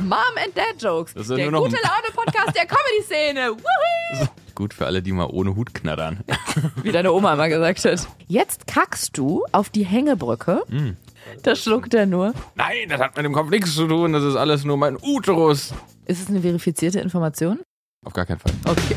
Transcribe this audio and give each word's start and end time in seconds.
Mom 0.00 0.18
and 0.44 0.56
Dad 0.56 0.80
Jokes. 0.80 1.14
Das 1.14 1.28
ist 1.28 1.36
der 1.36 1.50
nur 1.50 1.60
noch 1.60 1.62
gute 1.64 1.76
ein- 1.76 1.82
Laune 1.82 2.14
Podcast 2.14 2.56
der 2.56 2.66
Comedy-Szene. 2.66 3.50
Wuhu! 4.20 4.26
Gut 4.54 4.74
für 4.74 4.86
alle, 4.86 5.00
die 5.02 5.12
mal 5.12 5.26
ohne 5.30 5.54
Hut 5.56 5.72
knattern. 5.74 6.20
Wie 6.82 6.92
deine 6.92 7.12
Oma 7.12 7.34
mal 7.36 7.48
gesagt 7.48 7.84
hat. 7.84 8.06
Jetzt 8.26 8.66
kackst 8.66 9.16
du 9.16 9.44
auf 9.52 9.70
die 9.70 9.84
Hängebrücke. 9.84 10.62
Hm. 10.68 10.96
Da 11.42 11.54
schluckt 11.54 11.94
er 11.94 12.06
nur. 12.06 12.32
Nein, 12.56 12.88
das 12.88 13.00
hat 13.00 13.16
mit 13.16 13.24
dem 13.24 13.32
Kopf 13.32 13.50
nichts 13.50 13.74
zu 13.74 13.86
tun. 13.86 14.12
Das 14.12 14.22
ist 14.24 14.36
alles 14.36 14.64
nur 14.64 14.76
mein 14.76 14.96
Uterus. 15.00 15.72
Ist 16.06 16.22
es 16.22 16.28
eine 16.28 16.40
verifizierte 16.40 17.00
Information? 17.00 17.60
Auf 18.04 18.12
gar 18.12 18.26
keinen 18.26 18.40
Fall. 18.40 18.52
Okay. 18.66 18.96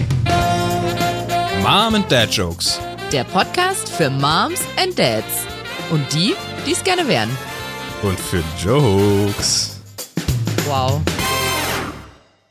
Mom 1.62 1.96
and 1.96 2.12
Dad 2.12 2.30
Jokes. 2.32 2.80
Der 3.12 3.24
Podcast 3.26 3.90
für 3.90 4.10
Moms 4.10 4.62
and 4.82 4.98
Dads. 4.98 5.46
Und 5.92 6.12
die, 6.14 6.34
die 6.66 6.72
es 6.72 6.84
gerne 6.84 7.08
wären. 7.08 7.30
Und 8.02 8.20
für 8.20 8.44
Jokes. 8.62 9.73
Wow. 10.66 11.02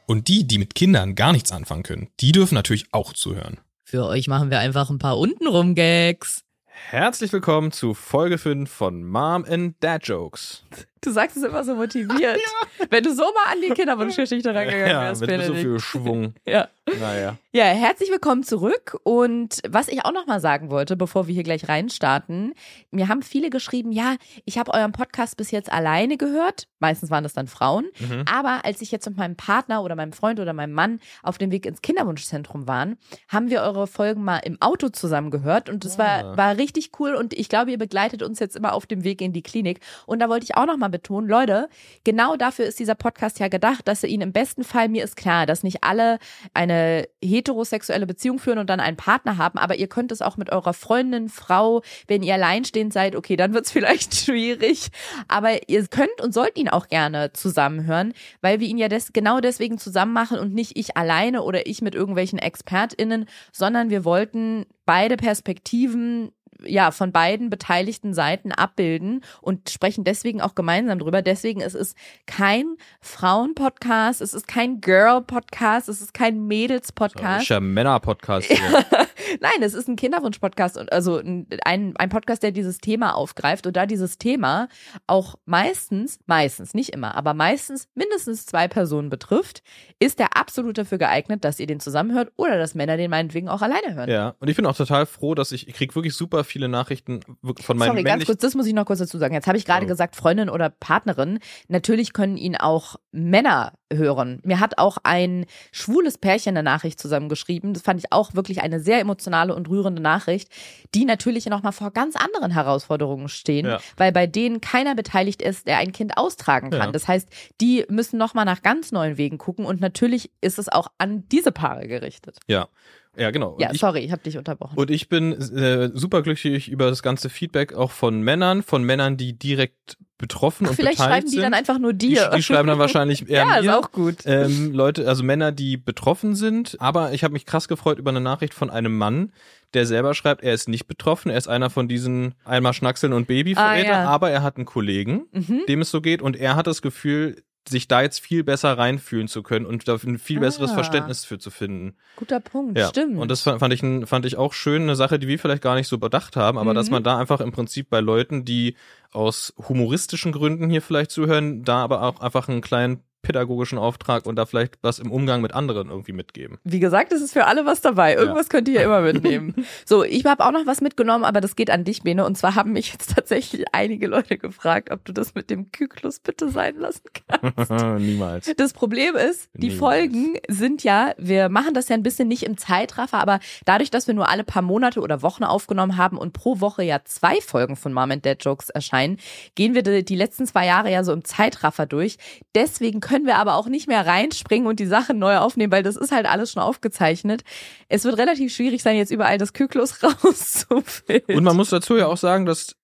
Und 0.06 0.28
die, 0.28 0.46
die 0.46 0.58
mit 0.58 0.74
Kindern 0.74 1.14
gar 1.14 1.32
nichts 1.32 1.50
anfangen 1.50 1.82
können, 1.82 2.08
die 2.20 2.32
dürfen 2.32 2.54
natürlich 2.54 2.86
auch 2.92 3.14
zuhören. 3.14 3.58
Für 3.84 4.04
euch 4.04 4.28
machen 4.28 4.50
wir 4.50 4.58
einfach 4.58 4.90
ein 4.90 4.98
paar 4.98 5.18
untenrum 5.18 5.74
Gags. 5.74 6.42
Herzlich 6.66 7.32
willkommen 7.32 7.72
zu 7.72 7.94
Folge 7.94 8.36
5 8.36 8.70
von 8.70 9.02
Mom 9.04 9.46
and 9.48 9.76
Dad 9.80 10.06
Jokes. 10.06 10.62
Du 11.04 11.10
sagst 11.10 11.36
es 11.36 11.42
immer 11.42 11.64
so 11.64 11.74
motiviert. 11.74 12.38
Wenn 12.90 13.02
du 13.02 13.12
so 13.12 13.22
mal 13.24 13.52
an 13.52 13.60
die 13.60 13.70
Kinderwunschgeschichte 13.70 14.54
rangegangen 14.54 14.86
Ja, 14.88 15.00
wärst, 15.02 15.20
mit 15.20 15.30
so 15.30 15.36
Benedikt. 15.36 15.60
viel 15.60 15.80
Schwung. 15.80 16.34
Ja. 16.46 16.68
Naja. 17.00 17.36
Ja, 17.52 17.64
herzlich 17.64 18.10
willkommen 18.10 18.42
zurück. 18.42 18.98
Und 19.04 19.60
was 19.68 19.86
ich 19.86 20.04
auch 20.04 20.10
noch 20.12 20.26
mal 20.26 20.40
sagen 20.40 20.68
wollte, 20.70 20.96
bevor 20.96 21.28
wir 21.28 21.34
hier 21.34 21.44
gleich 21.44 21.68
reinstarten, 21.68 22.54
mir 22.90 23.06
haben 23.06 23.22
viele 23.22 23.50
geschrieben, 23.50 23.92
ja, 23.92 24.16
ich 24.46 24.58
habe 24.58 24.74
euren 24.74 24.90
Podcast 24.90 25.36
bis 25.36 25.52
jetzt 25.52 25.70
alleine 25.72 26.16
gehört. 26.16 26.66
Meistens 26.80 27.10
waren 27.10 27.22
das 27.22 27.34
dann 27.34 27.46
Frauen. 27.46 27.86
Mhm. 28.00 28.24
Aber 28.30 28.64
als 28.64 28.80
ich 28.82 28.90
jetzt 28.90 29.08
mit 29.08 29.16
meinem 29.16 29.36
Partner 29.36 29.84
oder 29.84 29.94
meinem 29.94 30.12
Freund 30.12 30.40
oder 30.40 30.52
meinem 30.52 30.72
Mann 30.72 30.98
auf 31.22 31.38
dem 31.38 31.52
Weg 31.52 31.66
ins 31.66 31.82
Kinderwunschzentrum 31.82 32.66
waren, 32.66 32.96
haben 33.28 33.48
wir 33.50 33.62
eure 33.62 33.86
Folgen 33.86 34.24
mal 34.24 34.38
im 34.38 34.60
Auto 34.60 34.88
zusammen 34.88 35.30
gehört. 35.30 35.68
Und 35.68 35.84
das 35.84 35.98
war, 35.98 36.24
Ah. 36.24 36.36
war 36.36 36.56
richtig 36.56 36.90
cool. 36.98 37.14
Und 37.14 37.32
ich 37.32 37.48
glaube, 37.48 37.70
ihr 37.70 37.78
begleitet 37.78 38.22
uns 38.24 38.40
jetzt 38.40 38.56
immer 38.56 38.72
auf 38.72 38.86
dem 38.86 39.04
Weg 39.04 39.20
in 39.20 39.32
die 39.32 39.42
Klinik. 39.42 39.78
Und 40.06 40.18
da 40.18 40.28
wollte 40.28 40.44
ich 40.44 40.56
auch 40.56 40.66
noch 40.66 40.76
mal 40.76 40.88
betonen, 40.92 41.28
Leute, 41.28 41.68
genau 42.04 42.36
dafür 42.36 42.66
ist 42.66 42.78
dieser 42.78 42.94
Podcast 42.94 43.40
ja 43.40 43.48
gedacht, 43.48 43.88
dass 43.88 44.04
ihr 44.04 44.08
ihn 44.08 44.20
im 44.20 44.32
besten 44.32 44.62
Fall, 44.62 44.88
mir 44.88 45.02
ist 45.02 45.16
klar, 45.16 45.46
dass 45.46 45.64
nicht 45.64 45.82
alle 45.82 46.18
eine 46.54 47.08
heterosexuelle 47.20 48.06
Beziehung 48.06 48.38
führen 48.38 48.58
und 48.58 48.70
dann 48.70 48.78
einen 48.78 48.96
Partner 48.96 49.38
haben, 49.38 49.58
aber 49.58 49.74
ihr 49.76 49.88
könnt 49.88 50.12
es 50.12 50.22
auch 50.22 50.36
mit 50.36 50.52
eurer 50.52 50.74
Freundin, 50.74 51.28
Frau, 51.28 51.82
wenn 52.06 52.22
ihr 52.22 52.34
alleinstehend 52.34 52.92
seid, 52.92 53.16
okay, 53.16 53.34
dann 53.34 53.54
wird's 53.54 53.72
vielleicht 53.72 54.14
schwierig, 54.14 54.90
aber 55.26 55.68
ihr 55.68 55.84
könnt 55.88 56.20
und 56.22 56.32
sollt 56.32 56.56
ihn 56.56 56.68
auch 56.68 56.86
gerne 56.86 57.32
zusammenhören, 57.32 58.12
weil 58.40 58.60
wir 58.60 58.68
ihn 58.68 58.78
ja 58.78 58.88
des, 58.88 59.12
genau 59.12 59.40
deswegen 59.40 59.78
zusammen 59.78 60.12
machen 60.12 60.38
und 60.38 60.54
nicht 60.54 60.78
ich 60.78 60.96
alleine 60.96 61.42
oder 61.42 61.66
ich 61.66 61.82
mit 61.82 61.94
irgendwelchen 61.96 62.38
ExpertInnen, 62.38 63.26
sondern 63.50 63.90
wir 63.90 64.04
wollten 64.04 64.66
beide 64.84 65.16
Perspektiven 65.16 66.32
ja, 66.66 66.90
von 66.90 67.12
beiden 67.12 67.50
beteiligten 67.50 68.14
Seiten 68.14 68.52
abbilden 68.52 69.22
und 69.40 69.70
sprechen 69.70 70.04
deswegen 70.04 70.40
auch 70.40 70.54
gemeinsam 70.54 70.98
drüber. 70.98 71.22
Deswegen 71.22 71.60
ist 71.60 71.74
es 71.74 71.94
kein 72.26 72.76
Frauenpodcast, 73.00 74.20
es 74.20 74.34
ist 74.34 74.48
kein 74.48 74.80
Girl-Podcast, 74.80 75.88
es 75.88 76.00
ist 76.00 76.14
kein 76.14 76.46
Mädels-Podcast. 76.46 77.40
Richtiger 77.40 77.60
Männer-Podcast. 77.60 78.50
Nein, 79.40 79.62
es 79.62 79.74
ist 79.74 79.88
ein 79.88 79.96
Kinderwunsch-Podcast 79.96 80.76
und 80.76 80.92
also 80.92 81.18
ein, 81.18 81.46
ein, 81.64 82.08
Podcast, 82.08 82.42
der 82.42 82.52
dieses 82.52 82.78
Thema 82.78 83.14
aufgreift 83.14 83.66
und 83.66 83.76
da 83.76 83.86
dieses 83.86 84.18
Thema 84.18 84.68
auch 85.06 85.36
meistens, 85.44 86.18
meistens, 86.26 86.74
nicht 86.74 86.90
immer, 86.90 87.14
aber 87.14 87.34
meistens 87.34 87.88
mindestens 87.94 88.46
zwei 88.46 88.68
Personen 88.68 89.10
betrifft, 89.10 89.62
ist 89.98 90.18
der 90.18 90.36
absolut 90.36 90.78
dafür 90.78 90.98
geeignet, 90.98 91.44
dass 91.44 91.60
ihr 91.60 91.66
den 91.66 91.80
zusammenhört 91.80 92.32
oder 92.36 92.58
dass 92.58 92.74
Männer 92.74 92.96
den 92.96 93.10
meinetwegen 93.10 93.48
auch 93.48 93.62
alleine 93.62 93.94
hören. 93.94 94.10
Ja, 94.10 94.34
und 94.40 94.48
ich 94.48 94.56
bin 94.56 94.66
auch 94.66 94.76
total 94.76 95.06
froh, 95.06 95.34
dass 95.34 95.52
ich, 95.52 95.68
ich 95.68 95.74
kriege 95.74 95.94
wirklich 95.94 96.14
super 96.14 96.44
viele 96.52 96.68
Nachrichten 96.68 97.20
wirklich 97.42 97.66
von 97.66 97.76
meinen 97.78 97.88
Sorry, 97.88 98.02
ganz 98.04 98.24
kurz, 98.26 98.40
das 98.40 98.54
muss 98.54 98.66
ich 98.66 98.74
noch 98.74 98.84
kurz 98.86 98.98
dazu 99.00 99.18
sagen. 99.18 99.34
Jetzt 99.34 99.46
habe 99.46 99.58
ich 99.58 99.64
gerade 99.64 99.86
Oh. 99.86 99.88
gesagt, 99.88 100.14
Freundin 100.16 100.48
oder 100.48 100.70
Partnerin. 100.70 101.38
Natürlich 101.68 102.12
können 102.12 102.36
ihn 102.36 102.56
auch 102.56 102.96
Männer 103.10 103.72
hören. 103.92 104.40
Mir 104.44 104.60
hat 104.60 104.78
auch 104.78 104.98
ein 105.02 105.44
schwules 105.70 106.16
Pärchen 106.18 106.56
eine 106.56 106.62
Nachricht 106.62 107.00
zusammengeschrieben. 107.00 107.74
Das 107.74 107.82
fand 107.82 108.00
ich 108.00 108.12
auch 108.12 108.34
wirklich 108.34 108.62
eine 108.62 108.80
sehr 108.80 109.00
emotionale 109.00 109.54
und 109.54 109.68
rührende 109.68 110.00
Nachricht, 110.00 110.48
die 110.94 111.04
natürlich 111.04 111.46
noch 111.46 111.62
mal 111.62 111.72
vor 111.72 111.90
ganz 111.90 112.16
anderen 112.16 112.52
Herausforderungen 112.52 113.28
stehen, 113.28 113.66
Ja. 113.66 113.80
weil 113.96 114.12
bei 114.12 114.26
denen 114.26 114.60
keiner 114.60 114.94
beteiligt 114.94 115.42
ist, 115.42 115.66
der 115.66 115.78
ein 115.78 115.92
Kind 115.92 116.16
austragen 116.16 116.70
kann. 116.70 116.80
Ja. 116.80 116.92
Das 116.92 117.08
heißt, 117.08 117.28
die 117.60 117.84
müssen 117.88 118.18
noch 118.18 118.34
mal 118.34 118.44
nach 118.44 118.62
ganz 118.62 118.92
neuen 118.92 119.16
Wegen 119.18 119.38
gucken 119.38 119.64
und 119.66 119.80
natürlich 119.80 120.30
ist 120.40 120.58
es 120.58 120.68
auch 120.70 120.88
an 120.98 121.28
diese 121.30 121.52
Paare 121.52 121.86
gerichtet. 121.88 122.38
Ja, 122.46 122.68
ja, 123.16 123.30
genau. 123.30 123.56
Ja, 123.60 123.70
ich, 123.72 123.78
sorry, 123.80 124.00
ich 124.00 124.12
habe 124.12 124.22
dich 124.22 124.38
unterbrochen. 124.38 124.76
Und 124.78 124.90
ich 124.90 125.08
bin 125.08 125.32
äh, 125.32 125.90
superglücklich 125.92 126.68
über 126.70 126.86
das 126.88 127.02
ganze 127.02 127.28
Feedback 127.30 127.72
auch 127.74 127.90
von 127.90 128.22
Männern, 128.22 128.62
von 128.62 128.82
Männern, 128.84 129.16
die 129.16 129.32
direkt 129.38 129.96
betroffen 130.18 130.68
und 130.68 130.76
Vielleicht 130.76 130.98
schreiben 130.98 131.26
die 131.26 131.32
sind. 131.32 131.42
dann 131.42 131.52
einfach 131.54 131.80
nur 131.80 131.92
die, 131.92 132.10
dir. 132.10 132.30
die 132.36 132.42
schreiben 132.44 132.68
dann 132.68 132.78
wahrscheinlich 132.78 133.22
eher 133.28 133.44
ja, 133.44 133.56
ist 133.56 133.64
mir. 133.64 133.76
auch 133.76 133.90
gut. 133.90 134.18
Ähm, 134.24 134.72
Leute, 134.72 135.08
also 135.08 135.24
Männer, 135.24 135.50
die 135.50 135.76
betroffen 135.76 136.36
sind. 136.36 136.76
Aber 136.80 137.12
ich 137.12 137.24
habe 137.24 137.32
mich 137.32 137.44
krass 137.44 137.66
gefreut 137.66 137.98
über 137.98 138.10
eine 138.10 138.20
Nachricht 138.20 138.54
von 138.54 138.70
einem 138.70 138.96
Mann, 138.96 139.32
der 139.74 139.84
selber 139.84 140.14
schreibt, 140.14 140.44
er 140.44 140.54
ist 140.54 140.68
nicht 140.68 140.86
betroffen. 140.86 141.30
Er 141.30 141.38
ist 141.38 141.48
einer 141.48 141.70
von 141.70 141.88
diesen 141.88 142.34
einmal 142.44 142.72
Schnackseln 142.72 143.12
und 143.14 143.26
Babyverräter, 143.26 143.94
Ah, 143.96 144.02
ja. 144.04 144.08
aber 144.08 144.30
er 144.30 144.42
hat 144.44 144.56
einen 144.58 144.64
Kollegen, 144.66 145.24
Mhm. 145.32 145.62
dem 145.68 145.80
es 145.80 145.90
so 145.90 146.00
geht 146.00 146.22
und 146.22 146.36
er 146.36 146.54
hat 146.54 146.68
das 146.68 146.82
Gefühl, 146.82 147.42
sich 147.68 147.86
da 147.88 148.02
jetzt 148.02 148.20
viel 148.20 148.42
besser 148.44 148.76
reinfühlen 148.76 149.28
zu 149.28 149.42
können 149.42 149.66
und 149.66 149.86
da 149.86 149.94
ein 149.94 150.18
viel 150.18 150.40
besseres 150.40 150.72
Ah. 150.72 150.74
Verständnis 150.74 151.24
für 151.24 151.38
zu 151.38 151.50
finden. 151.50 151.94
Guter 152.16 152.40
Punkt, 152.40 152.76
Ja, 152.78 152.88
stimmt. 152.88 153.18
und 153.18 153.28
das 153.30 153.42
fand 153.42 153.72
ich, 153.72 153.80
fand 154.08 154.26
ich 154.26 154.36
auch 154.36 154.52
schön, 154.52 154.82
eine 154.82 154.96
Sache, 154.96 155.18
die 155.18 155.28
wir 155.28 155.38
vielleicht 155.38 155.62
gar 155.62 155.74
nicht 155.76 155.88
so 155.88 155.98
bedacht 155.98 156.36
haben, 156.36 156.58
aber 156.58 156.74
dass 156.74 156.86
Mhm. 156.88 156.92
man 156.94 157.02
da 157.04 157.18
einfach 157.18 157.40
im 157.40 157.52
Prinzip 157.52 157.88
bei 157.90 158.00
Leuten, 158.00 158.44
die 158.44 158.76
aus 159.12 159.54
humoristischen 159.68 160.32
Gründen 160.32 160.70
hier 160.70 160.82
vielleicht 160.82 161.10
zuhören, 161.12 161.62
da 161.64 161.82
aber 161.82 162.02
auch 162.02 162.20
einfach 162.20 162.48
einen 162.48 162.62
kleinen 162.62 163.02
pädagogischen 163.22 163.78
Auftrag 163.78 164.26
und 164.26 164.36
da 164.36 164.46
vielleicht 164.46 164.78
was 164.82 164.98
im 164.98 165.10
Umgang 165.10 165.40
mit 165.40 165.54
anderen 165.54 165.88
irgendwie 165.88 166.12
mitgeben. 166.12 166.58
Wie 166.64 166.80
gesagt, 166.80 167.12
es 167.12 167.22
ist 167.22 167.32
für 167.32 167.46
alle 167.46 167.64
was 167.64 167.80
dabei. 167.80 168.14
Irgendwas 168.14 168.48
könnt 168.48 168.68
ihr 168.68 168.74
ja 168.74 168.82
immer 168.82 169.00
mitnehmen. 169.00 169.54
so, 169.86 170.02
ich 170.02 170.24
habe 170.26 170.44
auch 170.44 170.50
noch 170.50 170.66
was 170.66 170.80
mitgenommen, 170.80 171.24
aber 171.24 171.40
das 171.40 171.56
geht 171.56 171.70
an 171.70 171.84
dich, 171.84 172.02
Bene. 172.02 172.26
Und 172.26 172.36
zwar 172.36 172.56
haben 172.56 172.72
mich 172.72 172.92
jetzt 172.92 173.14
tatsächlich 173.14 173.64
einige 173.72 174.08
Leute 174.08 174.38
gefragt, 174.38 174.90
ob 174.90 175.04
du 175.04 175.12
das 175.12 175.34
mit 175.34 175.50
dem 175.50 175.70
Kyklus 175.70 176.18
bitte 176.18 176.48
sein 176.48 176.76
lassen 176.76 177.02
kannst. 177.28 177.70
Niemals. 178.00 178.52
Das 178.56 178.72
Problem 178.72 179.14
ist, 179.14 179.48
die 179.54 179.68
Niemals. 179.68 179.78
Folgen 179.78 180.38
sind 180.48 180.82
ja, 180.82 181.14
wir 181.16 181.48
machen 181.48 181.74
das 181.74 181.88
ja 181.88 181.94
ein 181.94 182.02
bisschen 182.02 182.26
nicht 182.26 182.42
im 182.42 182.58
Zeitraffer, 182.58 183.18
aber 183.18 183.38
dadurch, 183.64 183.90
dass 183.90 184.08
wir 184.08 184.14
nur 184.14 184.28
alle 184.28 184.42
paar 184.42 184.62
Monate 184.62 185.00
oder 185.00 185.22
Wochen 185.22 185.44
aufgenommen 185.44 185.96
haben 185.96 186.18
und 186.18 186.32
pro 186.32 186.60
Woche 186.60 186.82
ja 186.82 187.00
zwei 187.04 187.40
Folgen 187.40 187.76
von 187.76 187.92
Mom 187.92 188.10
and 188.10 188.26
Dad 188.26 188.44
Jokes 188.44 188.68
erscheinen, 188.68 189.18
gehen 189.54 189.74
wir 189.74 189.82
die, 189.82 190.04
die 190.04 190.16
letzten 190.16 190.46
zwei 190.46 190.66
Jahre 190.66 190.90
ja 190.90 191.04
so 191.04 191.12
im 191.12 191.24
Zeitraffer 191.24 191.86
durch. 191.86 192.18
Deswegen 192.54 193.00
können 193.00 193.11
wir 193.26 193.36
aber 193.36 193.54
auch 193.54 193.68
nicht 193.68 193.88
mehr 193.88 194.06
reinspringen 194.06 194.66
und 194.66 194.80
die 194.80 194.86
Sachen 194.86 195.18
neu 195.18 195.36
aufnehmen, 195.38 195.72
weil 195.72 195.82
das 195.82 195.96
ist 195.96 196.12
halt 196.12 196.26
alles 196.26 196.52
schon 196.52 196.62
aufgezeichnet. 196.62 197.42
Es 197.88 198.04
wird 198.04 198.18
relativ 198.18 198.52
schwierig 198.54 198.82
sein, 198.82 198.96
jetzt 198.96 199.10
überall 199.10 199.38
das 199.38 199.52
Kyklus 199.52 200.02
rauszufilmen. 200.24 201.36
Und 201.36 201.44
man 201.44 201.56
muss 201.56 201.70
dazu 201.70 201.96
ja 201.96 202.06
auch 202.06 202.16
sagen, 202.16 202.46
dass 202.46 202.76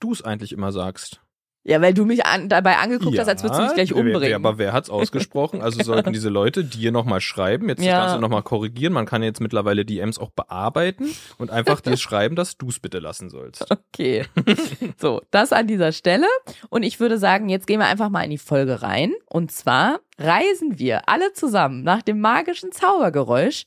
du 0.00 0.12
es 0.12 0.22
eigentlich 0.22 0.52
immer 0.52 0.72
sagst. 0.72 1.20
Ja, 1.64 1.80
weil 1.80 1.94
du 1.94 2.04
mich 2.04 2.26
an, 2.26 2.48
dabei 2.48 2.76
angeguckt 2.76 3.18
hast, 3.18 3.26
als 3.28 3.42
würdest 3.42 3.58
du 3.60 3.64
mich 3.64 3.74
gleich 3.74 3.90
wer- 3.90 4.04
wer- 4.04 4.14
umbringen. 4.14 4.34
Aber 4.46 4.58
wer 4.58 4.72
hat's 4.74 4.90
ausgesprochen? 4.90 5.62
Also 5.62 5.82
sollten 5.82 6.12
diese 6.12 6.28
Leute 6.28 6.62
dir 6.62 6.92
nochmal 6.92 7.20
schreiben, 7.22 7.68
jetzt 7.70 7.82
Ja. 7.82 7.92
das 8.00 8.06
Ganze 8.08 8.20
nochmal 8.20 8.42
korrigieren. 8.42 8.92
Man 8.92 9.06
kann 9.06 9.22
jetzt 9.22 9.40
mittlerweile 9.40 9.84
DMs 9.84 10.18
auch 10.18 10.30
bearbeiten 10.30 11.06
und 11.38 11.50
einfach 11.50 11.80
dir 11.80 11.96
schreiben, 11.96 12.36
dass 12.36 12.58
du's 12.58 12.78
bitte 12.80 12.98
lassen 12.98 13.30
sollst. 13.30 13.66
Okay. 13.70 14.24
So, 14.98 15.22
das 15.30 15.52
an 15.52 15.66
dieser 15.66 15.92
Stelle. 15.92 16.26
Und 16.68 16.82
ich 16.82 17.00
würde 17.00 17.18
sagen, 17.18 17.48
jetzt 17.48 17.66
gehen 17.66 17.80
wir 17.80 17.86
einfach 17.86 18.10
mal 18.10 18.22
in 18.22 18.30
die 18.30 18.38
Folge 18.38 18.82
rein. 18.82 19.12
Und 19.28 19.50
zwar 19.50 20.00
reisen 20.18 20.78
wir 20.78 21.08
alle 21.08 21.32
zusammen 21.32 21.82
nach 21.82 22.02
dem 22.02 22.20
magischen 22.20 22.70
Zaubergeräusch 22.72 23.64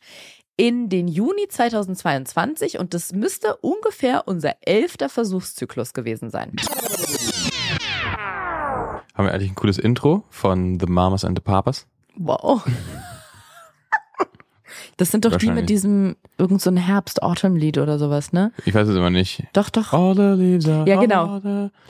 in 0.56 0.90
den 0.90 1.08
Juni 1.08 1.48
2022 1.48 2.80
und 2.80 2.94
das 2.94 3.14
müsste 3.14 3.58
ungefähr 3.58 4.24
unser 4.28 4.56
elfter 4.62 5.10
Versuchszyklus 5.10 5.94
gewesen 5.94 6.30
sein. 6.32 6.54
Haben 9.18 9.26
wir 9.26 9.34
eigentlich 9.34 9.50
ein 9.52 9.56
cooles 9.56 9.80
Intro 9.80 10.24
von 10.30 10.80
The 10.80 10.86
Mamas 10.86 11.26
and 11.26 11.36
the 11.36 11.42
Papas? 11.42 11.88
Wow. 12.18 12.64
Das 14.98 15.12
sind 15.12 15.26
doch 15.26 15.36
die 15.38 15.52
mit 15.52 15.70
diesem 15.70 16.16
irgend 16.40 16.60
so 16.62 16.72
ein 16.72 16.78
Herbst-Autumn-Lied 16.78 17.78
oder 17.78 18.00
sowas, 18.00 18.34
ne? 18.34 18.52
Ich 18.66 18.74
weiß 18.74 18.88
es 18.88 18.96
immer 18.96 19.12
nicht. 19.12 19.44
Doch, 19.54 19.70
doch. 19.70 19.94
All 19.94 20.16
the 20.16 20.42
leaves 20.42 20.68
are 20.68 20.88
Ja, 20.88 21.00
genau. 21.00 21.40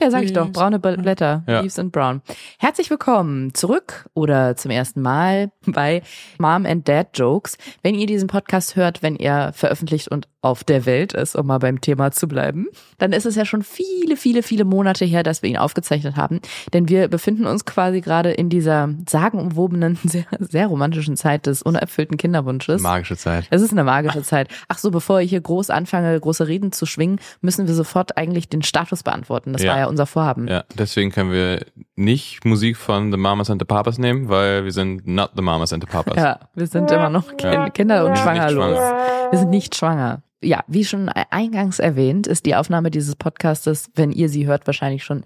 Ja, 0.00 0.10
sag 0.10 0.22
ich 0.24 0.32
doch. 0.34 0.50
Braune 0.50 0.78
Bl- 0.78 1.00
Blätter. 1.00 1.42
Ja. 1.46 1.60
Leaves 1.60 1.78
and 1.78 1.90
Brown. 1.92 2.20
Herzlich 2.58 2.90
willkommen 2.90 3.54
zurück 3.54 4.08
oder 4.14 4.56
zum 4.56 4.70
ersten 4.70 5.00
Mal 5.00 5.50
bei 5.66 6.02
Mom 6.38 6.66
and 6.66 6.86
Dad 6.86 7.08
Jokes. 7.14 7.56
Wenn 7.82 7.94
ihr 7.94 8.06
diesen 8.06 8.28
Podcast 8.28 8.76
hört, 8.76 9.02
wenn 9.02 9.16
er 9.16 9.52
veröffentlicht 9.54 10.08
und 10.08 10.28
auf 10.40 10.62
der 10.62 10.86
Welt 10.86 11.14
ist, 11.14 11.34
um 11.34 11.46
mal 11.48 11.58
beim 11.58 11.80
Thema 11.80 12.12
zu 12.12 12.28
bleiben, 12.28 12.68
dann 12.98 13.12
ist 13.12 13.26
es 13.26 13.34
ja 13.34 13.44
schon 13.44 13.62
viele, 13.62 14.16
viele, 14.16 14.44
viele 14.44 14.64
Monate 14.64 15.04
her, 15.04 15.24
dass 15.24 15.42
wir 15.42 15.50
ihn 15.50 15.56
aufgezeichnet 15.56 16.16
haben. 16.16 16.40
Denn 16.72 16.88
wir 16.88 17.08
befinden 17.08 17.44
uns 17.46 17.64
quasi 17.64 18.00
gerade 18.00 18.30
in 18.30 18.48
dieser 18.48 18.88
sagenumwobenen, 19.08 19.98
sehr, 20.04 20.26
sehr 20.38 20.68
romantischen 20.68 21.16
Zeit 21.16 21.46
des 21.46 21.62
unerfüllten 21.62 22.16
Kinderwunsches. 22.16 22.80
Magische 22.82 23.16
Zeit. 23.16 23.46
Es 23.50 23.62
ist 23.62 23.72
eine 23.72 23.82
magische 23.84 24.22
Zeit. 24.22 24.48
Ach 24.68 24.78
so, 24.78 24.90
bevor 24.92 25.20
ich 25.20 25.30
hier 25.30 25.40
groß 25.40 25.70
anfange, 25.70 26.18
große 26.18 26.46
Reden 26.46 26.70
zu 26.70 26.86
schwingen, 26.86 27.18
müssen 27.40 27.66
wir 27.66 27.74
sofort 27.74 28.16
eigentlich 28.16 28.48
den 28.48 28.62
Status 28.62 29.02
beantworten. 29.02 29.52
Das 29.52 29.62
Ja. 29.62 29.72
war 29.72 29.78
ja 29.80 29.86
unser 29.86 30.06
Vorhaben. 30.06 30.46
Ja, 30.46 30.64
deswegen 30.78 31.10
können 31.10 31.32
wir 31.32 31.66
nicht 31.98 32.44
Musik 32.44 32.76
von 32.76 33.10
The 33.10 33.18
Mamas 33.18 33.50
and 33.50 33.60
the 33.60 33.66
Papas 33.66 33.98
nehmen, 33.98 34.28
weil 34.28 34.64
wir 34.64 34.72
sind 34.72 35.06
not 35.06 35.30
the 35.36 35.42
Mamas 35.42 35.72
and 35.72 35.82
the 35.82 35.90
Papas. 35.90 36.16
Ja, 36.16 36.38
wir 36.54 36.66
sind 36.66 36.90
immer 36.90 37.10
noch 37.10 37.32
Kin- 37.32 37.70
Kinder 37.72 38.06
und 38.06 38.16
schwangerlos. 38.18 38.76
schwanger. 38.76 39.30
Wir 39.30 39.38
sind 39.38 39.50
nicht 39.50 39.74
schwanger. 39.76 40.22
Ja, 40.40 40.62
wie 40.68 40.84
schon 40.84 41.08
eingangs 41.08 41.80
erwähnt, 41.80 42.28
ist 42.28 42.46
die 42.46 42.54
Aufnahme 42.54 42.92
dieses 42.92 43.16
Podcastes, 43.16 43.90
wenn 43.96 44.12
ihr 44.12 44.28
sie 44.28 44.46
hört, 44.46 44.68
wahrscheinlich 44.68 45.02
schon 45.02 45.24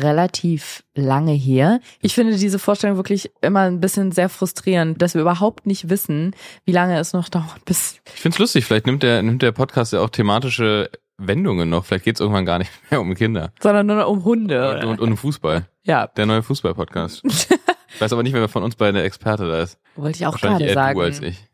relativ 0.00 0.82
lange 0.96 1.32
her. 1.32 1.78
Ich 2.00 2.14
finde 2.14 2.36
diese 2.36 2.58
Vorstellung 2.58 2.96
wirklich 2.96 3.30
immer 3.40 3.60
ein 3.60 3.78
bisschen 3.80 4.10
sehr 4.12 4.28
frustrierend, 4.28 5.00
dass 5.00 5.14
wir 5.14 5.20
überhaupt 5.22 5.66
nicht 5.66 5.90
wissen, 5.90 6.34
wie 6.64 6.72
lange 6.72 6.98
es 6.98 7.12
noch 7.12 7.28
dauert, 7.28 7.64
bis 7.66 8.00
Ich 8.14 8.20
find's 8.20 8.38
lustig, 8.40 8.64
vielleicht 8.64 8.86
nimmt 8.86 9.04
der, 9.04 9.22
nimmt 9.22 9.42
der 9.42 9.52
Podcast 9.52 9.92
ja 9.92 10.00
auch 10.00 10.10
thematische 10.10 10.90
Wendungen 11.18 11.68
noch. 11.68 11.84
Vielleicht 11.84 12.04
geht's 12.04 12.20
irgendwann 12.20 12.46
gar 12.46 12.58
nicht 12.58 12.70
mehr 12.90 13.00
um 13.00 13.14
Kinder. 13.14 13.52
sondern 13.60 13.86
nur 13.86 13.96
noch 13.96 14.08
um 14.08 14.24
Hunde. 14.24 14.76
Und, 14.78 14.84
und, 14.84 15.00
und 15.00 15.10
um 15.12 15.16
Fußball. 15.16 15.66
ja, 15.82 16.06
Der 16.06 16.26
neue 16.26 16.42
Fußball-Podcast. 16.42 17.22
ich 17.94 18.00
weiß 18.00 18.12
aber 18.12 18.22
nicht, 18.22 18.32
wer 18.34 18.48
von 18.48 18.62
uns 18.62 18.76
beiden 18.76 18.94
der 18.94 19.04
Experte 19.04 19.46
da 19.48 19.60
ist. 19.62 19.78
wollte 19.96 20.16
ich 20.18 20.26
auch 20.26 20.38
gerade 20.38 20.64
eher 20.64 20.74
du 20.94 21.00
als 21.00 21.16
sagen. 21.18 21.26
ich. 21.28 21.44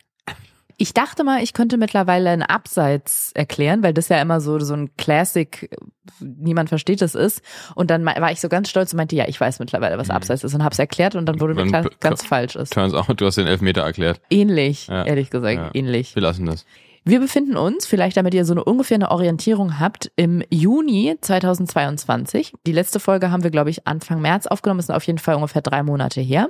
Ich 0.77 0.93
dachte 0.93 1.23
mal, 1.23 1.41
ich 1.41 1.53
könnte 1.53 1.77
mittlerweile 1.77 2.31
ein 2.31 2.43
Abseits 2.43 3.31
erklären, 3.33 3.85
weil 3.85 3.95
das 3.95 4.09
ja 4.09 4.21
immer 4.21 4.41
so, 4.41 4.59
so 4.59 4.75
ein 4.75 4.91
Classic, 4.97 5.71
niemand 6.19 6.69
versteht 6.69 7.01
es 7.01 7.15
ist. 7.15 7.43
Und 7.77 7.93
dann 7.93 8.05
war 8.05 8.33
ich 8.33 8.41
so 8.41 8.49
ganz 8.49 8.69
stolz 8.71 8.93
und 8.93 8.97
meinte, 8.97 9.15
ja, 9.15 9.29
ich 9.29 9.41
weiß 9.41 9.61
mittlerweile, 9.61 9.99
was 9.99 10.09
Mhm. 10.09 10.15
Abseits 10.15 10.43
ist 10.43 10.53
und 10.53 10.65
hab's 10.65 10.81
erklärt 10.81 11.15
und 11.15 11.27
dann 11.27 11.39
wurde 11.41 11.55
mir 11.55 11.67
klar, 11.69 11.89
ganz 12.01 12.25
falsch 12.25 12.57
ist. 12.57 12.73
Turns 12.73 12.93
out, 12.93 13.21
du 13.21 13.25
hast 13.25 13.37
den 13.39 13.47
Elfmeter 13.47 13.83
erklärt. 13.83 14.21
Ähnlich, 14.31 14.89
Ja. 14.89 15.05
ehrlich 15.05 15.31
gesagt, 15.31 15.55
Ja. 15.57 15.71
ähnlich. 15.75 16.17
Wir 16.17 16.23
lassen 16.23 16.45
das. 16.45 16.67
Wir 17.07 17.21
befinden 17.21 17.59
uns, 17.59 17.85
vielleicht 17.85 18.17
damit 18.17 18.33
ihr 18.33 18.47
so 18.47 18.55
eine 18.55 18.65
ungefähr 18.65 18.95
eine 18.95 19.11
Orientierung 19.11 19.79
habt, 19.79 20.11
im 20.17 20.43
Juni 20.49 21.15
2022. 21.21 22.55
Die 22.67 22.73
letzte 22.73 22.99
Folge 22.99 23.31
haben 23.31 23.43
wir, 23.43 23.51
glaube 23.51 23.69
ich, 23.69 23.87
Anfang 23.87 24.23
März 24.23 24.47
aufgenommen. 24.47 24.79
Das 24.79 24.87
sind 24.87 24.97
auf 24.97 25.07
jeden 25.07 25.19
Fall 25.19 25.35
ungefähr 25.35 25.61
drei 25.61 25.83
Monate 25.83 26.23
her. 26.23 26.49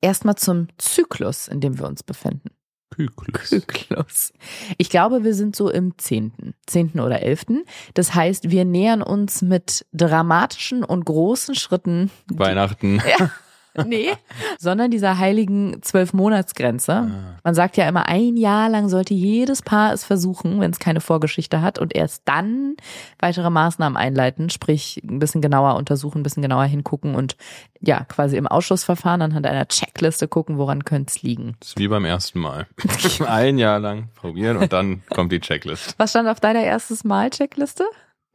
Erstmal 0.00 0.34
zum 0.34 0.66
Zyklus, 0.78 1.46
in 1.46 1.60
dem 1.60 1.78
wir 1.78 1.86
uns 1.86 2.02
befinden. 2.02 2.50
Kyklus. 2.90 3.50
Zyklus. 3.50 4.32
Ich 4.76 4.90
glaube, 4.90 5.22
wir 5.22 5.34
sind 5.34 5.54
so 5.54 5.70
im 5.70 5.96
zehnten, 5.98 6.54
zehnten 6.66 6.98
oder 6.98 7.22
elften. 7.22 7.62
Das 7.94 8.12
heißt, 8.12 8.50
wir 8.50 8.64
nähern 8.64 9.02
uns 9.02 9.40
mit 9.40 9.86
dramatischen 9.92 10.82
und 10.82 11.04
großen 11.04 11.54
Schritten 11.54 12.10
Weihnachten. 12.26 13.00
Nee, 13.86 14.12
sondern 14.58 14.90
dieser 14.90 15.18
heiligen 15.18 15.80
Zwölf-Monats-Grenze. 15.82 17.10
Man 17.44 17.54
sagt 17.54 17.76
ja 17.76 17.88
immer, 17.88 18.08
ein 18.08 18.36
Jahr 18.36 18.68
lang 18.68 18.88
sollte 18.88 19.14
jedes 19.14 19.62
Paar 19.62 19.92
es 19.92 20.04
versuchen, 20.04 20.60
wenn 20.60 20.70
es 20.70 20.78
keine 20.78 21.00
Vorgeschichte 21.00 21.62
hat 21.62 21.78
und 21.78 21.94
erst 21.94 22.22
dann 22.24 22.76
weitere 23.18 23.50
Maßnahmen 23.50 23.96
einleiten, 23.96 24.50
sprich 24.50 25.00
ein 25.04 25.18
bisschen 25.18 25.40
genauer 25.40 25.76
untersuchen, 25.76 26.20
ein 26.20 26.22
bisschen 26.22 26.42
genauer 26.42 26.64
hingucken 26.64 27.14
und 27.14 27.36
ja, 27.80 28.04
quasi 28.04 28.36
im 28.36 28.46
Ausschussverfahren 28.46 29.22
anhand 29.22 29.46
einer 29.46 29.68
Checkliste 29.68 30.28
gucken, 30.28 30.58
woran 30.58 30.84
könnte 30.84 31.12
es 31.14 31.22
liegen. 31.22 31.56
Das 31.60 31.70
ist 31.70 31.78
wie 31.78 31.88
beim 31.88 32.04
ersten 32.04 32.40
Mal. 32.40 32.66
Ein 33.26 33.58
Jahr 33.58 33.78
lang 33.78 34.08
probieren 34.14 34.56
und 34.56 34.72
dann 34.72 35.02
kommt 35.10 35.32
die 35.32 35.40
Checklist. 35.40 35.94
Was 35.98 36.10
stand 36.10 36.28
auf 36.28 36.40
deiner 36.40 36.62
erstes 36.62 37.04
Mal-Checkliste? 37.04 37.84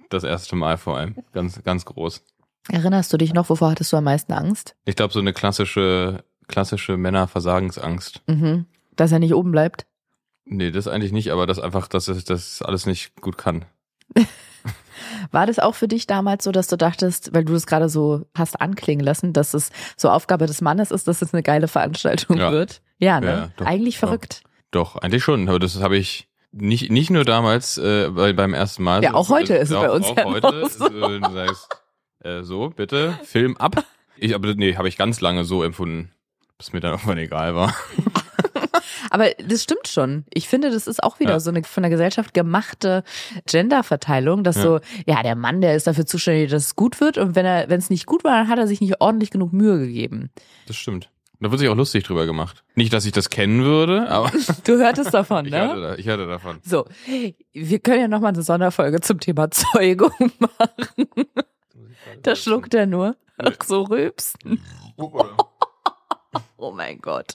Das 0.10 0.24
erste 0.24 0.56
Mal 0.56 0.78
vor 0.78 0.98
allem. 0.98 1.16
Ganz, 1.32 1.64
ganz 1.64 1.86
groß. 1.86 2.24
Erinnerst 2.70 3.12
du 3.12 3.18
dich 3.18 3.34
noch, 3.34 3.50
wovor 3.50 3.72
hattest 3.72 3.92
du 3.92 3.98
am 3.98 4.04
meisten 4.04 4.34
Angst? 4.34 4.76
Ich 4.86 4.96
glaube, 4.96 5.14
so 5.14 5.20
eine 5.20 5.34
klassische, 5.34 6.24
klassische 6.48 6.98
Männerversagensangst. 6.98 8.22
Mhm. 8.28 8.66
Dass 8.96 9.12
er 9.12 9.20
nicht 9.20 9.34
oben 9.34 9.52
bleibt? 9.52 9.86
Nee, 10.46 10.72
das 10.72 10.88
eigentlich 10.88 11.12
nicht, 11.12 11.32
aber 11.32 11.48
das 11.48 11.60
einfach, 11.60 11.88
dass 11.88 12.08
ich 12.08 12.24
das 12.26 12.62
alles 12.62 12.86
nicht 12.86 13.20
gut 13.22 13.38
kann. 13.38 13.66
War 15.32 15.48
das 15.48 15.60
auch 15.60 15.76
für 15.76 15.88
dich 15.88 16.08
damals 16.08 16.44
so, 16.44 16.52
dass 16.52 16.68
du 16.68 16.78
dachtest, 16.78 17.34
weil 17.34 17.46
du 17.46 17.54
es 17.56 17.66
gerade 17.66 17.90
so 17.90 18.26
hast 18.36 18.62
anklingen 18.62 19.04
lassen, 19.04 19.34
dass 19.34 19.54
es 19.54 19.72
so 19.98 20.10
Aufgabe 20.10 20.46
des 20.46 20.62
Mannes 20.62 20.92
ist, 20.92 21.08
dass 21.08 21.22
es 21.22 21.34
eine 21.34 21.42
geile 21.44 21.68
Veranstaltung 21.68 22.38
Ja. 22.38 22.52
wird? 22.52 22.82
Ja, 22.98 23.20
ne? 23.20 23.28
Ja, 23.28 23.50
doch, 23.58 23.66
Eigentlich 23.66 23.96
doch. 23.96 24.08
verrückt. 24.08 24.44
Doch, 24.72 24.96
eigentlich 24.98 25.24
schon. 25.24 25.50
Aber 25.50 25.60
das 25.60 25.82
habe 25.82 25.98
ich 25.98 26.28
nicht, 26.52 26.92
nicht 26.92 27.10
nur 27.10 27.24
damals 27.26 27.78
äh, 27.78 28.10
bei, 28.10 28.34
beim 28.34 28.54
ersten 28.54 28.84
Mal. 28.84 29.04
Ja, 29.04 29.14
auch 29.16 29.30
heute 29.30 29.56
ist 29.56 29.72
es 29.72 29.76
bei 29.76 29.90
uns 29.90 30.06
auch 30.06 30.18
ja 30.18 30.26
heute. 30.26 30.48
noch 30.62 30.70
so. 30.70 30.86
äh, 30.88 31.20
Du 31.20 31.32
sagst, 31.34 31.68
äh, 32.24 32.44
so, 32.44 32.70
bitte, 32.70 33.18
Film 33.24 33.58
ab. 33.58 33.84
Ich, 34.18 34.36
aber 34.36 34.54
nee, 34.56 34.76
habe 34.76 34.88
ich 34.88 34.98
ganz 34.98 35.22
lange 35.22 35.44
so 35.46 35.64
empfunden, 35.64 36.12
bis 36.58 36.74
mir 36.74 36.80
dann 36.80 36.92
irgendwann 36.94 37.18
egal 37.18 37.56
war. 37.56 37.74
Aber 39.10 39.30
das 39.46 39.64
stimmt 39.64 39.88
schon. 39.90 40.24
Ich 40.34 40.48
finde, 40.48 40.70
das 40.72 40.88
ist 40.88 41.04
auch 41.04 41.20
wieder 41.20 41.32
Ja. 41.32 41.40
so 41.42 41.50
eine 41.50 41.64
von 41.64 41.84
der 41.84 41.90
Gesellschaft 41.90 42.34
gemachte 42.34 43.04
Genderverteilung, 43.46 44.44
dass 44.46 44.56
Ja. 44.58 44.62
so, 44.62 44.80
ja, 45.06 45.22
der 45.22 45.36
Mann, 45.36 45.60
der 45.60 45.76
ist 45.76 45.86
dafür 45.88 46.06
zuständig, 46.06 46.50
dass 46.50 46.66
es 46.66 46.76
gut 46.78 47.02
wird 47.02 47.18
und 47.18 47.36
wenn 47.36 47.46
er, 47.46 47.68
wenn 47.70 47.80
es 47.80 47.90
nicht 47.90 48.06
gut 48.06 48.24
war, 48.24 48.38
dann 48.38 48.48
hat 48.48 48.58
er 48.58 48.68
sich 48.68 48.80
nicht 48.80 49.02
ordentlich 49.02 49.30
genug 49.32 49.52
Mühe 49.52 49.80
gegeben. 49.80 50.30
Das 50.68 50.78
stimmt. 50.78 51.10
Da 51.42 51.50
wird 51.52 51.60
sich 51.60 51.68
auch 51.70 51.76
lustig 51.76 52.04
drüber 52.06 52.26
gemacht. 52.26 52.64
Nicht, 52.76 52.94
dass 52.94 53.06
ich 53.06 53.12
das 53.12 53.30
kennen 53.30 53.64
würde, 53.64 54.08
aber 54.10 54.32
Du 54.64 54.78
hörtest 54.78 55.14
davon, 55.14 55.46
ich, 55.46 55.52
ne? 55.52 55.60
hörte, 55.68 55.82
da- 55.82 55.96
ich 55.96 56.06
hörte 56.06 56.28
davon. 56.28 56.60
So, 56.64 56.86
wir 57.54 57.80
können 57.80 58.00
ja 58.02 58.08
nochmal 58.08 58.32
eine 58.34 58.44
Sonderfolge 58.44 59.02
zum 59.02 59.20
Thema 59.20 59.50
Zeugung 59.52 60.12
machen. 60.40 61.08
Da 62.24 62.36
schluckt 62.36 62.74
er 62.74 62.86
nur. 62.86 63.16
Ach, 63.38 63.56
so 63.66 63.84
rülps. 63.84 64.34
Oh 66.64 66.72
mein 66.72 67.00
Gott. 67.00 67.34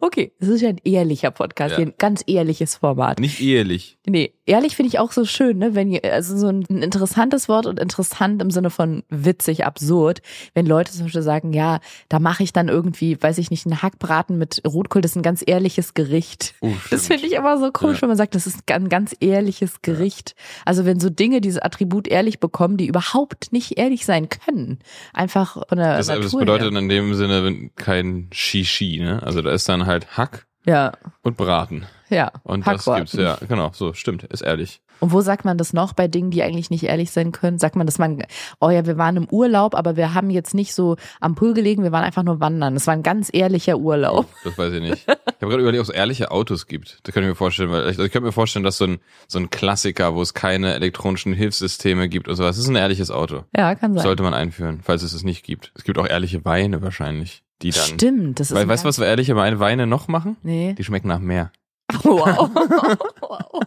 Okay, 0.00 0.32
das 0.38 0.48
ist 0.48 0.60
ja 0.60 0.68
ein 0.68 0.80
ehrlicher 0.84 1.32
Podcast, 1.32 1.72
Ja. 1.72 1.76
hier 1.78 1.86
ein 1.86 1.94
ganz 1.98 2.22
ehrliches 2.28 2.76
Format. 2.76 3.18
Nicht 3.18 3.40
ehelich. 3.40 3.98
Nee, 4.06 4.32
ehrlich 4.46 4.76
finde 4.76 4.88
ich 4.88 5.00
auch 5.00 5.10
so 5.10 5.24
schön, 5.24 5.58
ne? 5.58 5.74
Wenn 5.74 5.90
ihr, 5.90 6.04
also 6.04 6.36
so 6.38 6.46
ein, 6.46 6.64
ein 6.70 6.80
interessantes 6.82 7.48
Wort 7.48 7.66
und 7.66 7.80
interessant 7.80 8.40
im 8.40 8.52
Sinne 8.52 8.70
von 8.70 9.02
witzig, 9.08 9.64
absurd, 9.66 10.22
wenn 10.54 10.66
Leute 10.66 10.92
zum 10.92 11.02
Beispiel 11.06 11.22
sagen, 11.22 11.52
ja, 11.52 11.80
da 12.08 12.20
mache 12.20 12.44
ich 12.44 12.52
dann 12.52 12.68
irgendwie, 12.68 13.20
weiß 13.20 13.38
ich 13.38 13.50
nicht, 13.50 13.66
einen 13.66 13.82
Hackbraten 13.82 14.38
mit 14.38 14.62
Rotkohl, 14.64 15.02
das 15.02 15.12
ist 15.12 15.16
ein 15.16 15.22
ganz 15.22 15.42
ehrliches 15.44 15.94
Gericht. 15.94 16.54
Oh, 16.60 16.70
Das 16.90 17.08
finde 17.08 17.26
ich 17.26 17.32
immer 17.32 17.58
so 17.58 17.72
komisch, 17.72 17.96
Ja. 17.98 18.02
wenn 18.02 18.10
man 18.10 18.16
sagt, 18.18 18.36
das 18.36 18.46
ist 18.46 18.60
ein 18.70 18.88
ganz 18.88 19.16
ehrliches 19.18 19.82
Gericht. 19.82 20.36
Also 20.64 20.84
wenn 20.84 21.00
so 21.00 21.10
Dinge 21.10 21.40
dieses 21.40 21.60
Attribut 21.60 22.06
ehrlich 22.06 22.38
bekommen, 22.38 22.76
die 22.76 22.86
überhaupt 22.86 23.52
nicht 23.52 23.78
ehrlich 23.78 24.06
sein 24.06 24.28
können. 24.28 24.78
Einfach 25.12 25.54
von 25.68 25.78
der 25.78 25.96
Das, 25.96 26.06
Natur 26.06 26.22
das 26.22 26.36
bedeutet 26.36 26.72
her. 26.72 26.78
in 26.80 26.88
dem 26.88 27.14
Sinne 27.14 27.42
wenn 27.44 27.74
kein 27.74 28.28
Shishi, 28.64 29.00
ne? 29.00 29.22
Also 29.22 29.42
da 29.42 29.50
ist 29.52 29.68
dann 29.68 29.86
halt 29.86 30.16
Hack 30.16 30.46
Ja, 30.66 30.92
und 31.22 31.36
Braten. 31.36 31.86
ja. 32.08 32.30
Und 32.42 32.66
das 32.66 32.84
gibt's, 32.84 33.12
ja, 33.14 33.38
genau, 33.48 33.70
so, 33.72 33.92
stimmt, 33.94 34.24
ist 34.24 34.42
ehrlich. 34.42 34.80
Und 35.02 35.12
wo 35.12 35.22
sagt 35.22 35.46
man 35.46 35.56
das 35.56 35.72
noch 35.72 35.94
bei 35.94 36.08
Dingen, 36.08 36.30
die 36.30 36.42
eigentlich 36.42 36.68
nicht 36.68 36.82
ehrlich 36.84 37.10
sein 37.10 37.32
können? 37.32 37.58
Sagt 37.58 37.74
man, 37.74 37.86
dass 37.86 37.96
man, 37.96 38.22
oh 38.60 38.68
ja, 38.68 38.84
wir 38.84 38.98
waren 38.98 39.16
im 39.16 39.26
Urlaub, 39.30 39.74
aber 39.74 39.96
wir 39.96 40.12
haben 40.12 40.28
jetzt 40.28 40.52
nicht 40.52 40.74
so 40.74 40.96
am 41.20 41.34
Pool 41.34 41.54
gelegen, 41.54 41.82
wir 41.82 41.90
waren 41.90 42.04
einfach 42.04 42.22
nur 42.22 42.38
wandern. 42.40 42.74
Das 42.74 42.86
war 42.86 42.92
ein 42.92 43.02
ganz 43.02 43.30
ehrlicher 43.32 43.78
Urlaub. 43.78 44.26
Das 44.44 44.58
weiß 44.58 44.74
ich 44.74 44.82
nicht. 44.82 45.08
Ich 45.08 45.08
habe 45.08 45.48
gerade 45.48 45.62
überlegt, 45.62 45.80
ob 45.80 45.88
es 45.88 45.94
ehrliche 45.94 46.30
Autos 46.30 46.66
gibt. 46.66 46.98
Das 47.04 47.14
könnte 47.14 47.28
ich 47.28 47.32
mir 47.32 47.34
vorstellen, 47.34 47.70
weil 47.70 47.80
ich, 47.84 47.86
also 47.88 48.04
ich 48.04 48.12
könnte 48.12 48.26
mir 48.26 48.32
vorstellen, 48.32 48.62
dass 48.62 48.76
so 48.76 48.84
ein, 48.84 48.98
so 49.26 49.38
ein 49.38 49.48
Klassiker, 49.48 50.14
wo 50.14 50.20
es 50.20 50.34
keine 50.34 50.74
elektronischen 50.74 51.32
Hilfssysteme 51.32 52.10
gibt 52.10 52.28
und 52.28 52.36
sowas, 52.36 52.58
ist 52.58 52.68
ein 52.68 52.76
ehrliches 52.76 53.10
Auto. 53.10 53.44
Ja, 53.56 53.74
kann 53.76 53.94
sein. 53.94 54.02
Sollte 54.02 54.22
man 54.22 54.34
einführen, 54.34 54.80
falls 54.82 55.02
es 55.02 55.14
es 55.14 55.22
nicht 55.24 55.46
gibt. 55.46 55.72
Es 55.76 55.84
gibt 55.84 55.96
auch 55.98 56.06
ehrliche 56.06 56.44
Weine 56.44 56.82
wahrscheinlich, 56.82 57.42
die 57.62 57.70
dann. 57.70 57.84
Stimmt, 57.84 58.40
das 58.40 58.50
ist. 58.50 58.56
Weil, 58.56 58.68
weißt 58.68 58.84
du, 58.84 58.88
was 58.88 58.98
ehrliche 58.98 59.36
Weine 59.36 59.58
Weine 59.60 59.86
noch 59.86 60.08
machen? 60.08 60.36
Nee. 60.42 60.74
Die 60.76 60.84
schmecken 60.84 61.08
nach 61.08 61.18
mehr. 61.20 61.50
Wow. 62.04 62.50
wow. 63.20 63.62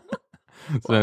So, 0.82 0.94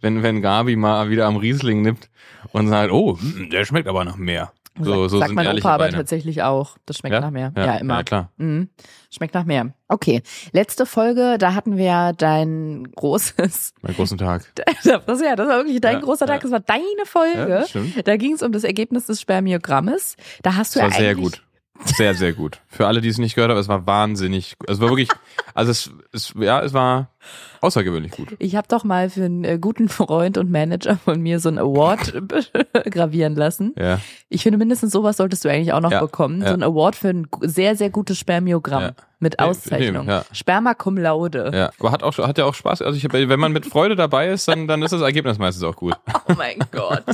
wenn, 0.00 0.22
wenn 0.22 0.40
Gabi 0.42 0.74
mal 0.76 1.10
wieder 1.10 1.26
am 1.26 1.36
Riesling 1.36 1.82
nippt 1.82 2.08
und 2.52 2.68
sagt, 2.68 2.90
oh, 2.92 3.18
hm, 3.18 3.50
der 3.50 3.64
schmeckt 3.66 3.86
aber 3.86 4.04
nach 4.04 4.16
mehr. 4.16 4.52
So, 4.80 5.06
so 5.06 5.18
Sagt 5.18 5.32
mein 5.34 5.46
Opa 5.58 5.74
aber 5.74 5.90
tatsächlich 5.90 6.42
auch. 6.42 6.78
Das 6.86 6.96
schmeckt 6.96 7.12
Ja? 7.12 7.20
nach 7.20 7.30
mehr. 7.30 7.52
Ja, 7.54 7.74
immer. 7.76 7.98
Ja, 7.98 8.02
klar. 8.04 8.32
Mhm. 8.38 8.70
Schmeckt 9.10 9.34
nach 9.34 9.44
mehr. 9.44 9.74
Okay. 9.88 10.22
Letzte 10.52 10.86
Folge, 10.86 11.36
da 11.38 11.52
hatten 11.52 11.76
wir 11.76 11.84
ja 11.84 12.12
dein 12.14 12.90
großes, 12.96 13.74
Mein 13.82 13.94
großen 13.94 14.16
Tag. 14.16 14.50
das, 14.54 14.84
ja, 14.84 14.98
das 15.36 15.46
war 15.48 15.58
wirklich 15.58 15.82
dein 15.82 15.96
Ja, 15.96 16.00
großer 16.00 16.26
Tag, 16.26 16.36
ja. 16.36 16.40
das 16.48 16.50
war 16.52 16.60
deine 16.60 16.82
Ja, 16.98 17.04
Folge. 17.04 18.02
da 18.04 18.16
ging 18.16 18.32
es 18.32 18.42
um 18.42 18.50
das 18.50 18.64
Ergebnis 18.64 19.04
des 19.06 19.20
Spermiogrammes. 19.20 20.16
Da 20.42 20.54
hast 20.56 20.74
du 20.74 20.80
Das 20.80 20.84
war 20.86 20.92
ja 20.94 20.98
sehr 21.00 21.10
eigentlich, 21.10 21.32
gut. 21.32 21.42
Sehr, 21.84 22.14
sehr 22.14 22.32
gut. 22.32 22.60
Für 22.68 22.86
alle, 22.86 23.00
die 23.00 23.08
es 23.08 23.18
nicht 23.18 23.34
gehört 23.34 23.50
haben, 23.50 23.58
es 23.58 23.68
war 23.68 23.86
wahnsinnig. 23.86 24.56
Es 24.66 24.80
war 24.80 24.88
wirklich, 24.88 25.08
also 25.54 25.70
es, 25.70 25.90
es 26.12 26.34
ja, 26.38 26.60
es 26.60 26.72
war 26.72 27.11
außergewöhnlich 27.60 28.12
gut. 28.12 28.34
Ich 28.38 28.56
habe 28.56 28.66
doch 28.68 28.84
mal 28.84 29.10
für 29.10 29.24
einen 29.24 29.44
äh, 29.44 29.58
guten 29.60 29.88
Freund 29.88 30.38
und 30.38 30.50
Manager 30.50 30.96
von 30.96 31.20
mir 31.20 31.40
so 31.40 31.48
einen 31.48 31.58
Award 31.58 32.12
gravieren 32.90 33.34
lassen. 33.36 33.74
Ja. 33.78 34.00
Ich 34.28 34.42
finde, 34.42 34.58
mindestens 34.58 34.92
sowas 34.92 35.16
solltest 35.16 35.44
du 35.44 35.48
eigentlich 35.50 35.72
auch 35.72 35.80
noch 35.80 35.90
Ja, 35.92 36.00
bekommen. 36.00 36.42
ja. 36.42 36.48
So 36.48 36.54
ein 36.54 36.62
Award 36.62 36.96
für 36.96 37.08
ein 37.10 37.26
sehr, 37.40 37.76
sehr 37.76 37.90
gutes 37.90 38.18
Spermiogramm 38.18 38.82
Ja. 38.82 38.90
mit 39.20 39.38
Auszeichnung. 39.38 40.08
ja. 40.08 40.24
Sperma 40.32 40.74
cum 40.74 40.96
laude. 40.96 41.50
Ja, 41.54 41.70
aber 41.78 41.92
hat 41.92 42.02
auch 42.02 42.16
hat 42.18 42.38
ja 42.38 42.44
auch 42.44 42.54
Spaß. 42.54 42.82
Also 42.82 42.96
ich 42.96 43.12
wenn 43.12 43.40
man 43.40 43.52
mit 43.52 43.66
Freude 43.66 43.94
dabei 43.96 44.28
ist, 44.30 44.48
dann 44.48 44.66
dann 44.66 44.82
ist 44.82 44.92
das 44.92 45.02
Ergebnis 45.02 45.38
meistens 45.38 45.62
auch 45.64 45.76
gut. 45.76 45.94
Oh 46.28 46.34
mein 46.38 46.58
Gott. 46.70 47.04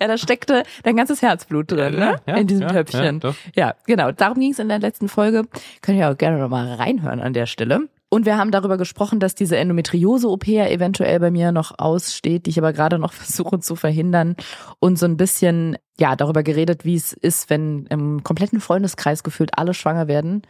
Ja, 0.00 0.08
da 0.08 0.18
steckte 0.18 0.62
dein 0.82 0.96
ganzes 0.96 1.22
Herzblut 1.22 1.70
drin, 1.70 1.94
ne? 1.94 2.20
Ja, 2.26 2.36
in 2.36 2.46
diesem 2.46 2.66
Töpfchen. 2.68 3.20
Ja, 3.54 3.74
genau. 3.86 4.10
Darum 4.12 4.38
ging 4.40 4.50
es 4.50 4.58
in 4.58 4.68
der 4.68 4.78
letzten 4.80 5.08
Folge. 5.08 5.44
Könnt 5.80 5.96
ihr 5.98 6.10
auch 6.10 6.18
gerne 6.18 6.38
nochmal 6.38 6.74
reinhören 6.74 7.20
an 7.20 7.32
der 7.32 7.46
Stelle. 7.46 7.88
Und 8.10 8.24
wir 8.24 8.38
haben 8.38 8.50
darüber 8.50 8.78
gesprochen, 8.78 9.20
dass 9.20 9.34
diese 9.34 9.56
Endometriose-OP 9.58 10.46
ja 10.46 10.66
eventuell 10.66 11.20
bei 11.20 11.30
mir 11.30 11.52
noch 11.52 11.78
aussteht, 11.78 12.46
die 12.46 12.50
ich 12.50 12.58
aber 12.58 12.72
gerade 12.72 12.98
noch 12.98 13.12
versuche 13.14 13.60
zu 13.60 13.76
verhindern. 13.76 14.36
Und 14.80 14.98
so 14.98 15.06
ein 15.06 15.16
bisschen, 15.16 15.76
ja, 15.98 16.16
darüber 16.16 16.42
geredet, 16.42 16.84
wie 16.84 16.96
es 16.96 17.12
ist, 17.12 17.50
wenn 17.50 17.86
im 17.86 18.22
kompletten 18.22 18.60
Freundeskreis 18.60 19.22
gefühlt 19.22 19.58
alle 19.58 19.74
schwanger 19.74 20.08
werden. 20.08 20.42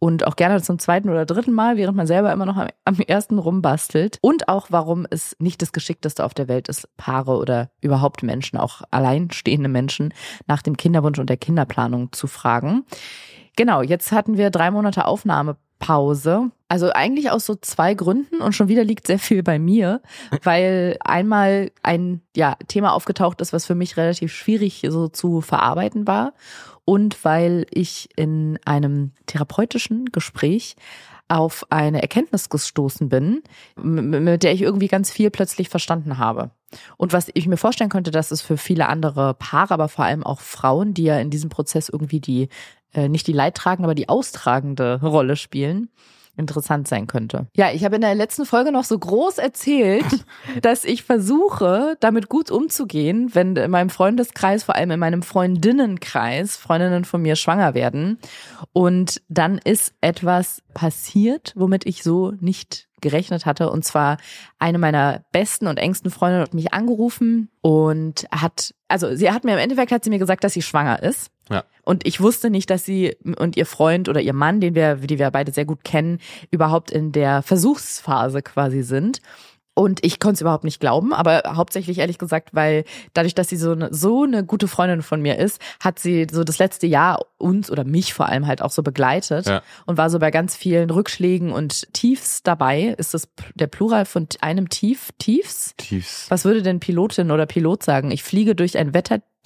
Und 0.00 0.26
auch 0.26 0.36
gerne 0.36 0.62
zum 0.62 0.78
zweiten 0.78 1.08
oder 1.08 1.26
dritten 1.26 1.52
Mal, 1.52 1.76
während 1.76 1.96
man 1.96 2.06
selber 2.06 2.32
immer 2.32 2.46
noch 2.46 2.56
am, 2.56 2.68
am 2.84 3.00
ersten 3.00 3.38
rumbastelt. 3.38 4.18
Und 4.20 4.48
auch, 4.48 4.68
warum 4.70 5.06
es 5.10 5.34
nicht 5.40 5.60
das 5.60 5.72
Geschickteste 5.72 6.24
auf 6.24 6.34
der 6.34 6.46
Welt 6.46 6.68
ist, 6.68 6.88
Paare 6.96 7.36
oder 7.36 7.70
überhaupt 7.80 8.22
Menschen, 8.22 8.58
auch 8.58 8.82
alleinstehende 8.92 9.68
Menschen, 9.68 10.14
nach 10.46 10.62
dem 10.62 10.76
Kinderwunsch 10.76 11.18
und 11.18 11.28
der 11.28 11.36
Kinderplanung 11.36 12.12
zu 12.12 12.28
fragen. 12.28 12.84
Genau, 13.56 13.82
jetzt 13.82 14.12
hatten 14.12 14.36
wir 14.36 14.50
drei 14.50 14.70
Monate 14.70 15.04
Aufnahmepause. 15.04 16.52
Also 16.68 16.92
eigentlich 16.92 17.30
aus 17.30 17.46
so 17.46 17.54
zwei 17.54 17.94
Gründen 17.94 18.42
und 18.42 18.52
schon 18.52 18.68
wieder 18.68 18.84
liegt 18.84 19.06
sehr 19.06 19.18
viel 19.18 19.42
bei 19.42 19.58
mir, 19.58 20.02
weil 20.42 20.98
einmal 21.00 21.70
ein 21.82 22.20
ja, 22.36 22.56
Thema 22.68 22.92
aufgetaucht 22.92 23.40
ist, 23.40 23.54
was 23.54 23.64
für 23.64 23.74
mich 23.74 23.96
relativ 23.96 24.32
schwierig 24.32 24.86
so 24.88 25.08
zu 25.08 25.40
verarbeiten 25.40 26.06
war 26.06 26.34
und 26.84 27.24
weil 27.24 27.66
ich 27.70 28.10
in 28.16 28.58
einem 28.66 29.12
therapeutischen 29.26 30.06
Gespräch 30.06 30.76
auf 31.28 31.66
eine 31.70 32.00
Erkenntnis 32.02 32.48
gestoßen 32.48 33.08
bin, 33.08 33.42
mit 33.76 34.42
der 34.42 34.52
ich 34.52 34.62
irgendwie 34.62 34.88
ganz 34.88 35.10
viel 35.10 35.30
plötzlich 35.30 35.68
verstanden 35.68 36.18
habe. 36.18 36.50
Und 36.96 37.12
was 37.12 37.30
ich 37.34 37.46
mir 37.46 37.58
vorstellen 37.58 37.90
könnte, 37.90 38.10
dass 38.10 38.30
es 38.30 38.40
für 38.40 38.56
viele 38.56 38.88
andere 38.88 39.34
Paare, 39.34 39.74
aber 39.74 39.88
vor 39.88 40.06
allem 40.06 40.24
auch 40.24 40.40
Frauen, 40.40 40.94
die 40.94 41.04
ja 41.04 41.18
in 41.18 41.30
diesem 41.30 41.50
Prozess 41.50 41.88
irgendwie 41.88 42.20
die, 42.20 42.48
äh, 42.94 43.08
nicht 43.08 43.26
die 43.26 43.32
leidtragende, 43.32 43.86
aber 43.86 43.94
die 43.94 44.08
austragende 44.08 45.00
Rolle 45.02 45.36
spielen, 45.36 45.90
interessant 46.38 46.88
sein 46.88 47.06
könnte. 47.06 47.46
Ja, 47.54 47.70
ich 47.72 47.84
habe 47.84 47.96
in 47.96 48.00
der 48.00 48.14
letzten 48.14 48.46
Folge 48.46 48.72
noch 48.72 48.84
so 48.84 48.98
groß 48.98 49.38
erzählt, 49.38 50.24
dass 50.62 50.84
ich 50.84 51.02
versuche, 51.02 51.96
damit 52.00 52.28
gut 52.28 52.50
umzugehen, 52.50 53.34
wenn 53.34 53.56
in 53.56 53.70
meinem 53.70 53.90
Freundeskreis, 53.90 54.64
vor 54.64 54.76
allem 54.76 54.92
in 54.92 55.00
meinem 55.00 55.22
Freundinnenkreis, 55.22 56.56
Freundinnen 56.56 57.04
von 57.04 57.20
mir 57.20 57.36
schwanger 57.36 57.74
werden. 57.74 58.18
Und 58.72 59.20
dann 59.28 59.58
ist 59.58 59.94
etwas 60.00 60.62
passiert, 60.74 61.52
womit 61.56 61.86
ich 61.86 62.02
so 62.02 62.32
nicht 62.40 62.88
gerechnet 63.00 63.46
hatte. 63.46 63.70
Und 63.70 63.84
zwar 63.84 64.18
eine 64.58 64.78
meiner 64.78 65.24
besten 65.32 65.66
und 65.66 65.76
engsten 65.78 66.10
Freundinnen 66.10 66.42
hat 66.42 66.54
mich 66.54 66.72
angerufen 66.72 67.50
und 67.60 68.26
hat, 68.30 68.74
also 68.88 69.14
sie 69.14 69.30
hat 69.30 69.44
mir 69.44 69.52
im 69.52 69.58
Endeffekt 69.58 69.92
hat 69.92 70.04
sie 70.04 70.10
mir 70.10 70.18
gesagt, 70.18 70.44
dass 70.44 70.52
sie 70.52 70.62
schwanger 70.62 71.02
ist. 71.02 71.30
Ja. 71.50 71.64
Und 71.88 72.06
ich 72.06 72.20
wusste 72.20 72.50
nicht, 72.50 72.68
dass 72.68 72.84
sie 72.84 73.16
und 73.38 73.56
ihr 73.56 73.64
Freund 73.64 74.10
oder 74.10 74.20
ihr 74.20 74.34
Mann, 74.34 74.60
den 74.60 74.74
wir, 74.74 74.96
die 74.96 75.18
wir 75.18 75.30
beide 75.30 75.52
sehr 75.52 75.64
gut 75.64 75.84
kennen, 75.84 76.18
überhaupt 76.50 76.90
in 76.90 77.12
der 77.12 77.40
Versuchsphase 77.40 78.42
quasi 78.42 78.82
sind. 78.82 79.22
Und 79.72 80.04
ich 80.04 80.20
konnte 80.20 80.34
es 80.34 80.40
überhaupt 80.42 80.64
nicht 80.64 80.80
glauben, 80.80 81.14
aber 81.14 81.40
hauptsächlich 81.46 81.98
ehrlich 81.98 82.18
gesagt, 82.18 82.50
weil 82.52 82.84
dadurch, 83.14 83.34
dass 83.34 83.48
sie 83.48 83.56
so 83.56 83.70
eine, 83.72 83.94
so 83.94 84.24
eine 84.24 84.44
gute 84.44 84.68
Freundin 84.68 85.00
von 85.00 85.22
mir 85.22 85.38
ist, 85.38 85.62
hat 85.80 85.98
sie 85.98 86.26
so 86.30 86.44
das 86.44 86.58
letzte 86.58 86.86
Jahr 86.86 87.20
uns 87.38 87.70
oder 87.70 87.84
mich 87.84 88.12
vor 88.12 88.26
allem 88.26 88.46
halt 88.46 88.60
auch 88.60 88.72
so 88.72 88.82
begleitet 88.82 89.46
Ja. 89.46 89.62
und 89.86 89.96
war 89.96 90.10
so 90.10 90.18
bei 90.18 90.30
ganz 90.30 90.56
vielen 90.56 90.90
Rückschlägen 90.90 91.52
und 91.52 91.90
Tiefs 91.94 92.42
dabei. 92.42 92.94
Ist 92.98 93.14
das 93.14 93.28
der 93.54 93.68
Plural 93.68 94.04
von 94.04 94.26
einem 94.42 94.68
Tief? 94.68 95.08
Tiefs? 95.18 95.72
Tiefs. 95.78 96.26
Was 96.28 96.44
würde 96.44 96.60
denn 96.62 96.80
Pilotin 96.80 97.30
oder 97.30 97.46
Pilot 97.46 97.82
sagen? 97.82 98.10
Ich 98.10 98.24
fliege 98.24 98.54
durch 98.54 98.76
ein 98.76 98.92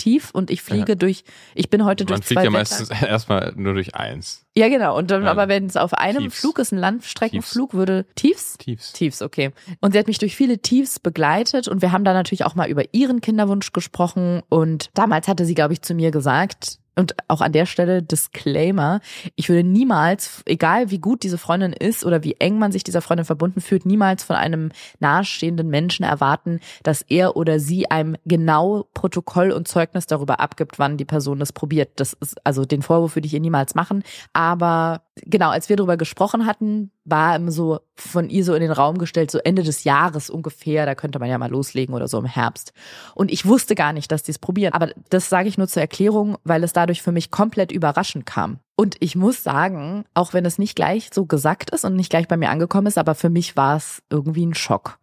Wettertief 0.02 0.30
und 0.32 0.50
ich 0.50 0.62
fliege 0.62 0.97
durch, 0.97 1.25
ich 1.54 1.71
bin 1.71 1.85
heute 1.85 2.04
durch 2.04 2.18
Man 2.18 2.23
fliegt 2.23 2.40
zwei 2.40 2.44
ja 2.44 2.50
Wetter- 2.52 2.59
meistens 2.59 2.90
erstmal 3.02 3.52
nur 3.56 3.75
durch 3.75 3.94
eins. 3.94 4.44
Ja, 4.56 4.68
genau. 4.68 4.97
Und 4.99 5.11
dann, 5.11 5.25
Ja. 5.25 5.30
aber 5.30 5.49
wenn 5.49 5.66
es 5.66 5.76
auf 5.76 5.94
einem 5.94 6.25
Tiefs. 6.25 6.40
Flug 6.40 6.59
ist, 6.59 6.73
ein 6.73 6.78
Landstreckenflug, 6.78 7.73
würde 7.75 8.04
Tiefs? 8.16 8.59
Tiefs. 8.59 8.92
Tiefs, 8.92 9.23
okay. 9.23 9.50
Und 9.80 9.92
sie 9.92 9.99
hat 9.99 10.09
mich 10.09 10.18
durch 10.18 10.37
viele 10.37 10.59
Tiefs 10.59 10.99
begleitet 10.99 11.68
und 11.68 11.80
wir 11.82 11.92
haben 11.92 12.04
da 12.04 12.12
natürlich 12.12 12.44
auch 12.44 12.54
mal 12.54 12.68
über 12.68 12.82
ihren 12.92 13.21
Kinderwunsch 13.21 13.73
gesprochen 13.73 14.42
und 14.49 14.90
damals 14.94 15.28
hatte 15.28 15.44
sie, 15.47 15.54
glaube 15.54 15.73
ich, 15.73 15.82
zu 15.82 15.94
mir 15.94 16.11
gesagt, 16.11 16.78
und 16.97 17.15
auch 17.29 17.41
an 17.41 17.53
der 17.53 17.67
Stelle 17.67 18.03
Disclaimer, 18.03 19.01
ich 19.35 19.49
würde 19.49 19.67
niemals, 19.67 20.43
egal 20.47 20.91
wie 20.91 20.99
gut 20.99 21.23
diese 21.23 21.39
Freundin 21.39 21.73
ist 21.73 22.05
oder 22.05 22.23
wie 22.23 22.37
eng 22.39 22.59
man 22.59 22.73
sich 22.73 22.85
dieser 22.85 23.01
Freundin 23.01 23.25
verbunden 23.25 23.61
fühlt, 23.61 23.87
niemals 23.87 24.25
von 24.25 24.37
einem 24.37 24.71
nahestehenden 25.01 25.69
Menschen 25.69 26.05
erwarten, 26.05 26.61
dass 26.83 27.03
er 27.03 27.37
oder 27.37 27.61
sie 27.61 27.91
einem 27.91 28.17
genau 28.27 28.87
Protokoll 28.95 29.53
und 29.53 29.69
Zeugnis 29.69 30.07
darüber 30.07 30.41
abgibt, 30.41 30.79
wann 30.79 30.99
die 30.99 31.05
Person 31.05 31.39
das 31.39 31.53
probiert. 31.53 31.91
Das 31.97 32.13
ist, 32.13 32.45
also 32.45 32.65
den 32.65 32.83
Vorwurf 32.83 33.17
würde 33.17 33.27
ich 33.27 33.35
ihr 33.35 33.41
niemals 33.41 33.75
machen. 33.75 34.03
Aber 34.33 35.03
genau, 35.16 35.50
als 35.50 35.69
wir 35.69 35.76
darüber 35.76 35.97
gesprochen 35.97 36.47
hatten, 36.47 36.90
war 37.04 37.37
ihm 37.37 37.50
so 37.50 37.81
von 37.95 38.31
ihr 38.31 38.45
so 38.45 38.54
in 38.54 38.62
den 38.62 38.71
Raum 38.71 38.99
gestellt, 38.99 39.31
so 39.31 39.38
Ende 39.38 39.62
des 39.62 39.85
Jahres 39.85 40.31
ungefähr, 40.31 40.87
da 40.87 40.95
könnte 40.95 41.19
man 41.19 41.28
ja 41.28 41.38
mal 41.38 41.50
loslegen 41.50 41.95
oder 41.95 42.09
so 42.09 42.19
im 42.19 42.25
Herbst. 42.25 42.73
Und 43.14 43.31
ich 43.31 43.47
wusste 43.47 43.75
gar 43.75 43.92
nicht, 43.92 44.11
dass 44.11 44.23
die 44.23 44.31
es 44.31 44.38
probieren. 44.38 44.73
Aber 44.73 44.90
das 45.11 45.28
sage 45.28 45.49
ich 45.49 45.59
nur 45.59 45.69
zur 45.69 45.83
Erklärung, 45.83 46.38
weil 46.45 46.64
es 46.64 46.73
dadurch 46.73 47.02
für 47.02 47.12
mich 47.12 47.31
komplett 47.31 47.73
überraschend 47.73 48.26
kam. 48.26 48.59
Und 48.76 48.97
ich 49.00 49.16
muss 49.16 49.42
sagen, 49.42 50.04
auch 50.14 50.33
wenn 50.33 50.47
es 50.47 50.59
nicht 50.59 50.76
gleich 50.76 51.11
so 51.12 51.26
gesagt 51.26 51.71
ist 51.71 51.85
und 51.85 51.95
nicht 51.95 52.11
gleich 52.11 52.28
bei 52.28 52.37
mir 52.37 52.50
angekommen 52.50 52.87
ist, 52.87 52.99
aber 52.99 53.14
für 53.14 53.31
mich 53.31 53.57
war 53.57 53.76
es 53.76 54.02
irgendwie 54.11 54.47
ein 54.47 54.54
Schock. 54.54 54.99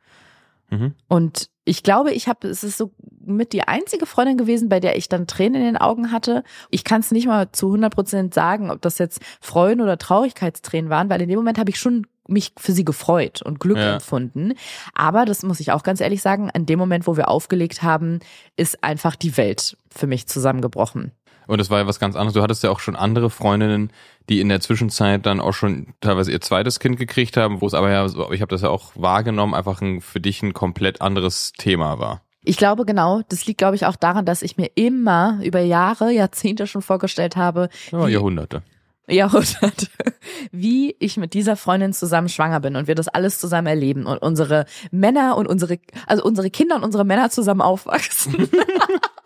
Mhm. 0.69 0.95
Und 1.07 1.49
ich 1.69 1.83
glaube, 1.83 2.11
ich 2.11 2.27
habe, 2.27 2.47
es 2.47 2.63
ist 2.63 2.77
so 2.79 2.91
mit 3.23 3.53
die 3.53 3.61
einzige 3.61 4.07
Freundin 4.07 4.37
gewesen, 4.37 4.69
bei 4.69 4.79
der 4.79 4.97
ich 4.97 5.07
dann 5.07 5.27
Tränen 5.27 5.61
in 5.61 5.67
den 5.67 5.77
Augen 5.77 6.11
hatte. 6.11 6.43
Ich 6.71 6.83
kann 6.83 7.01
es 7.01 7.11
nicht 7.11 7.27
mal 7.27 7.51
zu 7.51 7.67
100 7.67 7.93
Prozent 7.93 8.33
sagen, 8.33 8.71
ob 8.71 8.81
das 8.81 8.97
jetzt 8.97 9.21
Freuden 9.39 9.81
oder 9.81 9.99
Traurigkeitstränen 9.99 10.89
waren, 10.89 11.09
weil 11.11 11.21
in 11.21 11.29
dem 11.29 11.37
Moment 11.37 11.59
habe 11.59 11.69
ich 11.69 11.79
schon 11.79 12.07
mich 12.27 12.53
für 12.57 12.71
sie 12.71 12.85
gefreut 12.85 13.41
und 13.43 13.59
Glück 13.59 13.77
Ja. 13.77 13.93
empfunden. 13.95 14.53
Aber 14.93 15.25
das 15.25 15.43
muss 15.43 15.59
ich 15.59 15.71
auch 15.71 15.83
ganz 15.83 16.01
ehrlich 16.01 16.21
sagen, 16.21 16.49
an 16.51 16.65
dem 16.65 16.79
Moment, 16.79 17.05
wo 17.07 17.17
wir 17.17 17.27
aufgelegt 17.27 17.83
haben, 17.83 18.19
ist 18.55 18.83
einfach 18.83 19.15
die 19.15 19.35
Welt 19.37 19.77
für 19.91 20.07
mich 20.07 20.27
zusammengebrochen. 20.27 21.11
Und 21.49 21.59
es 21.59 21.71
war 21.71 21.79
ja 21.79 21.87
was 21.87 21.99
ganz 21.99 22.15
anderes. 22.15 22.35
Du 22.35 22.43
hattest 22.43 22.63
ja 22.63 22.69
auch 22.69 22.79
schon 22.79 22.95
andere 22.95 23.31
Freundinnen, 23.31 23.91
die 24.29 24.39
in 24.39 24.49
der 24.49 24.59
Zwischenzeit 24.59 25.25
dann 25.25 25.39
auch 25.39 25.53
schon 25.53 25.95
teilweise 25.99 26.31
ihr 26.31 26.41
zweites 26.41 26.79
Kind 26.79 26.97
gekriegt 26.97 27.37
haben, 27.37 27.59
wo 27.59 27.65
es 27.65 27.73
aber 27.73 27.89
ja, 27.89 28.05
ich 28.05 28.41
habe 28.41 28.51
das 28.51 28.61
ja 28.61 28.69
auch 28.69 28.91
wahrgenommen, 28.93 29.55
einfach 29.55 29.81
ein, 29.81 29.99
für 29.99 30.19
dich 30.19 30.43
ein 30.43 30.53
komplett 30.53 31.01
anderes 31.01 31.51
Thema 31.57 31.97
war. 31.97 32.21
Ich 32.43 32.57
glaube 32.57 32.85
genau, 32.85 33.23
das 33.29 33.47
liegt, 33.47 33.57
glaube 33.57 33.75
ich, 33.75 33.87
auch 33.87 33.95
daran, 33.95 34.25
dass 34.25 34.43
ich 34.43 34.57
mir 34.57 34.69
immer 34.75 35.39
über 35.43 35.59
Jahre, 35.59 36.11
Jahrzehnte 36.11 36.67
schon 36.67 36.83
vorgestellt 36.83 37.35
habe, 37.35 37.69
Ja, 37.91 38.07
Jahrhunderte. 38.07 38.61
Jahrhunderte, 39.07 39.87
wie 40.51 40.95
ich 40.99 41.17
mit 41.17 41.33
dieser 41.33 41.55
Freundin 41.55 41.93
zusammen 41.93 42.29
schwanger 42.29 42.59
bin 42.59 42.75
und 42.75 42.87
wir 42.87 42.93
das 42.93 43.07
alles 43.07 43.39
zusammen 43.39 43.65
erleben 43.65 44.05
und 44.05 44.19
unsere 44.19 44.65
Männer 44.91 45.35
und 45.35 45.47
unsere, 45.47 45.79
also 46.05 46.23
unsere 46.23 46.51
Kinder 46.51 46.75
und 46.75 46.83
unsere 46.83 47.05
Männer 47.05 47.31
zusammen 47.31 47.61
aufwachsen. 47.61 48.49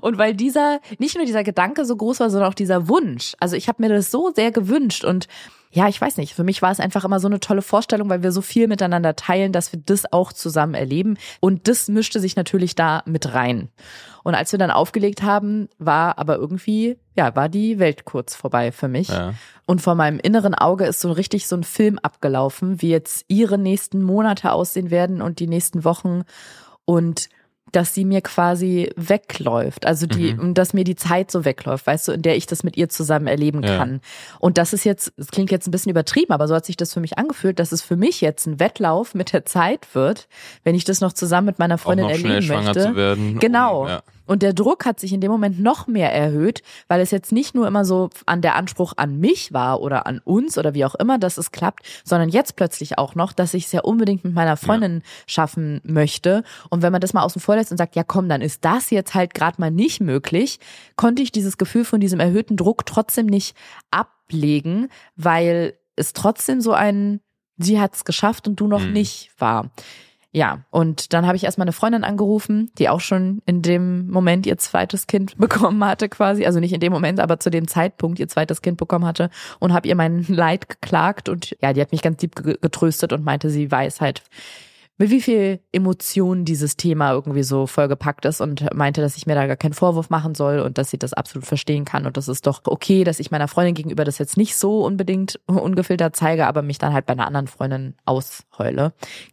Und 0.00 0.18
weil 0.18 0.34
dieser, 0.34 0.80
nicht 0.98 1.16
nur 1.16 1.26
dieser 1.26 1.44
Gedanke 1.44 1.84
so 1.84 1.96
groß 1.96 2.20
war, 2.20 2.30
sondern 2.30 2.50
auch 2.50 2.54
dieser 2.54 2.88
Wunsch. 2.88 3.34
Also 3.40 3.56
ich 3.56 3.68
habe 3.68 3.82
mir 3.82 3.88
das 3.88 4.10
so 4.10 4.32
sehr 4.34 4.50
gewünscht 4.50 5.04
und 5.04 5.26
ja, 5.72 5.86
ich 5.86 6.00
weiß 6.00 6.16
nicht, 6.16 6.34
für 6.34 6.42
mich 6.42 6.62
war 6.62 6.72
es 6.72 6.80
einfach 6.80 7.04
immer 7.04 7.20
so 7.20 7.28
eine 7.28 7.38
tolle 7.38 7.62
Vorstellung, 7.62 8.08
weil 8.08 8.24
wir 8.24 8.32
so 8.32 8.42
viel 8.42 8.66
miteinander 8.66 9.14
teilen, 9.14 9.52
dass 9.52 9.72
wir 9.72 9.80
das 9.84 10.12
auch 10.12 10.32
zusammen 10.32 10.74
erleben. 10.74 11.16
Und 11.38 11.68
das 11.68 11.86
mischte 11.86 12.18
sich 12.18 12.34
natürlich 12.34 12.74
da 12.74 13.04
mit 13.06 13.34
rein. 13.34 13.68
Und 14.24 14.34
als 14.34 14.50
wir 14.50 14.58
dann 14.58 14.72
aufgelegt 14.72 15.22
haben, 15.22 15.68
war 15.78 16.18
aber 16.18 16.36
irgendwie, 16.36 16.98
ja, 17.16 17.36
war 17.36 17.48
die 17.48 17.78
Welt 17.78 18.04
kurz 18.04 18.34
vorbei 18.34 18.72
für 18.72 18.88
mich. 18.88 19.08
Ja. 19.08 19.34
Und 19.64 19.80
vor 19.80 19.94
meinem 19.94 20.18
inneren 20.18 20.56
Auge 20.56 20.86
ist 20.86 21.00
so 21.00 21.12
richtig 21.12 21.46
so 21.46 21.56
ein 21.56 21.64
Film 21.64 22.00
abgelaufen, 22.00 22.82
wie 22.82 22.90
jetzt 22.90 23.24
ihre 23.28 23.56
nächsten 23.56 24.02
Monate 24.02 24.50
aussehen 24.50 24.90
werden 24.90 25.22
und 25.22 25.38
die 25.38 25.46
nächsten 25.46 25.84
Wochen 25.84 26.24
und 26.84 27.28
dass 27.72 27.94
sie 27.94 28.04
mir 28.04 28.20
quasi 28.20 28.90
wegläuft, 28.96 29.86
also 29.86 30.06
die 30.06 30.34
Mhm. 30.34 30.40
und 30.40 30.54
dass 30.54 30.72
mir 30.74 30.84
die 30.84 30.96
Zeit 30.96 31.30
so 31.30 31.44
wegläuft, 31.44 31.86
weißt 31.86 32.08
du, 32.08 32.12
in 32.12 32.22
der 32.22 32.36
ich 32.36 32.46
das 32.46 32.62
mit 32.64 32.76
ihr 32.76 32.88
zusammen 32.88 33.26
erleben 33.26 33.62
Ja. 33.62 33.76
kann. 33.78 34.00
Und 34.38 34.58
das 34.58 34.72
ist 34.72 34.84
jetzt, 34.84 35.12
es 35.16 35.28
klingt 35.28 35.50
jetzt 35.50 35.66
ein 35.68 35.70
bisschen 35.70 35.90
übertrieben, 35.90 36.32
aber 36.32 36.48
so 36.48 36.54
hat 36.54 36.64
sich 36.66 36.76
das 36.76 36.92
für 36.94 37.00
mich 37.00 37.18
angefühlt, 37.18 37.58
dass 37.58 37.72
es 37.72 37.82
für 37.82 37.96
mich 37.96 38.20
jetzt 38.20 38.46
ein 38.46 38.60
Wettlauf 38.60 39.14
mit 39.14 39.32
der 39.32 39.44
Zeit 39.44 39.94
wird, 39.94 40.28
wenn 40.64 40.74
ich 40.74 40.84
das 40.84 41.00
noch 41.00 41.12
zusammen 41.12 41.46
mit 41.46 41.58
meiner 41.58 41.78
Freundin 41.78 42.08
erleben 42.08 42.42
schwanger 42.42 42.74
möchte. 42.74 42.82
zu 42.88 42.96
werden. 42.96 43.38
Genau. 43.38 43.82
Um, 43.82 43.88
ja. 43.88 44.02
Und 44.30 44.44
der 44.44 44.52
Druck 44.52 44.86
hat 44.86 45.00
sich 45.00 45.12
in 45.12 45.20
dem 45.20 45.32
Moment 45.32 45.58
noch 45.58 45.88
mehr 45.88 46.14
erhöht, 46.14 46.62
weil 46.86 47.00
es 47.00 47.10
jetzt 47.10 47.32
nicht 47.32 47.56
nur 47.56 47.66
immer 47.66 47.84
so 47.84 48.10
an 48.26 48.42
der 48.42 48.54
Anspruch 48.54 48.92
an 48.96 49.18
mich 49.18 49.52
war 49.52 49.80
oder 49.80 50.06
an 50.06 50.20
uns 50.22 50.56
oder 50.56 50.72
wie 50.72 50.84
auch 50.84 50.94
immer, 50.94 51.18
dass 51.18 51.36
es 51.36 51.50
klappt, 51.50 51.84
sondern 52.04 52.28
jetzt 52.28 52.54
plötzlich 52.54 52.96
auch 52.96 53.16
noch, 53.16 53.32
dass 53.32 53.54
ich 53.54 53.64
es 53.64 53.72
ja 53.72 53.80
unbedingt 53.80 54.22
mit 54.22 54.32
meiner 54.32 54.56
Freundin 54.56 54.98
ja. 54.98 55.02
schaffen 55.26 55.80
möchte. 55.82 56.44
Und 56.68 56.82
wenn 56.82 56.92
man 56.92 57.00
das 57.00 57.12
mal 57.12 57.24
außen 57.24 57.40
vor 57.40 57.56
lässt 57.56 57.72
und 57.72 57.76
sagt, 57.76 57.96
ja 57.96 58.04
komm, 58.04 58.28
dann 58.28 58.40
ist 58.40 58.64
das 58.64 58.90
jetzt 58.90 59.16
halt 59.16 59.34
gerade 59.34 59.60
mal 59.60 59.72
nicht 59.72 60.00
möglich, 60.00 60.60
konnte 60.94 61.22
ich 61.22 61.32
dieses 61.32 61.58
Gefühl 61.58 61.84
von 61.84 61.98
diesem 61.98 62.20
erhöhten 62.20 62.56
Druck 62.56 62.86
trotzdem 62.86 63.26
nicht 63.26 63.56
ablegen, 63.90 64.90
weil 65.16 65.74
es 65.96 66.12
trotzdem 66.12 66.60
so 66.60 66.72
ein, 66.72 67.18
sie 67.58 67.80
hat 67.80 67.96
es 67.96 68.04
geschafft 68.04 68.46
und 68.46 68.60
du 68.60 68.68
noch 68.68 68.84
mhm. 68.84 68.92
nicht 68.92 69.32
war. 69.38 69.72
Ja, 70.32 70.64
und 70.70 71.12
dann 71.12 71.26
habe 71.26 71.36
ich 71.36 71.42
erstmal 71.42 71.64
eine 71.64 71.72
Freundin 71.72 72.04
angerufen, 72.04 72.70
die 72.78 72.88
auch 72.88 73.00
schon 73.00 73.42
in 73.46 73.62
dem 73.62 74.08
Moment 74.08 74.46
ihr 74.46 74.58
zweites 74.58 75.08
Kind 75.08 75.36
bekommen 75.38 75.84
hatte 75.84 76.08
quasi, 76.08 76.46
also 76.46 76.60
nicht 76.60 76.72
in 76.72 76.80
dem 76.80 76.92
Moment, 76.92 77.18
aber 77.18 77.40
zu 77.40 77.50
dem 77.50 77.66
Zeitpunkt 77.66 78.20
ihr 78.20 78.28
zweites 78.28 78.62
Kind 78.62 78.76
bekommen 78.76 79.04
hatte 79.04 79.30
und 79.58 79.72
habe 79.72 79.88
ihr 79.88 79.96
mein 79.96 80.24
Leid 80.28 80.68
geklagt 80.68 81.28
und 81.28 81.56
ja, 81.60 81.72
die 81.72 81.80
hat 81.80 81.90
mich 81.90 82.02
ganz 82.02 82.22
lieb 82.22 82.36
getröstet 82.36 83.12
und 83.12 83.24
meinte, 83.24 83.50
sie 83.50 83.70
weiß 83.70 84.00
halt, 84.00 84.22
mit 85.00 85.08
wie 85.08 85.22
viel 85.22 85.60
Emotionen 85.72 86.44
dieses 86.44 86.76
Thema 86.76 87.12
irgendwie 87.12 87.42
so 87.42 87.66
vollgepackt 87.66 88.26
ist 88.26 88.42
und 88.42 88.74
meinte, 88.74 89.00
dass 89.00 89.16
ich 89.16 89.26
mir 89.26 89.34
da 89.34 89.46
gar 89.46 89.56
keinen 89.56 89.72
Vorwurf 89.72 90.10
machen 90.10 90.34
soll 90.34 90.60
und 90.60 90.76
dass 90.76 90.90
sie 90.90 90.98
das 90.98 91.14
absolut 91.14 91.46
verstehen 91.46 91.86
kann 91.86 92.04
und 92.04 92.18
das 92.18 92.28
ist 92.28 92.46
doch 92.46 92.60
okay, 92.66 93.02
dass 93.02 93.18
ich 93.18 93.30
meiner 93.30 93.48
Freundin 93.48 93.74
gegenüber 93.74 94.04
das 94.04 94.18
jetzt 94.18 94.36
nicht 94.36 94.58
so 94.58 94.84
unbedingt 94.84 95.40
ungefiltert 95.46 96.16
zeige, 96.16 96.46
aber 96.46 96.60
mich 96.60 96.76
dann 96.76 96.92
halt 96.92 97.06
bei 97.06 97.14
einer 97.14 97.26
anderen 97.26 97.46
Freundin 97.46 97.94
ausheule. 98.04 98.92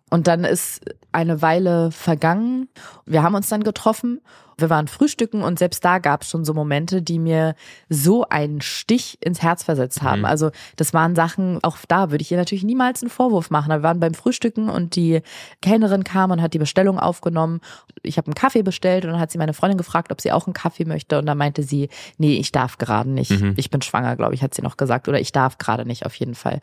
Und 0.10 0.28
dann 0.28 0.44
ist 0.44 0.82
eine 1.12 1.42
Weile 1.42 1.92
vergangen. 1.92 2.70
Wir 3.06 3.24
haben 3.24 3.36
uns 3.36 3.50
dann 3.50 3.64
getroffen 3.64 4.22
wir 4.60 4.70
waren 4.72 4.88
frühstücken 4.88 5.44
und 5.44 5.60
selbst 5.60 5.86
da 5.86 6.00
gab 6.00 6.24
es 6.24 6.30
schon 6.30 6.44
so 6.44 6.54
Momente, 6.54 7.04
die 7.04 7.20
mir 7.20 7.56
so 7.90 8.28
einen 8.28 8.62
Stich 8.62 9.20
ins 9.22 9.44
Herz 9.44 9.64
versetzt 9.64 10.02
haben. 10.02 10.20
Mhm. 10.20 10.26
Also 10.26 10.52
das 10.76 10.94
waren 10.94 11.16
Sachen, 11.16 11.60
auch 11.64 11.78
da 11.88 12.10
würde 12.10 12.24
ich 12.24 12.32
ihr 12.32 12.38
natürlich 12.38 12.64
niemals 12.64 13.04
einen 13.04 13.12
Vorwurf 13.12 13.52
machen. 13.52 13.70
Wir 13.70 13.84
waren 13.84 14.00
beim 14.00 14.16
Frühstücken 14.16 14.70
und 14.70 14.96
die 14.96 15.22
Kellnerin 15.62 16.04
kam 16.04 16.32
und 16.32 16.42
hat 16.42 16.56
die 16.56 16.60
Bestellung 16.60 16.98
aufgenommen. 17.00 17.62
Ich 18.02 18.18
habe 18.18 18.28
einen 18.28 18.36
Kaffee 18.36 18.64
bestellt 18.64 19.06
und 19.06 19.12
dann 19.12 19.20
hat 19.20 19.32
sie 19.32 19.38
meine 19.38 19.54
Freundin 19.54 19.78
gefragt, 19.78 20.12
ob 20.12 20.22
sie 20.22 20.32
auch 20.32 20.48
einen 20.48 20.54
Kaffee 20.54 20.86
möchte 20.86 21.20
und 21.20 21.28
dann 21.28 21.38
meinte 21.38 21.62
sie, 21.62 21.90
nee, 22.18 22.38
ich 22.38 22.52
darf 22.52 22.80
gerade 22.80 23.12
nicht. 23.12 23.32
Mhm. 23.32 23.54
Ich 23.58 23.70
bin 23.70 23.84
schwanger, 23.84 24.16
glaube 24.16 24.34
ich, 24.34 24.42
hat 24.42 24.56
sie 24.56 24.64
noch 24.64 24.78
gesagt 24.78 25.08
oder 25.08 25.20
ich 25.20 25.32
darf 25.32 25.60
gerade 25.60 25.86
nicht 25.86 26.06
auf 26.06 26.16
jeden 26.16 26.36
Fall. 26.36 26.62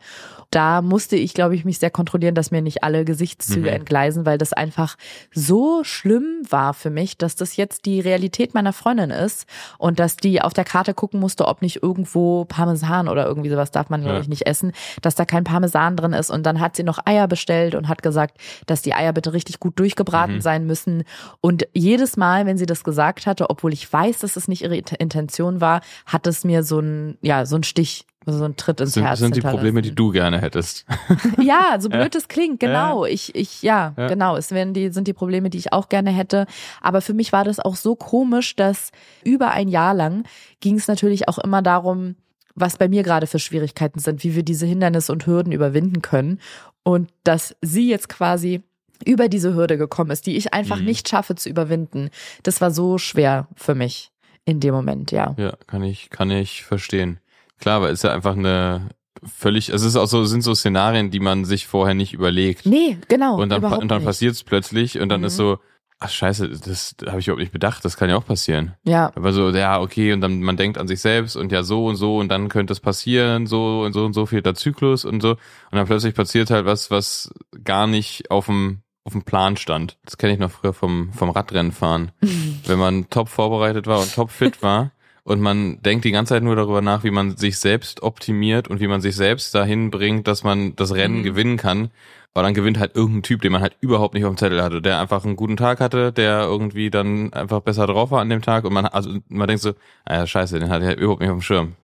Da 0.51 0.81
musste 0.81 1.15
ich, 1.15 1.33
glaube 1.33 1.55
ich, 1.55 1.63
mich 1.63 1.79
sehr 1.79 1.91
kontrollieren, 1.91 2.35
dass 2.35 2.51
mir 2.51 2.61
nicht 2.61 2.83
alle 2.83 3.05
Gesichtszüge 3.37 3.69
mhm. 3.69 3.75
entgleisen, 3.75 4.25
weil 4.25 4.37
das 4.37 4.53
einfach 4.53 4.95
so 5.33 5.83
schlimm 5.83 6.41
war 6.49 6.73
für 6.73 6.89
mich, 6.89 7.17
dass 7.17 7.35
das 7.35 7.55
jetzt 7.55 7.85
die 7.85 7.99
Realität 7.99 8.53
meiner 8.53 8.73
Freundin 8.73 9.11
ist 9.11 9.47
und 9.77 9.99
dass 9.99 10.17
die 10.17 10.41
auf 10.41 10.53
der 10.53 10.63
Karte 10.63 10.93
gucken 10.93 11.19
musste, 11.19 11.47
ob 11.47 11.61
nicht 11.61 11.81
irgendwo 11.83 12.45
Parmesan 12.45 13.07
oder 13.07 13.25
irgendwie 13.25 13.49
sowas 13.49 13.71
darf 13.71 13.89
man, 13.89 14.05
ich, 14.21 14.27
nicht 14.27 14.47
essen, 14.47 14.71
dass 15.01 15.15
da 15.15 15.25
kein 15.25 15.43
Parmesan 15.43 15.95
drin 15.95 16.13
ist. 16.13 16.29
Und 16.29 16.45
dann 16.45 16.59
hat 16.59 16.75
sie 16.75 16.83
noch 16.83 16.99
Eier 17.05 17.27
bestellt 17.27 17.75
und 17.75 17.87
hat 17.87 18.01
gesagt, 18.01 18.37
dass 18.65 18.81
die 18.81 18.93
Eier 18.93 19.13
bitte 19.13 19.33
richtig 19.33 19.59
gut 19.59 19.79
durchgebraten 19.79 20.35
mhm. 20.35 20.41
sein 20.41 20.65
müssen. 20.65 21.03
Und 21.41 21.67
jedes 21.73 22.17
Mal, 22.17 22.45
wenn 22.45 22.57
sie 22.57 22.65
das 22.65 22.83
gesagt 22.83 23.27
hatte, 23.27 23.49
obwohl 23.49 23.73
ich 23.73 23.91
weiß, 23.91 24.19
dass 24.19 24.35
es 24.35 24.47
nicht 24.47 24.63
ihre 24.63 24.77
Intention 24.77 25.61
war, 25.61 25.81
hat 26.05 26.27
es 26.27 26.43
mir 26.43 26.63
so 26.63 26.79
ein, 26.79 27.17
ja, 27.21 27.45
so 27.45 27.55
ein 27.55 27.63
Stich 27.63 28.05
so 28.25 28.43
ein 28.43 28.55
Tritt 28.55 28.81
ins 28.81 28.93
sind, 28.93 29.03
Herz. 29.03 29.19
sind 29.19 29.35
die 29.35 29.41
Probleme, 29.41 29.81
die 29.81 29.93
du 29.93 30.11
gerne 30.11 30.41
hättest. 30.41 30.85
ja, 31.41 31.77
so 31.79 31.89
blöd 31.89 32.15
es 32.15 32.27
klingt, 32.27 32.59
genau. 32.59 33.05
Ja. 33.05 33.11
Ich, 33.11 33.35
ich, 33.35 33.61
ja, 33.61 33.93
ja, 33.97 34.07
genau. 34.07 34.35
Es 34.35 34.51
werden 34.51 34.73
die, 34.73 34.89
sind 34.89 35.07
die 35.07 35.13
Probleme, 35.13 35.49
die 35.49 35.57
ich 35.57 35.73
auch 35.73 35.89
gerne 35.89 36.11
hätte. 36.11 36.45
Aber 36.81 37.01
für 37.01 37.13
mich 37.13 37.31
war 37.31 37.43
das 37.43 37.59
auch 37.59 37.75
so 37.75 37.95
komisch, 37.95 38.55
dass 38.55 38.91
über 39.23 39.51
ein 39.51 39.67
Jahr 39.67 39.93
lang 39.93 40.23
ging 40.59 40.75
es 40.75 40.87
natürlich 40.87 41.27
auch 41.27 41.37
immer 41.37 41.61
darum, 41.61 42.15
was 42.55 42.77
bei 42.77 42.87
mir 42.87 43.03
gerade 43.03 43.27
für 43.27 43.39
Schwierigkeiten 43.39 43.99
sind, 43.99 44.23
wie 44.23 44.35
wir 44.35 44.43
diese 44.43 44.65
Hindernisse 44.65 45.11
und 45.11 45.27
Hürden 45.27 45.51
überwinden 45.51 46.01
können. 46.01 46.39
Und 46.83 47.09
dass 47.23 47.55
sie 47.61 47.89
jetzt 47.89 48.09
quasi 48.09 48.63
über 49.05 49.27
diese 49.27 49.53
Hürde 49.53 49.77
gekommen 49.77 50.11
ist, 50.11 50.25
die 50.25 50.37
ich 50.37 50.53
einfach 50.53 50.79
mhm. 50.79 50.85
nicht 50.85 51.09
schaffe 51.09 51.35
zu 51.35 51.49
überwinden. 51.49 52.09
Das 52.43 52.61
war 52.61 52.71
so 52.71 52.97
schwer 52.97 53.47
für 53.55 53.75
mich 53.75 54.11
in 54.45 54.59
dem 54.59 54.73
Moment, 54.73 55.11
ja. 55.11 55.35
Ja, 55.37 55.57
kann 55.67 55.83
ich, 55.83 56.09
kann 56.09 56.31
ich 56.31 56.63
verstehen. 56.63 57.19
Klar, 57.59 57.77
aber 57.77 57.89
ist 57.89 58.03
ja 58.03 58.11
einfach 58.11 58.35
eine 58.35 58.89
völlig, 59.23 59.69
es 59.69 59.81
ist 59.81 59.95
auch 59.95 60.07
so, 60.07 60.25
sind 60.25 60.41
so 60.41 60.53
Szenarien, 60.53 61.11
die 61.11 61.19
man 61.19 61.45
sich 61.45 61.67
vorher 61.67 61.95
nicht 61.95 62.13
überlegt. 62.13 62.65
Nee, 62.65 62.97
genau. 63.07 63.41
Und 63.41 63.49
dann, 63.49 63.63
und 63.63 63.89
dann 63.89 64.03
passiert 64.03 64.33
es 64.33 64.43
plötzlich 64.43 64.99
und 64.99 65.09
dann 65.09 65.21
mhm. 65.21 65.27
ist 65.27 65.37
so, 65.37 65.59
ach 65.99 66.09
scheiße, 66.09 66.49
das 66.49 66.95
habe 67.07 67.19
ich 67.19 67.27
überhaupt 67.27 67.41
nicht 67.41 67.51
bedacht, 67.51 67.85
das 67.85 67.97
kann 67.97 68.09
ja 68.09 68.17
auch 68.17 68.25
passieren. 68.25 68.73
Ja. 68.83 69.11
Aber 69.15 69.33
so, 69.33 69.49
ja, 69.49 69.79
okay, 69.79 70.13
und 70.13 70.21
dann 70.21 70.41
man 70.41 70.57
denkt 70.57 70.77
an 70.77 70.87
sich 70.87 70.99
selbst 71.01 71.35
und 71.35 71.51
ja 71.51 71.63
so 71.63 71.85
und 71.85 71.95
so 71.95 72.17
und 72.17 72.29
dann 72.29 72.49
könnte 72.49 72.73
es 72.73 72.79
passieren, 72.79 73.47
so 73.47 73.81
und 73.81 73.93
so 73.93 74.05
und 74.05 74.13
so 74.13 74.25
viel 74.25 74.41
der 74.41 74.55
Zyklus 74.55 75.05
und 75.05 75.21
so. 75.21 75.31
Und 75.31 75.39
dann 75.71 75.87
plötzlich 75.87 76.13
passiert 76.13 76.49
halt 76.49 76.65
was, 76.65 76.91
was 76.91 77.33
gar 77.63 77.87
nicht 77.87 78.29
auf 78.31 78.47
dem 78.47 78.81
auf 79.05 79.13
dem 79.13 79.21
Plan 79.21 79.55
stand. 79.55 79.99
Das 80.03 80.17
kenne 80.17 80.33
ich 80.33 80.39
noch 80.39 80.49
früher 80.49 80.73
vom, 80.73 81.13
vom 81.13 81.29
Radrennenfahren. 81.29 82.11
Wenn 82.65 82.79
man 82.79 83.07
top 83.11 83.29
vorbereitet 83.29 83.85
war 83.85 83.99
und 83.99 84.13
top 84.13 84.31
fit 84.31 84.63
war, 84.63 84.91
und 85.25 85.41
man 85.41 85.81
denkt 85.81 86.05
die 86.05 86.11
ganze 86.11 86.35
Zeit 86.35 86.43
nur 86.43 86.55
darüber 86.55 86.81
nach, 86.81 87.03
wie 87.03 87.09
man 87.09 87.35
sich 87.35 87.57
selbst 87.57 88.03
optimiert 88.03 88.67
und 88.67 88.79
wie 88.79 88.87
man 88.87 89.01
sich 89.01 89.15
selbst 89.15 89.55
dahin 89.55 89.89
bringt, 89.89 90.27
dass 90.27 90.43
man 90.43 90.75
das 90.75 90.93
Rennen 90.93 91.19
mhm. 91.19 91.23
gewinnen 91.23 91.57
kann. 91.57 91.89
Aber 92.35 92.43
dann 92.43 92.53
gewinnt 92.53 92.77
halt 92.77 92.95
irgendein 92.95 93.23
Typ, 93.23 93.41
den 93.41 93.51
man 93.51 93.61
halt 93.61 93.75
überhaupt 93.79 94.13
nicht 94.13 94.23
auf 94.23 94.31
dem 94.33 94.37
Zettel 94.37 94.61
hatte, 94.61 94.83
der 94.83 94.99
einfach 94.99 95.25
einen 95.25 95.35
guten 95.35 95.57
Tag 95.57 95.79
hatte, 95.79 96.11
der 96.11 96.41
irgendwie 96.41 96.91
dann 96.91 97.33
einfach 97.33 97.61
besser 97.61 97.87
drauf 97.87 98.11
war 98.11 98.21
an 98.21 98.29
dem 98.29 98.43
Tag 98.43 98.65
und 98.65 98.73
man, 98.73 98.85
also 98.85 99.17
man 99.27 99.47
denkt 99.47 99.63
so, 99.63 99.73
naja, 100.07 100.23
ah 100.23 100.27
scheiße, 100.27 100.59
den 100.59 100.69
hatte 100.69 100.83
ich 100.83 100.89
halt 100.89 100.99
überhaupt 100.99 101.21
nicht 101.21 101.29
auf 101.31 101.37
dem 101.37 101.41
Schirm. 101.41 101.75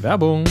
Werbung. 0.00 0.44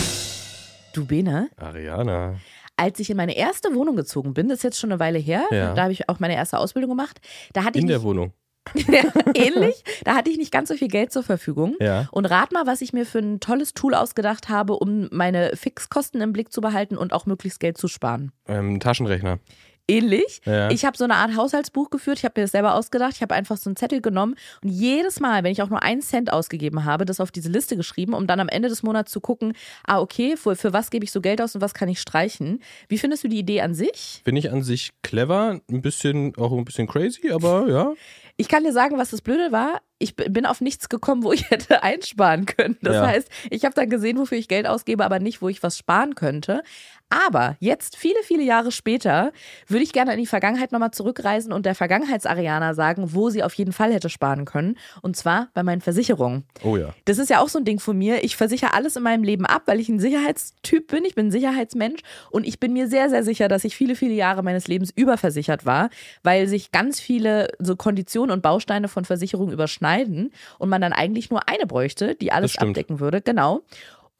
Du 0.93 1.05
Bene? 1.05 1.49
Ariana 1.55 2.35
als 2.75 2.97
ich 2.99 3.09
in 3.09 3.17
meine 3.17 3.35
erste 3.35 3.75
Wohnung 3.75 3.97
gezogen 3.97 4.33
bin, 4.33 4.47
das 4.47 4.59
ist 4.59 4.63
jetzt 4.63 4.79
schon 4.79 4.89
eine 4.89 5.01
Weile 5.01 5.19
her, 5.19 5.43
ja. 5.51 5.73
da 5.73 5.83
habe 5.83 5.91
ich 5.91 6.07
auch 6.07 6.19
meine 6.19 6.35
erste 6.35 6.57
Ausbildung 6.57 6.91
gemacht, 6.91 7.19
da 7.51 7.65
hatte 7.65 7.77
in 7.77 7.85
ich. 7.85 7.91
In 7.91 7.99
der 7.99 8.03
Wohnung. 8.03 8.31
Ähnlich. 9.33 9.83
Da 10.03 10.15
hatte 10.15 10.29
ich 10.29 10.37
nicht 10.37 10.51
ganz 10.51 10.69
so 10.69 10.75
viel 10.75 10.87
Geld 10.87 11.11
zur 11.11 11.23
Verfügung. 11.23 11.75
Ja. 11.79 12.07
Und 12.11 12.25
rat 12.25 12.51
mal, 12.51 12.65
was 12.65 12.81
ich 12.81 12.93
mir 12.93 13.05
für 13.05 13.19
ein 13.19 13.39
tolles 13.39 13.73
Tool 13.73 13.93
ausgedacht 13.93 14.49
habe, 14.49 14.73
um 14.73 15.07
meine 15.11 15.55
Fixkosten 15.55 16.21
im 16.21 16.33
Blick 16.33 16.51
zu 16.51 16.61
behalten 16.61 16.97
und 16.97 17.13
auch 17.13 17.25
möglichst 17.25 17.59
Geld 17.59 17.77
zu 17.77 17.87
sparen. 17.87 18.31
Ähm, 18.47 18.79
Taschenrechner 18.79 19.39
ähnlich. 19.89 20.41
Ja. 20.45 20.69
Ich 20.69 20.85
habe 20.85 20.95
so 20.95 21.03
eine 21.03 21.15
Art 21.15 21.35
Haushaltsbuch 21.35 21.89
geführt. 21.89 22.19
Ich 22.19 22.25
habe 22.25 22.39
mir 22.39 22.43
das 22.43 22.51
selber 22.51 22.75
ausgedacht. 22.75 23.13
Ich 23.15 23.21
habe 23.21 23.35
einfach 23.35 23.57
so 23.57 23.69
einen 23.69 23.75
Zettel 23.75 24.01
genommen 24.01 24.35
und 24.63 24.69
jedes 24.69 25.19
Mal, 25.19 25.43
wenn 25.43 25.51
ich 25.51 25.61
auch 25.61 25.69
nur 25.69 25.81
einen 25.83 26.01
Cent 26.01 26.31
ausgegeben 26.31 26.85
habe, 26.85 27.05
das 27.05 27.19
auf 27.19 27.31
diese 27.31 27.49
Liste 27.49 27.75
geschrieben, 27.75 28.13
um 28.13 28.27
dann 28.27 28.39
am 28.39 28.47
Ende 28.47 28.69
des 28.69 28.83
Monats 28.83 29.11
zu 29.11 29.19
gucken, 29.19 29.53
ah, 29.85 29.99
okay, 29.99 30.37
für, 30.37 30.55
für 30.55 30.71
was 30.71 30.91
gebe 30.91 31.03
ich 31.03 31.11
so 31.11 31.21
Geld 31.21 31.41
aus 31.41 31.55
und 31.55 31.61
was 31.61 31.73
kann 31.73 31.89
ich 31.89 31.99
streichen. 31.99 32.61
Wie 32.87 32.97
findest 32.97 33.23
du 33.23 33.27
die 33.27 33.39
Idee 33.39 33.61
an 33.61 33.73
sich? 33.73 34.21
Finde 34.23 34.39
ich 34.39 34.51
an 34.51 34.61
sich 34.61 34.91
clever, 35.01 35.59
ein 35.69 35.81
bisschen, 35.81 36.35
auch 36.37 36.51
ein 36.51 36.65
bisschen 36.65 36.87
crazy, 36.87 37.31
aber 37.31 37.67
ja. 37.67 37.93
Ich 38.39 38.47
kann 38.47 38.63
dir 38.63 38.71
sagen, 38.71 38.97
was 38.97 39.09
das 39.09 39.19
Blöde 39.19 39.51
war. 39.51 39.81
Ich 39.97 40.15
bin 40.15 40.45
auf 40.45 40.61
nichts 40.61 40.87
gekommen, 40.87 41.23
wo 41.23 41.33
ich 41.33 41.49
hätte 41.51 41.83
einsparen 41.83 42.45
können. 42.45 42.77
Das 42.81 42.95
ja. 42.95 43.05
heißt, 43.05 43.27
ich 43.49 43.65
habe 43.65 43.75
dann 43.75 43.89
gesehen, 43.89 44.17
wofür 44.17 44.37
ich 44.37 44.47
Geld 44.47 44.65
ausgebe, 44.65 45.03
aber 45.03 45.19
nicht, 45.19 45.41
wo 45.41 45.49
ich 45.49 45.61
was 45.61 45.77
sparen 45.77 46.15
könnte. 46.15 46.63
Aber 47.09 47.57
jetzt, 47.59 47.97
viele, 47.97 48.21
viele 48.23 48.43
Jahre 48.43 48.71
später, 48.71 49.31
würde 49.67 49.83
ich 49.83 49.93
gerne 49.93 50.13
in 50.13 50.19
die 50.19 50.27
Vergangenheit 50.27 50.71
nochmal 50.71 50.91
zurückreisen 50.91 51.51
und 51.51 51.65
der 51.65 51.73
Vergangenheitsarianer 51.73 52.75
sagen, 52.75 53.15
wo 53.15 53.31
sie 53.31 53.43
auf 53.43 53.53
jeden 53.55 53.73
Fall 53.73 53.91
hätte 53.91 54.09
sparen 54.09 54.45
können. 54.45 54.77
Und 55.01 55.17
zwar 55.17 55.49
bei 55.55 55.63
meinen 55.63 55.81
Versicherungen. 55.81 56.45
Oh 56.63 56.77
ja. 56.77 56.93
Das 57.05 57.17
ist 57.17 57.31
ja 57.31 57.41
auch 57.41 57.49
so 57.49 57.57
ein 57.57 57.65
Ding 57.65 57.79
von 57.79 57.97
mir. 57.97 58.23
Ich 58.23 58.37
versichere 58.37 58.75
alles 58.75 58.95
in 58.95 59.01
meinem 59.01 59.23
Leben 59.23 59.47
ab, 59.47 59.63
weil 59.65 59.79
ich 59.79 59.89
ein 59.89 59.99
Sicherheitstyp 59.99 60.87
bin. 60.87 61.03
Ich 61.03 61.15
bin 61.15 61.27
ein 61.27 61.31
Sicherheitsmensch. 61.31 62.01
Und 62.29 62.45
ich 62.45 62.59
bin 62.59 62.73
mir 62.73 62.87
sehr, 62.87 63.09
sehr 63.09 63.23
sicher, 63.23 63.47
dass 63.47 63.63
ich 63.63 63.75
viele, 63.75 63.95
viele 63.95 64.13
Jahre 64.13 64.43
meines 64.43 64.67
Lebens 64.67 64.91
überversichert 64.95 65.65
war, 65.65 65.89
weil 66.21 66.47
sich 66.47 66.71
ganz 66.71 66.99
viele 66.99 67.47
so 67.57 67.75
Konditionen 67.75 68.28
und 68.31 68.41
Bausteine 68.41 68.87
von 68.87 69.05
Versicherungen 69.05 69.53
überschneiden 69.53 70.31
und 70.57 70.69
man 70.69 70.81
dann 70.81 70.93
eigentlich 70.93 71.29
nur 71.29 71.47
eine 71.47 71.65
bräuchte, 71.65 72.15
die 72.15 72.31
alles 72.31 72.57
abdecken 72.57 72.99
würde. 72.99 73.21
Genau. 73.21 73.61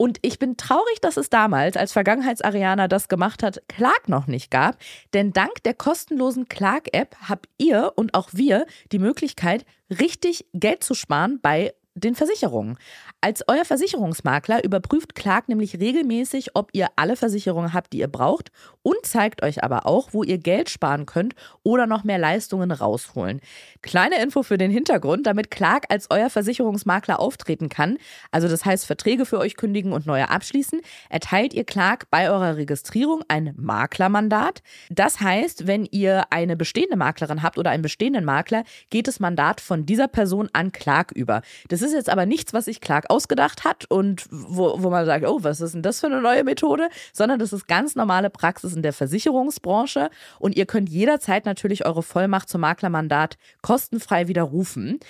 Und 0.00 0.18
ich 0.22 0.38
bin 0.38 0.56
traurig, 0.56 1.02
dass 1.02 1.18
es 1.18 1.28
damals, 1.28 1.76
als 1.76 1.92
Vergangenheitsarianer 1.92 2.88
das 2.88 3.08
gemacht 3.08 3.42
hat, 3.42 3.60
Clark 3.68 4.08
noch 4.08 4.26
nicht 4.26 4.50
gab. 4.50 4.78
Denn 5.12 5.34
dank 5.34 5.62
der 5.64 5.74
kostenlosen 5.74 6.48
Clark-App 6.48 7.16
habt 7.28 7.50
ihr 7.58 7.92
und 7.96 8.14
auch 8.14 8.30
wir 8.32 8.64
die 8.92 8.98
Möglichkeit, 8.98 9.66
richtig 9.90 10.46
Geld 10.54 10.82
zu 10.82 10.94
sparen 10.94 11.38
bei 11.42 11.74
den 11.94 12.14
Versicherungen. 12.14 12.78
Als 13.20 13.42
euer 13.48 13.64
Versicherungsmakler 13.64 14.64
überprüft 14.64 15.14
Clark 15.14 15.48
nämlich 15.48 15.78
regelmäßig, 15.78 16.54
ob 16.54 16.70
ihr 16.72 16.88
alle 16.96 17.16
Versicherungen 17.16 17.74
habt, 17.74 17.92
die 17.92 17.98
ihr 17.98 18.08
braucht 18.08 18.50
und 18.82 18.96
zeigt 19.04 19.42
euch 19.42 19.62
aber 19.64 19.86
auch, 19.86 20.12
wo 20.12 20.22
ihr 20.22 20.38
Geld 20.38 20.70
sparen 20.70 21.04
könnt 21.04 21.34
oder 21.62 21.86
noch 21.86 22.04
mehr 22.04 22.18
Leistungen 22.18 22.70
rausholen. 22.70 23.40
Kleine 23.82 24.22
Info 24.22 24.42
für 24.42 24.56
den 24.56 24.70
Hintergrund, 24.70 25.26
damit 25.26 25.50
Clark 25.50 25.86
als 25.88 26.06
euer 26.10 26.30
Versicherungsmakler 26.30 27.18
auftreten 27.18 27.68
kann, 27.68 27.98
also 28.30 28.48
das 28.48 28.64
heißt 28.64 28.86
Verträge 28.86 29.26
für 29.26 29.38
euch 29.38 29.56
kündigen 29.56 29.92
und 29.92 30.06
neue 30.06 30.30
abschließen, 30.30 30.80
erteilt 31.08 31.52
ihr 31.54 31.64
Clark 31.64 32.08
bei 32.10 32.30
eurer 32.30 32.56
Registrierung 32.56 33.22
ein 33.28 33.52
Maklermandat. 33.56 34.62
Das 34.90 35.20
heißt, 35.20 35.66
wenn 35.66 35.84
ihr 35.90 36.24
eine 36.30 36.56
bestehende 36.56 36.96
Maklerin 36.96 37.42
habt 37.42 37.58
oder 37.58 37.70
einen 37.70 37.82
bestehenden 37.82 38.24
Makler, 38.24 38.64
geht 38.90 39.08
das 39.08 39.20
Mandat 39.20 39.60
von 39.60 39.84
dieser 39.84 40.08
Person 40.08 40.48
an 40.52 40.72
Clark 40.72 41.12
über. 41.12 41.42
Das 41.68 41.79
ist 41.82 41.92
jetzt 41.92 42.08
aber 42.08 42.26
nichts, 42.26 42.52
was 42.52 42.66
sich 42.66 42.80
Clark 42.80 43.06
ausgedacht 43.08 43.64
hat 43.64 43.84
und 43.88 44.26
wo, 44.30 44.82
wo 44.82 44.90
man 44.90 45.06
sagt, 45.06 45.26
oh, 45.26 45.42
was 45.42 45.60
ist 45.60 45.74
denn 45.74 45.82
das 45.82 46.00
für 46.00 46.06
eine 46.06 46.20
neue 46.20 46.44
Methode? 46.44 46.88
Sondern 47.12 47.38
das 47.38 47.52
ist 47.52 47.68
ganz 47.68 47.94
normale 47.94 48.30
Praxis 48.30 48.74
in 48.74 48.82
der 48.82 48.92
Versicherungsbranche 48.92 50.10
und 50.38 50.56
ihr 50.56 50.66
könnt 50.66 50.88
jederzeit 50.88 51.46
natürlich 51.46 51.86
eure 51.86 52.02
Vollmacht 52.02 52.48
zum 52.48 52.60
Maklermandat 52.60 53.36
kostenfrei 53.62 54.28
widerrufen. 54.28 55.00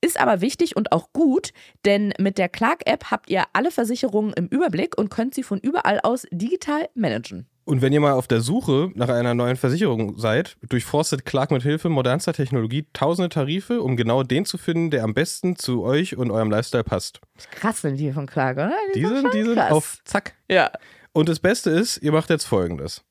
Ist 0.00 0.20
aber 0.20 0.40
wichtig 0.40 0.76
und 0.76 0.92
auch 0.92 1.12
gut, 1.12 1.52
denn 1.84 2.12
mit 2.18 2.38
der 2.38 2.48
Clark-App 2.48 3.10
habt 3.10 3.30
ihr 3.30 3.44
alle 3.54 3.70
Versicherungen 3.70 4.34
im 4.34 4.46
Überblick 4.46 4.96
und 4.98 5.10
könnt 5.10 5.34
sie 5.34 5.42
von 5.42 5.58
überall 5.58 6.00
aus 6.00 6.26
digital 6.30 6.88
managen. 6.94 7.48
Und 7.66 7.82
wenn 7.82 7.92
ihr 7.92 8.00
mal 8.00 8.12
auf 8.12 8.28
der 8.28 8.42
Suche 8.42 8.92
nach 8.94 9.08
einer 9.08 9.34
neuen 9.34 9.56
Versicherung 9.56 10.16
seid, 10.16 10.56
durchforstet 10.68 11.24
Clark 11.24 11.50
mit 11.50 11.64
Hilfe 11.64 11.88
modernster 11.88 12.32
Technologie 12.32 12.86
tausende 12.92 13.28
Tarife, 13.28 13.82
um 13.82 13.96
genau 13.96 14.22
den 14.22 14.44
zu 14.44 14.56
finden, 14.56 14.92
der 14.92 15.02
am 15.02 15.14
besten 15.14 15.56
zu 15.56 15.82
euch 15.82 16.16
und 16.16 16.30
eurem 16.30 16.48
Lifestyle 16.48 16.84
passt. 16.84 17.20
Krass 17.50 17.80
sind 17.80 17.96
die 17.96 18.12
von 18.12 18.28
Clark, 18.28 18.56
oder? 18.58 18.72
Die 18.94 19.04
sind, 19.04 19.34
die 19.34 19.42
sind 19.42 19.56
krass. 19.56 19.72
auf 19.72 19.98
Zack. 20.04 20.36
Ja. 20.48 20.70
Und 21.12 21.28
das 21.28 21.40
Beste 21.40 21.70
ist, 21.70 21.96
ihr 21.98 22.12
macht 22.12 22.30
jetzt 22.30 22.44
folgendes. 22.44 23.02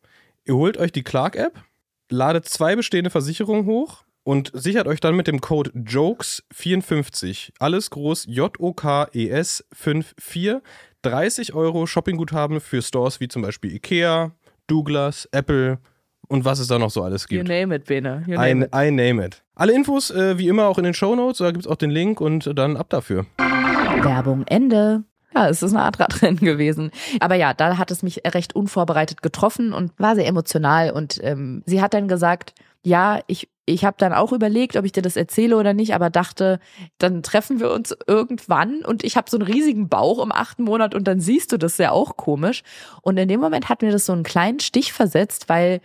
Ihr 0.46 0.56
holt 0.56 0.78
euch 0.78 0.94
die 0.94 1.04
Clark-App, 1.04 1.62
ladet 2.10 2.48
zwei 2.48 2.78
bestehende 2.78 3.10
Versicherungen 3.10 3.66
hoch 3.66 4.06
und 4.24 4.52
sichert 4.54 4.88
euch 4.88 5.02
dann 5.02 5.18
mit 5.18 5.28
dem 5.28 5.42
Code 5.42 5.72
JOKES54, 5.72 7.52
alles 7.60 7.90
groß 7.90 8.28
J-O-K-E-S 8.30 9.66
54, 9.74 10.62
30 11.02 11.54
Euro 11.54 11.88
Shoppingguthaben 11.88 12.62
für 12.62 12.82
Stores 12.82 13.20
wie 13.20 13.28
zum 13.28 13.42
Beispiel 13.42 13.74
Ikea, 13.74 14.32
Douglas, 14.68 15.28
Apple 15.32 15.80
und 16.28 16.46
was 16.46 16.60
es 16.60 16.68
da 16.68 16.80
noch 16.80 16.90
so 16.90 17.04
alles 17.04 17.24
You 17.30 17.38
gibt. 17.38 17.48
name 17.48 17.76
it, 17.76 17.86
Bene. 17.86 18.24
You 18.28 18.34
I, 18.34 18.54
name 18.54 18.66
it. 18.66 18.72
I 18.76 18.92
name 18.92 19.26
it. 19.26 19.44
Alle 19.56 19.74
Infos 19.74 20.12
äh, 20.12 20.38
wie 20.38 20.48
immer 20.48 20.66
auch 20.68 20.78
in 20.78 20.84
den 20.84 20.94
Shownotes, 20.94 21.38
da 21.38 21.52
gibt 21.52 21.66
es 21.66 21.72
auch 21.72 21.76
den 21.78 21.92
Link 21.92 22.20
und 22.20 22.52
dann 22.58 22.78
ab 22.78 22.90
dafür. 22.90 23.26
Werbung 23.38 24.44
Ende. 24.48 25.04
Ja, 25.34 25.50
es 25.50 25.62
ist 25.62 25.74
eine 25.74 25.84
Art 25.84 26.00
Radrennen 26.00 26.38
gewesen. 26.40 26.92
Aber 27.20 27.36
ja, 27.36 27.54
da 27.54 27.78
hat 27.78 27.92
es 27.92 28.04
mich 28.04 28.22
recht 28.26 28.56
unvorbereitet 28.56 29.22
getroffen 29.22 29.74
und 29.74 29.92
war 29.98 30.16
sehr 30.16 30.28
emotional. 30.28 30.92
Und 30.92 31.20
ähm, 31.24 31.62
sie 31.66 31.82
hat 31.82 31.94
dann 31.94 32.08
gesagt, 32.08 32.54
ja, 32.84 33.20
ich, 33.28 33.50
ich 33.66 33.84
habe 33.84 33.96
dann 33.98 34.14
auch 34.14 34.32
überlegt, 34.32 34.76
ob 34.76 34.86
ich 34.86 34.92
dir 34.92 35.02
das 35.02 35.16
erzähle 35.16 35.58
oder 35.58 35.74
nicht, 35.74 35.96
aber 35.96 36.10
dachte, 36.10 36.60
dann 37.00 37.24
treffen 37.24 37.60
wir 37.60 37.72
uns 37.72 37.96
irgendwann 38.08 38.86
und 38.86 39.04
ich 39.04 39.18
habe 39.18 39.30
so 39.30 39.38
einen 39.38 39.48
riesigen 39.52 39.90
Bauch 39.90 40.24
im 40.24 40.32
achten 40.32 40.64
Monat 40.64 40.94
und 40.94 41.08
dann 41.08 41.20
siehst 41.20 41.52
du 41.52 41.58
das 41.58 41.78
ja 41.78 41.92
auch 41.92 42.16
komisch. 42.16 42.62
Und 43.02 43.18
in 43.18 43.28
dem 43.28 43.40
Moment 43.40 43.68
hat 43.70 43.82
mir 43.82 43.92
das 43.92 44.06
so 44.06 44.14
einen 44.14 44.24
kleinen 44.24 44.60
Stich 44.60 44.94
versetzt, 44.94 45.50
weil 45.50 45.82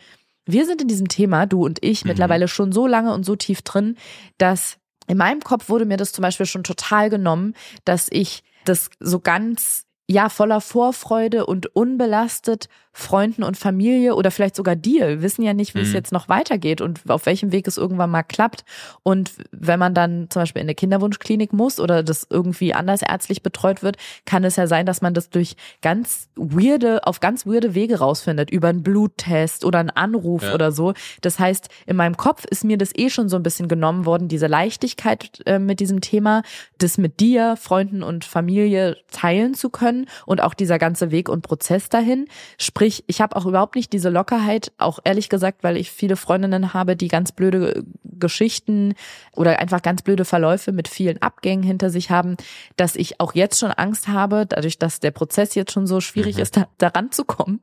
wir 0.47 0.67
sind 0.67 0.83
in 0.83 0.89
diesem 0.89 1.09
Thema, 1.09 1.47
du 1.47 1.65
und 1.65 1.79
ich, 1.83 2.05
Mhm. 2.05 2.09
mittlerweile 2.11 2.49
schon 2.49 2.73
so 2.73 2.87
lange 2.87 3.15
und 3.15 3.25
so 3.25 3.37
tief 3.37 3.63
drin, 3.63 3.97
dass 4.37 4.77
in 5.07 5.17
meinem 5.17 5.41
Kopf 5.41 5.69
wurde 5.69 5.87
mir 5.87 5.97
das 5.97 6.13
zum 6.13 6.23
Beispiel 6.23 6.47
schon 6.47 6.65
total 6.65 7.09
genommen, 7.11 7.55
dass 7.85 8.09
ich 8.11 8.43
das 8.65 8.91
so 9.01 9.21
ganz 9.21 9.87
ja 10.07 10.29
voller 10.29 10.61
Vorfreude 10.61 11.47
und 11.47 11.75
unbelastet 11.75 12.69
Freunden 12.93 13.43
und 13.45 13.57
Familie 13.57 14.15
oder 14.17 14.31
vielleicht 14.31 14.57
sogar 14.57 14.75
dir. 14.77 15.09
Wir 15.09 15.23
wissen 15.23 15.43
ja 15.43 15.55
nicht, 15.55 15.75
wie 15.75 15.81
es 15.81 15.89
Mhm. 15.91 15.95
jetzt 15.95 16.13
noch 16.13 16.29
weitergeht 16.29 16.81
und 16.81 17.09
auf 17.09 17.25
welchem 17.27 17.53
Weg 17.53 17.69
es 17.69 17.77
irgendwann 17.77 18.11
mal 18.11 18.23
klappt. 18.25 18.65
Und 19.05 19.31
wenn 19.53 19.79
man 19.79 19.95
dann 19.95 20.27
zum 20.29 20.43
Beispiel 20.43 20.61
in 20.61 20.67
eine 20.67 20.75
Kinderwunschklinik 20.75 21.53
muss 21.53 21.79
oder 21.79 22.03
das 22.03 22.27
irgendwie 22.29 22.75
anders 22.75 23.03
ärztlich 23.03 23.43
betreut 23.43 23.83
wird, 23.83 23.97
kann 24.27 24.43
es 24.45 24.57
ja 24.57 24.67
sein, 24.67 24.87
dass 24.87 25.03
man 25.03 25.15
das 25.15 25.31
durch 25.31 25.55
ganz 25.83 26.29
weirde, 26.35 27.07
auf 27.07 27.21
ganz 27.21 27.47
weirde 27.47 27.75
Wege 27.75 27.99
rausfindet, 28.01 28.51
über 28.51 28.69
einen 28.69 28.83
Bluttest 28.83 29.65
oder 29.65 29.79
einen 29.79 29.91
Anruf 29.91 30.43
Ja. 30.43 30.55
oder 30.55 30.73
so. 30.73 30.93
Das 31.21 31.39
heißt, 31.39 31.69
in 31.87 31.97
meinem 31.97 32.17
Kopf 32.17 32.45
ist 32.51 32.65
mir 32.65 32.77
das 32.77 32.91
eh 32.97 33.09
schon 33.09 33.29
so 33.29 33.37
ein 33.37 33.43
bisschen 33.45 33.69
genommen 33.69 34.05
worden, 34.05 34.27
diese 34.29 34.49
Leichtigkeit 34.49 35.41
äh, 35.47 35.59
mit 35.61 35.79
diesem 35.79 36.01
Thema, 36.01 36.43
das 36.79 36.99
mit 36.99 37.21
dir, 37.21 37.57
Freunden 37.57 38.03
und 38.03 38.25
Familie 38.25 38.97
teilen 39.13 39.55
zu 39.55 39.71
können 39.71 40.07
und 40.27 40.43
auch 40.43 40.55
dieser 40.55 40.79
ganze 40.79 41.11
Weg 41.13 41.29
und 41.29 41.43
Prozess 41.43 41.89
dahin. 41.89 42.27
Sprich, 42.59 42.80
ich 42.81 43.21
habe 43.21 43.37
auch 43.37 43.47
überhaupt 43.47 43.75
nicht 43.75 43.93
diese 43.93 44.09
Lockerheit, 44.09 44.73
auch 44.79 44.99
ehrlich 45.05 45.29
gesagt, 45.29 45.63
weil 45.63 45.77
ich 45.77 45.91
viele 45.91 46.17
Freundinnen 46.17 46.73
habe, 46.75 46.97
die 46.97 47.09
ganz 47.09 47.33
blöde 47.33 47.85
Geschichten 48.05 48.95
oder 49.35 49.59
einfach 49.59 49.83
ganz 49.83 50.03
blöde 50.03 50.25
Verläufe 50.25 50.73
mit 50.73 50.89
vielen 50.89 51.21
Abgängen 51.23 51.63
hinter 51.63 51.91
sich 51.91 52.11
haben, 52.11 52.37
dass 52.77 52.97
ich 52.97 53.21
auch 53.21 53.35
jetzt 53.35 53.59
schon 53.59 53.71
Angst 53.73 54.09
habe, 54.09 54.47
dadurch, 54.47 54.79
dass 54.79 55.01
der 55.01 55.11
Prozess 55.11 55.55
jetzt 55.55 55.73
schon 55.73 55.87
so 55.87 56.01
schwierig 56.01 56.37
Mhm. 56.37 56.43
ist, 56.43 56.57
da, 56.57 56.67
daran 56.79 57.11
zu 57.13 57.25
kommen, 57.25 57.61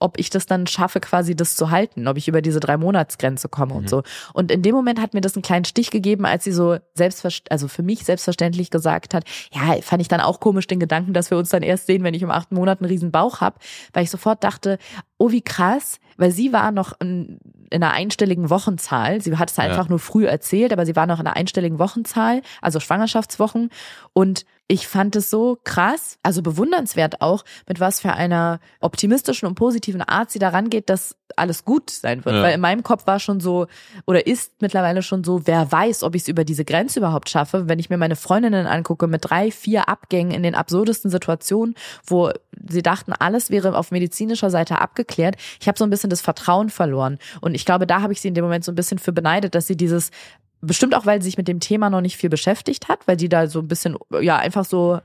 ob 0.00 0.18
ich 0.18 0.30
das 0.30 0.46
dann 0.46 0.66
schaffe, 0.66 1.00
quasi 1.00 1.34
das 1.34 1.56
zu 1.56 1.70
halten, 1.70 2.06
ob 2.06 2.16
ich 2.16 2.28
über 2.28 2.42
diese 2.42 2.60
drei 2.60 2.76
Monatsgrenze 2.76 3.48
komme 3.48 3.74
und 3.74 3.88
so. 3.88 4.02
Und 4.32 4.50
in 4.52 4.62
dem 4.62 4.74
Moment 4.74 5.00
hat 5.00 5.14
mir 5.14 5.20
das 5.20 5.34
einen 5.34 5.42
kleinen 5.42 5.64
Stich 5.64 5.90
gegeben, 5.90 6.24
als 6.24 6.44
sie 6.44 6.52
so 6.52 6.78
selbstverständlich, 6.94 7.52
also 7.52 7.68
für 7.68 7.82
mich 7.82 8.04
selbstverständlich 8.04 8.70
gesagt 8.70 9.14
hat, 9.14 9.24
ja, 9.52 9.80
fand 9.82 10.00
ich 10.02 10.08
dann 10.08 10.20
auch 10.20 10.40
komisch 10.40 10.66
den 10.66 10.80
Gedanken, 10.80 11.12
dass 11.12 11.30
wir 11.30 11.38
uns 11.38 11.48
dann 11.50 11.62
erst 11.62 11.86
sehen, 11.86 12.04
wenn 12.04 12.14
ich 12.14 12.24
um 12.24 12.30
acht 12.30 12.52
Monaten 12.52 12.84
einen 12.84 12.92
riesen 12.92 13.10
Bauch 13.10 13.40
habe, 13.40 13.58
weil 13.92 14.04
ich 14.04 14.10
sofort 14.10 14.44
dachte, 14.44 14.78
oh 15.18 15.30
wie 15.30 15.42
krass, 15.42 15.98
weil 16.16 16.30
sie 16.30 16.52
war 16.52 16.70
noch 16.70 16.92
in, 17.00 17.38
in 17.70 17.82
einer 17.82 17.92
einstelligen 17.92 18.50
Wochenzahl. 18.50 19.20
Sie 19.20 19.36
hat 19.36 19.50
es 19.50 19.56
Ja. 19.56 19.64
einfach 19.64 19.88
nur 19.88 19.98
früh 19.98 20.26
erzählt, 20.26 20.72
aber 20.72 20.86
sie 20.86 20.96
war 20.96 21.06
noch 21.06 21.18
in 21.20 21.26
einer 21.26 21.36
einstelligen 21.36 21.78
Wochenzahl, 21.78 22.42
also 22.62 22.78
Schwangerschaftswochen. 22.80 23.70
Und 24.12 24.44
ich 24.68 24.86
fand 24.86 25.16
es 25.16 25.30
so 25.30 25.58
krass, 25.64 26.18
also 26.22 26.42
bewundernswert 26.42 27.22
auch, 27.22 27.44
mit 27.66 27.80
was 27.80 28.00
für 28.00 28.12
einer 28.12 28.60
optimistischen 28.80 29.46
und 29.46 29.54
positiven 29.54 30.02
Art 30.02 30.30
sie 30.30 30.38
daran 30.38 30.68
geht, 30.68 30.90
dass 30.90 31.16
alles 31.36 31.64
gut 31.64 31.88
sein 31.90 32.24
wird. 32.24 32.36
Ja. 32.36 32.42
Weil 32.42 32.54
in 32.54 32.60
meinem 32.60 32.82
Kopf 32.82 33.06
war 33.06 33.18
schon 33.18 33.40
so, 33.40 33.66
oder 34.06 34.26
ist 34.26 34.60
mittlerweile 34.60 35.02
schon 35.02 35.24
so, 35.24 35.46
wer 35.46 35.72
weiß, 35.72 36.02
ob 36.02 36.14
ich 36.14 36.22
es 36.22 36.28
über 36.28 36.44
diese 36.44 36.66
Grenze 36.66 36.98
überhaupt 36.98 37.30
schaffe, 37.30 37.66
wenn 37.66 37.78
ich 37.78 37.88
mir 37.88 37.96
meine 37.96 38.16
Freundinnen 38.16 38.66
angucke 38.66 39.06
mit 39.06 39.24
drei, 39.24 39.50
vier 39.50 39.88
Abgängen 39.88 40.32
in 40.32 40.42
den 40.42 40.54
absurdesten 40.54 41.10
Situationen, 41.10 41.74
wo 42.06 42.30
sie 42.68 42.82
dachten, 42.82 43.12
alles 43.12 43.50
wäre 43.50 43.76
auf 43.76 43.90
medizinischer 43.90 44.50
Seite 44.50 44.80
abgeklärt. 44.82 45.36
Ich 45.60 45.68
habe 45.68 45.78
so 45.78 45.84
ein 45.84 45.90
bisschen 45.90 46.10
das 46.10 46.20
Vertrauen 46.20 46.68
verloren. 46.68 47.18
Und 47.40 47.54
ich 47.54 47.64
glaube, 47.64 47.86
da 47.86 48.02
habe 48.02 48.12
ich 48.12 48.20
sie 48.20 48.28
in 48.28 48.34
dem 48.34 48.44
Moment 48.44 48.64
so 48.64 48.72
ein 48.72 48.76
bisschen 48.76 48.98
für 48.98 49.12
beneidet, 49.12 49.54
dass 49.54 49.66
sie 49.66 49.76
dieses 49.76 50.10
Bestimmt 50.60 50.94
auch, 50.94 51.06
weil 51.06 51.22
sie 51.22 51.26
sich 51.26 51.38
mit 51.38 51.48
dem 51.48 51.60
Thema 51.60 51.88
noch 51.90 52.00
nicht 52.00 52.16
viel 52.16 52.30
beschäftigt 52.30 52.88
hat, 52.88 53.06
weil 53.06 53.16
die 53.16 53.28
da 53.28 53.46
so 53.46 53.60
ein 53.60 53.68
bisschen, 53.68 53.96
ja, 54.20 54.36
einfach 54.36 54.64
so 54.64 55.00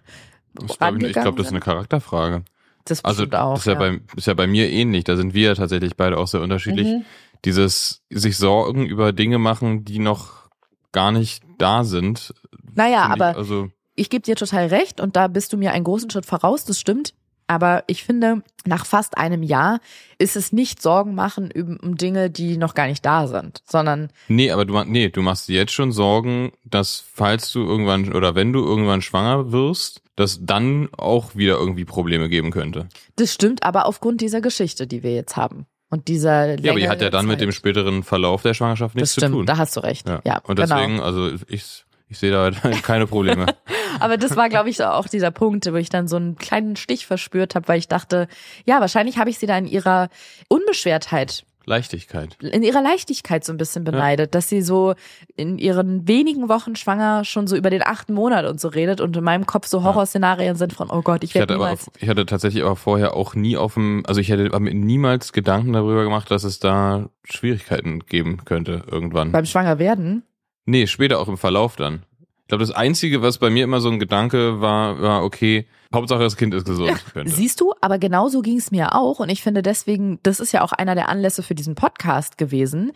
Ich 0.67 0.77
glaube, 0.77 0.97
glaub, 0.97 1.37
das 1.37 1.47
ist 1.47 1.51
eine 1.51 1.61
Charakterfrage. 1.61 2.43
das 2.85 3.05
Also 3.05 3.25
auch. 3.31 3.57
ist, 3.57 3.65
ja 3.65 3.75
Bei, 3.75 3.99
ist 4.15 4.27
ja 4.27 4.33
bei 4.33 4.47
mir 4.47 4.69
ähnlich. 4.69 5.03
Da 5.03 5.15
sind 5.15 5.33
wir 5.33 5.49
ja 5.49 5.55
tatsächlich 5.55 5.95
beide 5.95 6.17
auch 6.17 6.27
sehr 6.27 6.41
unterschiedlich. 6.41 6.87
Mhm. 6.87 7.05
Dieses 7.45 8.01
sich 8.09 8.37
Sorgen 8.37 8.85
über 8.85 9.11
Dinge 9.11 9.37
machen, 9.37 9.85
die 9.85 9.99
noch 9.99 10.49
gar 10.91 11.11
nicht 11.11 11.43
da 11.57 11.83
sind. 11.83 12.33
Naja, 12.73 13.03
find 13.03 13.15
ich, 13.15 13.21
aber 13.21 13.37
also 13.37 13.69
ich 13.95 14.09
gebe 14.09 14.23
dir 14.23 14.35
total 14.35 14.67
recht 14.67 14.99
und 14.99 15.15
da 15.15 15.27
bist 15.27 15.53
du 15.53 15.57
mir 15.57 15.71
einen 15.71 15.83
großen 15.83 16.09
Schritt 16.09 16.25
voraus, 16.25 16.65
das 16.65 16.79
stimmt. 16.79 17.13
Aber 17.47 17.84
ich 17.88 18.03
finde, 18.03 18.41
nach 18.65 18.86
fast 18.86 19.17
einem 19.17 19.43
Jahr 19.43 19.79
ist 20.17 20.36
es 20.36 20.51
nicht 20.53 20.82
Sorgen 20.82 21.13
machen 21.15 21.51
um 21.82 21.97
Dinge, 21.97 22.29
die 22.29 22.58
noch 22.58 22.73
gar 22.73 22.88
nicht 22.88 23.06
da 23.06 23.27
sind, 23.27 23.62
sondern 23.65 24.10
Nee, 24.27 24.51
aber 24.51 24.65
du, 24.65 24.82
nee, 24.86 25.10
du 25.10 25.21
machst 25.21 25.47
dir 25.49 25.56
jetzt 25.56 25.73
schon 25.73 25.91
Sorgen, 25.91 26.51
dass 26.63 27.03
falls 27.13 27.51
du 27.51 27.60
irgendwann 27.62 28.13
oder 28.13 28.36
wenn 28.36 28.53
du 28.53 28.63
irgendwann 28.63 29.01
schwanger 29.01 29.51
wirst, 29.51 30.01
dass 30.15 30.39
dann 30.45 30.89
auch 30.97 31.36
wieder 31.36 31.56
irgendwie 31.58 31.86
Probleme 31.86 32.29
geben 32.29 32.51
könnte. 32.51 32.88
das 33.15 33.34
stimmt 33.34 33.63
aber 33.63 33.86
aufgrund 33.88 34.21
dieser 34.21 34.41
Geschichte, 34.41 34.88
die 34.88 35.03
wir 35.03 35.13
jetzt 35.13 35.36
haben. 35.36 35.65
Und 35.89 36.08
dieser 36.08 36.60
Ja, 36.60 36.71
aber 36.71 36.79
die 36.79 36.89
hat 36.89 37.01
ja 37.01 37.10
dann 37.12 37.27
mit 37.27 37.39
dem 37.41 37.49
Zeit. 37.49 37.56
späteren 37.56 38.01
Verlauf 38.03 38.41
der 38.41 38.53
Schwangerschaft 38.56 38.95
nichts 38.95 39.12
Das 39.12 39.21
stimmt, 39.21 39.34
zu 39.34 39.38
tun. 39.39 39.45
da 39.45 39.58
hast 39.58 39.75
du 39.75 39.82
recht. 39.82 40.08
Ja, 40.08 40.39
Und 40.39 40.56
genau. 40.56 40.75
deswegen, 40.75 40.99
also 41.01 41.29
ich, 41.47 41.86
ich 42.13 42.19
sehe 42.19 42.32
da 42.32 42.52
keine 42.84 43.08
Probleme. 43.08 43.47
Aber 43.99 44.17
das 44.17 44.36
war, 44.36 44.49
glaube 44.49 44.69
ich, 44.69 44.78
so 44.78 44.86
auch 44.86 45.08
dieser 45.08 45.32
Punkt, 45.32 45.65
wo 45.71 45.76
ich 45.76 45.89
dann 45.89 46.08
so 46.08 46.15
einen 46.15 46.36
kleinen 46.36 46.76
Stich 46.76 47.06
verspürt 47.06 47.56
habe, 47.56 47.67
weil 47.67 47.80
ich 47.80 47.88
dachte, 47.88 48.28
ja, 48.65 48.80
wahrscheinlich 48.80 49.17
habe 49.17 49.30
ich 49.30 49.39
sie 49.39 49.47
da 49.47 49.58
in 49.58 49.65
ihrer 49.65 50.10
Unbeschwertheit, 50.47 51.43
Leichtigkeit. 51.65 52.38
in 52.41 52.62
ihrer 52.62 52.82
Leichtigkeit 52.82 53.43
so 53.45 53.54
ein 53.54 53.58
bisschen 53.58 53.84
beneidet, 53.84 54.36
dass 54.36 54.49
sie 54.49 54.62
so 54.62 54.95
in 55.36 55.58
ihren 55.58 56.08
wenigen 56.08 56.49
Wochen 56.49 56.76
schwanger 56.76 57.23
schon 57.23 57.47
so 57.47 57.56
über 57.56 57.69
den 57.69 57.82
achten 57.82 58.13
Monat 58.13 58.45
und 58.45 58.60
so 58.60 58.67
redet 58.67 58.99
und 59.02 59.15
in 59.15 59.23
meinem 59.23 59.45
Kopf 59.45 59.67
so 59.67 59.84
Horrorszenarien 59.84 60.56
sind 60.56 60.73
von, 60.73 60.89
oh 60.91 61.02
Gott, 61.02 61.23
ich 61.23 61.34
werde 61.34 61.54
hatte, 61.54 61.63
aber, 61.63 61.71
niemals. 61.71 61.89
ich 61.99 62.10
hatte 62.10 62.26
tatsächlich 62.26 62.63
aber 62.63 62.76
vorher 62.76 63.15
auch 63.15 63.34
nie 63.34 63.56
auf 63.56 63.76
dem, 63.76 64.04
also 64.06 64.19
ich 64.19 64.30
hätte 64.30 64.60
mir 64.60 64.73
niemals 64.73 65.32
Gedanken 65.32 65.73
darüber 65.73 66.04
gemacht, 66.04 66.30
dass 66.30 66.43
es 66.43 66.60
da 66.60 67.10
Schwierigkeiten 67.23 68.02
geben 68.02 68.43
könnte 68.43 68.84
irgendwann. 68.91 69.32
Beim 69.32 69.45
Schwangerwerden? 69.45 70.23
Nee, 70.65 70.88
später 70.88 71.19
auch 71.19 71.28
im 71.28 71.38
Verlauf 71.38 71.76
dann. 71.76 72.04
Ich 72.41 72.47
glaube, 72.47 72.63
das 72.65 72.76
Einzige, 72.76 73.21
was 73.21 73.38
bei 73.38 73.49
mir 73.49 73.63
immer 73.63 73.80
so 73.80 73.89
ein 73.89 73.99
Gedanke 73.99 74.60
war, 74.60 75.02
war, 75.02 75.23
okay, 75.23 75.65
Hauptsache 75.93 76.23
das 76.23 76.36
Kind 76.36 76.54
ist 76.54 76.65
gesund. 76.65 77.04
Könnte. 77.13 77.32
Siehst 77.32 77.62
du, 77.62 77.73
aber 77.80 77.99
genauso 77.99 78.41
ging 78.41 78.58
es 78.58 78.71
mir 78.71 78.95
auch. 78.95 79.19
Und 79.19 79.30
ich 79.30 79.41
finde 79.41 79.62
deswegen, 79.62 80.19
das 80.23 80.39
ist 80.39 80.52
ja 80.52 80.62
auch 80.62 80.73
einer 80.73 80.95
der 80.95 81.08
Anlässe 81.08 81.43
für 81.43 81.56
diesen 81.56 81.76
Podcast 81.76 82.38
gewesen, 82.38 82.91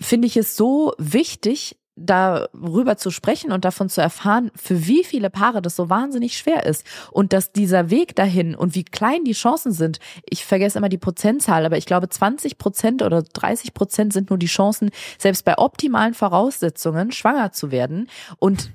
finde 0.00 0.28
ich 0.28 0.36
es 0.36 0.56
so 0.56 0.94
wichtig, 0.98 1.76
darüber 1.96 2.96
zu 2.96 3.10
sprechen 3.10 3.52
und 3.52 3.64
davon 3.64 3.88
zu 3.88 4.00
erfahren, 4.00 4.50
für 4.56 4.86
wie 4.86 5.04
viele 5.04 5.30
Paare 5.30 5.60
das 5.60 5.76
so 5.76 5.90
wahnsinnig 5.90 6.38
schwer 6.38 6.64
ist 6.64 6.86
und 7.10 7.32
dass 7.32 7.52
dieser 7.52 7.90
Weg 7.90 8.16
dahin 8.16 8.54
und 8.54 8.74
wie 8.74 8.84
klein 8.84 9.24
die 9.24 9.32
Chancen 9.32 9.72
sind. 9.72 9.98
Ich 10.28 10.44
vergesse 10.44 10.78
immer 10.78 10.88
die 10.88 10.98
Prozentzahl, 10.98 11.66
aber 11.66 11.76
ich 11.76 11.86
glaube 11.86 12.08
20 12.08 12.58
Prozent 12.58 13.02
oder 13.02 13.22
30 13.22 13.74
Prozent 13.74 14.12
sind 14.12 14.30
nur 14.30 14.38
die 14.38 14.46
Chancen, 14.46 14.90
selbst 15.18 15.44
bei 15.44 15.58
optimalen 15.58 16.14
Voraussetzungen 16.14 17.12
schwanger 17.12 17.52
zu 17.52 17.70
werden 17.70 18.08
und 18.38 18.70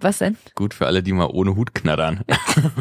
was 0.00 0.18
denn? 0.18 0.36
Gut 0.54 0.74
für 0.74 0.86
alle, 0.86 1.02
die 1.02 1.12
mal 1.12 1.28
ohne 1.32 1.56
Hut 1.56 1.74
knattern. 1.74 2.20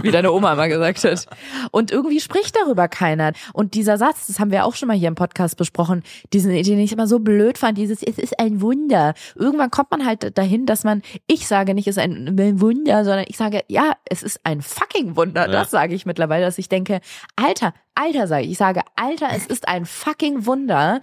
Wie 0.01 0.11
deine 0.11 0.31
Oma 0.31 0.55
mal 0.55 0.69
gesagt 0.69 1.03
hat. 1.03 1.27
Und 1.71 1.91
irgendwie 1.91 2.19
spricht 2.19 2.55
darüber 2.55 2.87
keiner. 2.87 3.33
Und 3.53 3.73
dieser 3.73 3.97
Satz, 3.97 4.27
das 4.27 4.39
haben 4.39 4.51
wir 4.51 4.65
auch 4.65 4.75
schon 4.75 4.87
mal 4.87 4.97
hier 4.97 5.07
im 5.07 5.15
Podcast 5.15 5.57
besprochen, 5.57 6.03
diesen, 6.33 6.51
den 6.51 6.79
ich 6.79 6.91
immer 6.91 7.07
so 7.07 7.19
blöd 7.19 7.57
fand, 7.57 7.77
dieses, 7.77 8.03
es 8.03 8.17
ist 8.17 8.39
ein 8.39 8.61
Wunder. 8.61 9.13
Irgendwann 9.35 9.71
kommt 9.71 9.91
man 9.91 10.05
halt 10.05 10.37
dahin, 10.37 10.65
dass 10.65 10.83
man, 10.83 11.01
ich 11.27 11.47
sage 11.47 11.73
nicht, 11.73 11.87
es 11.87 11.97
ist 11.97 12.03
ein 12.03 12.61
Wunder, 12.61 13.03
sondern 13.03 13.25
ich 13.27 13.37
sage, 13.37 13.63
ja, 13.67 13.93
es 14.05 14.23
ist 14.23 14.39
ein 14.43 14.61
fucking 14.61 15.15
Wunder. 15.15 15.45
Ja. 15.45 15.51
Das 15.51 15.71
sage 15.71 15.95
ich 15.95 16.05
mittlerweile, 16.05 16.45
dass 16.45 16.57
ich 16.57 16.69
denke, 16.69 17.01
Alter, 17.35 17.73
Alter 17.95 18.27
sage 18.27 18.45
ich. 18.45 18.51
Ich 18.51 18.57
sage, 18.57 18.81
Alter, 18.95 19.29
es 19.35 19.45
ist 19.45 19.67
ein 19.67 19.85
fucking 19.85 20.45
Wunder, 20.45 21.01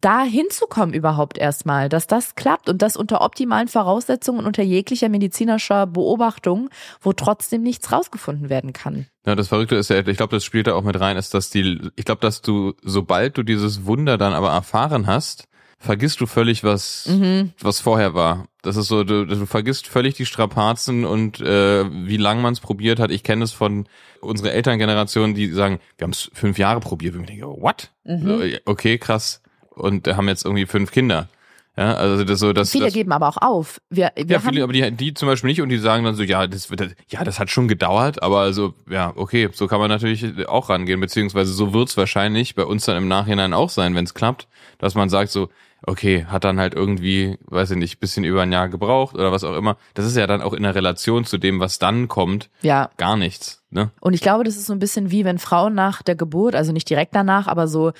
da 0.00 0.22
hinzukommen 0.22 0.94
überhaupt 0.94 1.36
erstmal, 1.36 1.88
dass 1.88 2.06
das 2.06 2.34
klappt 2.34 2.68
und 2.68 2.80
das 2.80 2.96
unter 2.96 3.20
optimalen 3.20 3.68
Voraussetzungen 3.68 4.40
und 4.40 4.46
unter 4.46 4.62
jeglicher 4.62 5.08
medizinischer 5.08 5.86
Beobachtung, 5.86 6.70
wo 7.00 7.12
trotzdem 7.12 7.62
nichts 7.62 7.92
rausgefunden 7.92 8.48
werden 8.48 8.72
kann. 8.72 9.06
Ja, 9.26 9.34
das 9.34 9.48
Verrückte 9.48 9.76
ist 9.76 9.90
ja, 9.90 9.98
ich 9.98 10.16
glaube, 10.16 10.34
das 10.34 10.44
spielt 10.44 10.66
da 10.66 10.74
auch 10.74 10.82
mit 10.82 10.98
rein, 10.98 11.16
ist, 11.16 11.34
dass 11.34 11.50
die, 11.50 11.90
ich 11.96 12.04
glaube, 12.04 12.22
dass 12.22 12.40
du, 12.40 12.74
sobald 12.82 13.36
du 13.36 13.42
dieses 13.42 13.84
Wunder 13.84 14.16
dann 14.16 14.32
aber 14.32 14.50
erfahren 14.50 15.06
hast, 15.06 15.44
vergisst 15.78 16.20
du 16.20 16.26
völlig, 16.26 16.64
was, 16.64 17.06
mhm. 17.06 17.52
was 17.60 17.80
vorher 17.80 18.14
war. 18.14 18.46
Das 18.62 18.76
ist 18.76 18.88
so, 18.88 19.04
du, 19.04 19.26
du 19.26 19.46
vergisst 19.46 19.86
völlig 19.86 20.14
die 20.14 20.26
Strapazen 20.26 21.04
und 21.04 21.40
äh, 21.40 21.84
wie 22.06 22.18
lang 22.18 22.42
man 22.42 22.52
es 22.52 22.60
probiert 22.60 23.00
hat. 23.00 23.10
Ich 23.10 23.22
kenne 23.22 23.44
es 23.44 23.52
von 23.52 23.86
unserer 24.20 24.52
Elterngeneration, 24.52 25.34
die 25.34 25.48
sagen, 25.48 25.80
wir 25.96 26.04
haben 26.04 26.12
es 26.12 26.30
fünf 26.34 26.58
Jahre 26.58 26.80
probiert. 26.80 27.14
Und 27.14 27.22
ich 27.22 27.28
denke, 27.28 27.46
what? 27.46 27.90
Mhm. 28.04 28.58
Okay, 28.66 28.98
krass 28.98 29.40
und 29.80 30.06
haben 30.08 30.28
jetzt 30.28 30.44
irgendwie 30.44 30.66
fünf 30.66 30.90
Kinder. 30.90 31.28
Ja, 31.76 31.94
also 31.94 32.24
das 32.24 32.40
so, 32.40 32.52
dass 32.52 32.72
viele 32.72 32.86
das, 32.86 32.94
geben 32.94 33.12
aber 33.12 33.28
auch 33.28 33.36
auf. 33.38 33.80
Wir, 33.88 34.12
wir 34.14 34.26
ja, 34.26 34.40
viele, 34.40 34.62
aber 34.64 34.72
die, 34.72 34.90
die 34.90 35.14
zum 35.14 35.28
Beispiel 35.28 35.48
nicht 35.48 35.62
und 35.62 35.68
die 35.68 35.78
sagen 35.78 36.04
dann 36.04 36.14
so, 36.14 36.22
ja, 36.22 36.46
das 36.46 36.68
wird, 36.68 36.96
ja, 37.08 37.24
das 37.24 37.38
hat 37.38 37.48
schon 37.48 37.68
gedauert, 37.68 38.22
aber 38.22 38.40
also 38.40 38.74
ja, 38.90 39.12
okay, 39.14 39.48
so 39.52 39.66
kann 39.66 39.78
man 39.78 39.88
natürlich 39.88 40.46
auch 40.48 40.68
rangehen, 40.68 41.00
beziehungsweise 41.00 41.52
so 41.52 41.72
wird's 41.72 41.96
wahrscheinlich 41.96 42.54
bei 42.54 42.64
uns 42.64 42.84
dann 42.84 42.96
im 42.96 43.08
Nachhinein 43.08 43.54
auch 43.54 43.70
sein, 43.70 43.94
wenn 43.94 44.04
es 44.04 44.14
klappt, 44.14 44.48
dass 44.78 44.94
man 44.94 45.08
sagt 45.08 45.30
so, 45.30 45.48
okay, 45.86 46.26
hat 46.26 46.44
dann 46.44 46.58
halt 46.58 46.74
irgendwie, 46.74 47.38
weiß 47.46 47.72
ich 47.72 47.76
nicht, 47.76 48.00
bisschen 48.00 48.24
über 48.24 48.42
ein 48.42 48.52
Jahr 48.52 48.68
gebraucht 48.68 49.14
oder 49.14 49.32
was 49.32 49.44
auch 49.44 49.56
immer. 49.56 49.76
Das 49.94 50.06
ist 50.06 50.16
ja 50.16 50.26
dann 50.26 50.42
auch 50.42 50.52
in 50.52 50.62
der 50.62 50.74
Relation 50.74 51.24
zu 51.24 51.38
dem, 51.38 51.60
was 51.60 51.78
dann 51.78 52.08
kommt, 52.08 52.50
ja. 52.62 52.90
gar 52.96 53.16
nichts. 53.16 53.62
Ne? 53.70 53.90
Und 54.00 54.14
ich 54.14 54.20
glaube, 54.20 54.44
das 54.44 54.56
ist 54.56 54.66
so 54.66 54.72
ein 54.72 54.80
bisschen 54.80 55.10
wie 55.10 55.24
wenn 55.24 55.38
Frauen 55.38 55.74
nach 55.74 56.02
der 56.02 56.16
Geburt, 56.16 56.54
also 56.54 56.72
nicht 56.72 56.90
direkt 56.90 57.14
danach, 57.14 57.46
aber 57.46 57.68
so 57.68 57.92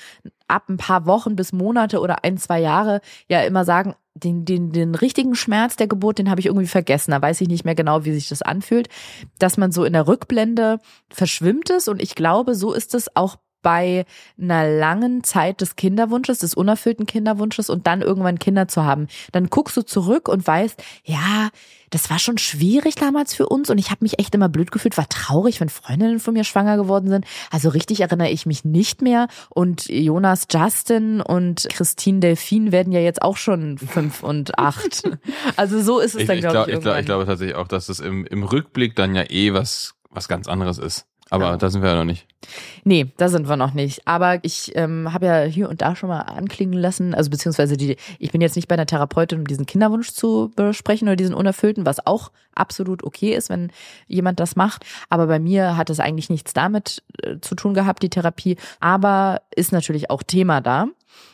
ab 0.47 0.69
ein 0.69 0.77
paar 0.77 1.05
Wochen 1.05 1.35
bis 1.35 1.53
Monate 1.53 1.99
oder 1.99 2.23
ein, 2.23 2.37
zwei 2.37 2.59
Jahre 2.59 3.01
ja 3.29 3.41
immer 3.41 3.63
sagen, 3.63 3.95
den, 4.13 4.43
den, 4.43 4.73
den 4.73 4.95
richtigen 4.95 5.35
Schmerz 5.35 5.77
der 5.77 5.87
Geburt, 5.87 6.19
den 6.19 6.29
habe 6.29 6.41
ich 6.41 6.47
irgendwie 6.47 6.67
vergessen. 6.67 7.11
Da 7.11 7.21
weiß 7.21 7.39
ich 7.39 7.47
nicht 7.47 7.63
mehr 7.63 7.75
genau, 7.75 8.03
wie 8.03 8.11
sich 8.11 8.27
das 8.27 8.41
anfühlt. 8.41 8.89
Dass 9.39 9.57
man 9.57 9.71
so 9.71 9.85
in 9.85 9.93
der 9.93 10.07
Rückblende 10.07 10.79
verschwimmt 11.09 11.69
es 11.69 11.87
und 11.87 12.01
ich 12.01 12.15
glaube, 12.15 12.55
so 12.55 12.73
ist 12.73 12.93
es 12.93 13.15
auch 13.15 13.37
bei 13.61 14.05
einer 14.39 14.67
langen 14.67 15.23
Zeit 15.23 15.61
des 15.61 15.75
Kinderwunsches, 15.75 16.39
des 16.39 16.53
unerfüllten 16.53 17.05
Kinderwunsches 17.05 17.69
und 17.69 17.87
dann 17.87 18.01
irgendwann 18.01 18.39
Kinder 18.39 18.67
zu 18.67 18.83
haben. 18.83 19.07
Dann 19.31 19.49
guckst 19.49 19.77
du 19.77 19.81
zurück 19.81 20.27
und 20.27 20.45
weißt, 20.45 20.81
ja, 21.03 21.49
das 21.91 22.09
war 22.09 22.19
schon 22.19 22.37
schwierig 22.37 22.95
damals 22.95 23.35
für 23.35 23.47
uns 23.47 23.69
und 23.69 23.77
ich 23.77 23.91
habe 23.91 24.03
mich 24.03 24.17
echt 24.17 24.33
immer 24.33 24.49
blöd 24.49 24.71
gefühlt, 24.71 24.97
war 24.97 25.09
traurig, 25.09 25.59
wenn 25.59 25.69
Freundinnen 25.69 26.19
von 26.19 26.33
mir 26.33 26.45
schwanger 26.45 26.77
geworden 26.77 27.09
sind. 27.09 27.25
Also 27.51 27.69
richtig 27.69 27.99
erinnere 27.99 28.29
ich 28.29 28.45
mich 28.45 28.65
nicht 28.65 29.01
mehr 29.01 29.27
und 29.49 29.87
Jonas 29.89 30.47
Justin 30.49 31.21
und 31.21 31.67
Christine 31.69 32.21
Delphine 32.21 32.71
werden 32.71 32.93
ja 32.93 33.01
jetzt 33.01 33.21
auch 33.21 33.37
schon 33.37 33.77
fünf 33.77 34.23
und 34.23 34.57
acht. 34.57 35.03
Also 35.57 35.81
so 35.81 35.99
ist 35.99 36.15
es 36.15 36.21
ich, 36.21 36.27
dann, 36.27 36.39
glaube 36.39 36.71
ich. 36.71 36.77
Ich, 36.77 36.79
ich 36.79 36.83
glaube 36.83 37.03
glaub 37.03 37.25
tatsächlich 37.25 37.55
auch, 37.55 37.67
dass 37.67 37.89
es 37.89 37.99
im, 37.99 38.25
im 38.25 38.43
Rückblick 38.43 38.95
dann 38.95 39.15
ja 39.15 39.23
eh 39.29 39.53
was, 39.53 39.95
was 40.09 40.27
ganz 40.27 40.47
anderes 40.47 40.77
ist. 40.77 41.07
Aber 41.31 41.45
ja. 41.45 41.57
da 41.57 41.69
sind 41.69 41.81
wir 41.81 41.89
ja 41.89 41.95
noch 41.95 42.03
nicht. 42.03 42.27
Nee, 42.83 43.07
da 43.15 43.29
sind 43.29 43.47
wir 43.47 43.55
noch 43.55 43.73
nicht. 43.73 44.05
Aber 44.05 44.43
ich 44.43 44.73
ähm, 44.75 45.13
habe 45.13 45.25
ja 45.27 45.41
hier 45.43 45.69
und 45.69 45.81
da 45.81 45.95
schon 45.95 46.09
mal 46.09 46.19
anklingen 46.19 46.77
lassen, 46.77 47.15
also 47.15 47.29
beziehungsweise 47.29 47.77
die, 47.77 47.95
ich 48.19 48.33
bin 48.33 48.41
jetzt 48.41 48.57
nicht 48.57 48.67
bei 48.67 48.75
einer 48.75 48.85
Therapeutin, 48.85 49.39
um 49.39 49.47
diesen 49.47 49.65
Kinderwunsch 49.65 50.11
zu 50.11 50.51
besprechen 50.57 51.07
oder 51.07 51.15
diesen 51.15 51.33
unerfüllten, 51.33 51.85
was 51.85 52.05
auch 52.05 52.31
absolut 52.53 53.01
okay 53.03 53.33
ist, 53.33 53.49
wenn 53.49 53.71
jemand 54.07 54.41
das 54.41 54.57
macht. 54.57 54.83
Aber 55.09 55.25
bei 55.27 55.39
mir 55.39 55.77
hat 55.77 55.89
es 55.89 56.01
eigentlich 56.01 56.29
nichts 56.29 56.51
damit 56.51 57.01
äh, 57.23 57.37
zu 57.39 57.55
tun 57.55 57.73
gehabt, 57.73 58.03
die 58.03 58.09
Therapie. 58.09 58.57
Aber 58.81 59.41
ist 59.55 59.71
natürlich 59.71 60.09
auch 60.09 60.23
Thema 60.23 60.59
da. 60.59 60.87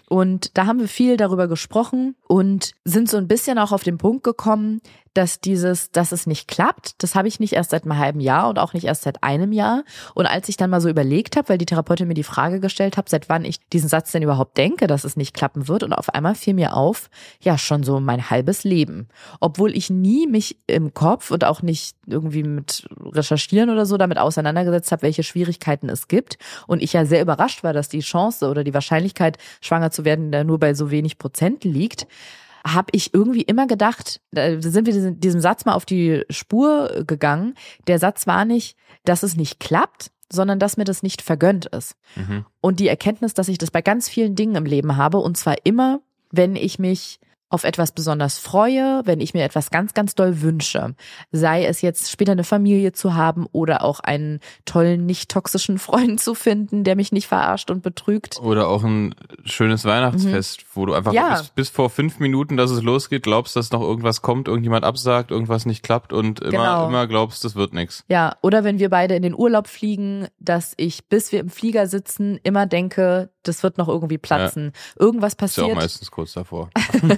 Und 0.10 0.58
da 0.58 0.66
haben 0.66 0.80
wir 0.80 0.88
viel 0.88 1.18
darüber 1.18 1.48
gesprochen 1.48 2.16
und 2.28 2.72
sind 2.86 3.10
so 3.10 3.18
ein 3.18 3.28
bisschen 3.28 3.60
auch 3.60 3.72
auf 3.72 3.84
den 3.84 3.98
Punkt 3.98 4.24
gekommen, 4.24 4.82
dass 5.18 5.42
dieses, 5.42 5.92
dass 5.92 6.12
es 6.12 6.28
nicht 6.28 6.48
klappt, 6.48 7.02
das 7.02 7.16
habe 7.16 7.28
ich 7.28 7.40
nicht 7.40 7.54
erst 7.54 7.72
seit 7.72 7.84
einem 7.84 7.98
halben 7.98 8.20
Jahr 8.20 8.50
und 8.50 8.60
auch 8.60 8.74
nicht 8.74 8.86
erst 8.86 9.02
seit 9.02 9.24
einem 9.24 9.52
Jahr. 9.52 9.84
Und 10.14 10.28
als 10.28 10.48
ich 10.48 10.58
dann 10.58 10.70
mal 10.70 10.80
so 10.80 10.90
überlegt 10.90 11.36
habe, 11.36 11.50
weil 11.50 11.58
die 11.58 11.66
Therapeutin 11.66 12.08
mir 12.08 12.14
die 12.14 12.24
Frage 12.24 12.60
gestellt 12.60 12.98
hat, 12.98 13.10
seit 13.10 13.28
wann 13.28 13.44
ich 13.44 13.68
diesen 13.70 13.90
Satz 13.90 14.12
denn 14.12 14.22
überhaupt 14.22 14.58
denke, 14.58 14.86
dass 14.86 15.04
es 15.04 15.18
nicht 15.18 15.34
klappen 15.34 15.68
wird, 15.68 15.82
und 15.82 15.94
auf 15.94 16.14
einmal 16.14 16.36
fiel 16.36 16.54
mir 16.54 16.76
auf, 16.76 17.10
ja, 17.42 17.58
schon 17.58 17.82
so 17.82 18.00
mein 18.00 18.30
halbes 18.30 18.64
Leben. 18.64 19.08
Obwohl 19.40 19.76
ich 19.76 19.90
nie 19.90 20.28
mich 20.28 20.60
im 20.68 20.94
Kopf 20.94 21.32
und 21.32 21.44
auch 21.44 21.64
nicht 21.64 21.96
irgendwie 22.06 22.44
mit 22.44 22.88
Recherchieren 23.00 23.72
oder 23.72 23.88
so 23.88 23.98
damit 23.98 24.20
auseinandergesetzt 24.20 24.92
habe, 24.92 25.02
welche 25.02 25.24
Schwierigkeiten 25.24 25.90
es 25.90 26.08
gibt. 26.08 26.38
Und 26.68 26.84
ich 26.84 26.94
ja 26.94 27.06
sehr 27.06 27.24
überrascht 27.24 27.64
war, 27.64 27.74
dass 27.74 27.90
die 27.90 28.02
Chance 28.02 28.50
oder 28.50 28.64
die 28.64 28.74
Wahrscheinlichkeit, 28.74 29.40
schwanger 29.68 29.92
zu 29.92 30.06
werden, 30.06 30.32
da 30.32 30.44
nur 30.44 30.60
bei 30.60 30.74
so 30.74 30.90
wenig 30.90 31.18
Prozent 31.18 31.64
liegt 31.64 32.08
habe 32.74 32.90
ich 32.92 33.14
irgendwie 33.14 33.44
immer 33.44 33.68
gedacht, 33.68 34.20
da 34.32 34.62
sind 34.62 34.86
wir 34.86 35.12
diesem, 35.12 35.40
Satz 35.40 35.66
mal 35.66 35.74
auf 35.74 35.86
die 35.86 36.24
Spur 36.30 37.04
gegangen. 37.06 37.56
Der 37.88 38.00
Satz 38.00 38.28
war 38.28 38.46
nicht, 38.46 38.78
dass 39.06 39.24
es 39.24 39.38
nicht 39.38 39.60
klappt, 39.60 40.12
sondern 40.32 40.60
dass 40.60 40.78
mir 40.78 40.84
das 40.84 41.04
nicht 41.04 41.22
vergönnt 41.22 41.68
ist. 41.68 41.96
Mhm. 42.16 42.46
Und 42.60 42.80
die 42.80 42.88
Erkenntnis, 42.88 43.34
dass 43.34 43.48
ich 43.48 43.58
das 43.58 43.72
bei 43.72 43.82
ganz 43.82 44.10
vielen 44.10 44.36
Dingen 44.36 44.56
im 44.56 44.66
Leben 44.66 44.98
habe, 44.98 45.20
und 45.20 45.38
zwar 45.38 45.56
immer, 45.64 46.02
wenn 46.32 46.56
ich 46.56 46.80
mich 46.80 47.20
auf 47.50 47.64
etwas 47.64 47.92
besonders 47.92 48.38
freue, 48.38 49.02
wenn 49.06 49.22
ich 49.22 49.34
mir 49.34 49.44
etwas 49.44 49.70
ganz, 49.70 49.94
ganz 49.94 50.16
doll 50.16 50.42
wünsche. 50.42 50.96
Sei 51.32 51.66
es 51.66 51.82
jetzt 51.82 52.12
später 52.12 52.34
eine 52.34 52.44
Familie 52.44 52.92
zu 52.92 53.16
haben 53.16 53.48
oder 53.52 53.84
auch 53.84 54.00
einen 54.02 54.40
tollen, 54.66 55.06
nicht 55.06 55.30
toxischen 55.30 55.80
Freund 55.88 56.20
zu 56.20 56.36
finden, 56.36 56.84
der 56.84 56.96
mich 56.96 57.12
nicht 57.12 57.28
verarscht 57.28 57.72
und 57.72 57.84
betrügt. 57.84 58.40
Oder 58.42 58.68
auch 58.68 58.84
ein 58.84 59.16
schönes 59.46 59.86
Weihnachtsfest, 59.86 60.62
mhm. 60.62 60.66
wo 60.74 60.86
du 60.86 60.94
einfach 60.94 61.14
ja. 61.14 61.38
bis, 61.38 61.50
bis, 61.50 61.70
vor 61.70 61.90
fünf 61.90 62.20
Minuten, 62.20 62.58
dass 62.58 62.72
es 62.72 62.82
losgeht, 62.82 63.24
glaubst, 63.24 63.56
dass 63.56 63.72
noch 63.72 63.82
irgendwas 63.82 64.22
kommt, 64.22 64.48
irgendjemand 64.48 64.84
absagt, 64.84 65.32
irgendwas 65.32 65.66
nicht 65.66 65.84
klappt 65.84 66.12
und 66.14 66.40
immer, 66.42 66.52
genau. 66.52 66.88
immer 66.88 67.08
glaubst, 67.08 67.44
das 67.44 67.56
wird 67.56 67.74
nichts. 67.74 68.04
Ja, 68.10 68.36
oder 68.42 68.64
wenn 68.64 68.80
wir 68.80 68.90
beide 68.90 69.16
in 69.16 69.22
den 69.22 69.36
Urlaub 69.36 69.68
fliegen, 69.68 70.28
dass 70.40 70.74
ich, 70.78 71.08
bis 71.08 71.32
wir 71.32 71.40
im 71.40 71.50
Flieger 71.50 71.88
sitzen, 71.88 72.40
immer 72.44 72.66
denke, 72.66 73.30
das 73.48 73.64
wird 73.64 73.78
noch 73.78 73.88
irgendwie 73.88 74.18
platzen. 74.18 74.72
Ja. 74.74 75.06
Irgendwas 75.06 75.36
passiert. 75.36 75.68
Ist 75.68 75.74
ja 75.74 75.78
auch 75.78 75.82
meistens 75.82 76.12
kurz 76.12 76.34
davor. 76.34 76.70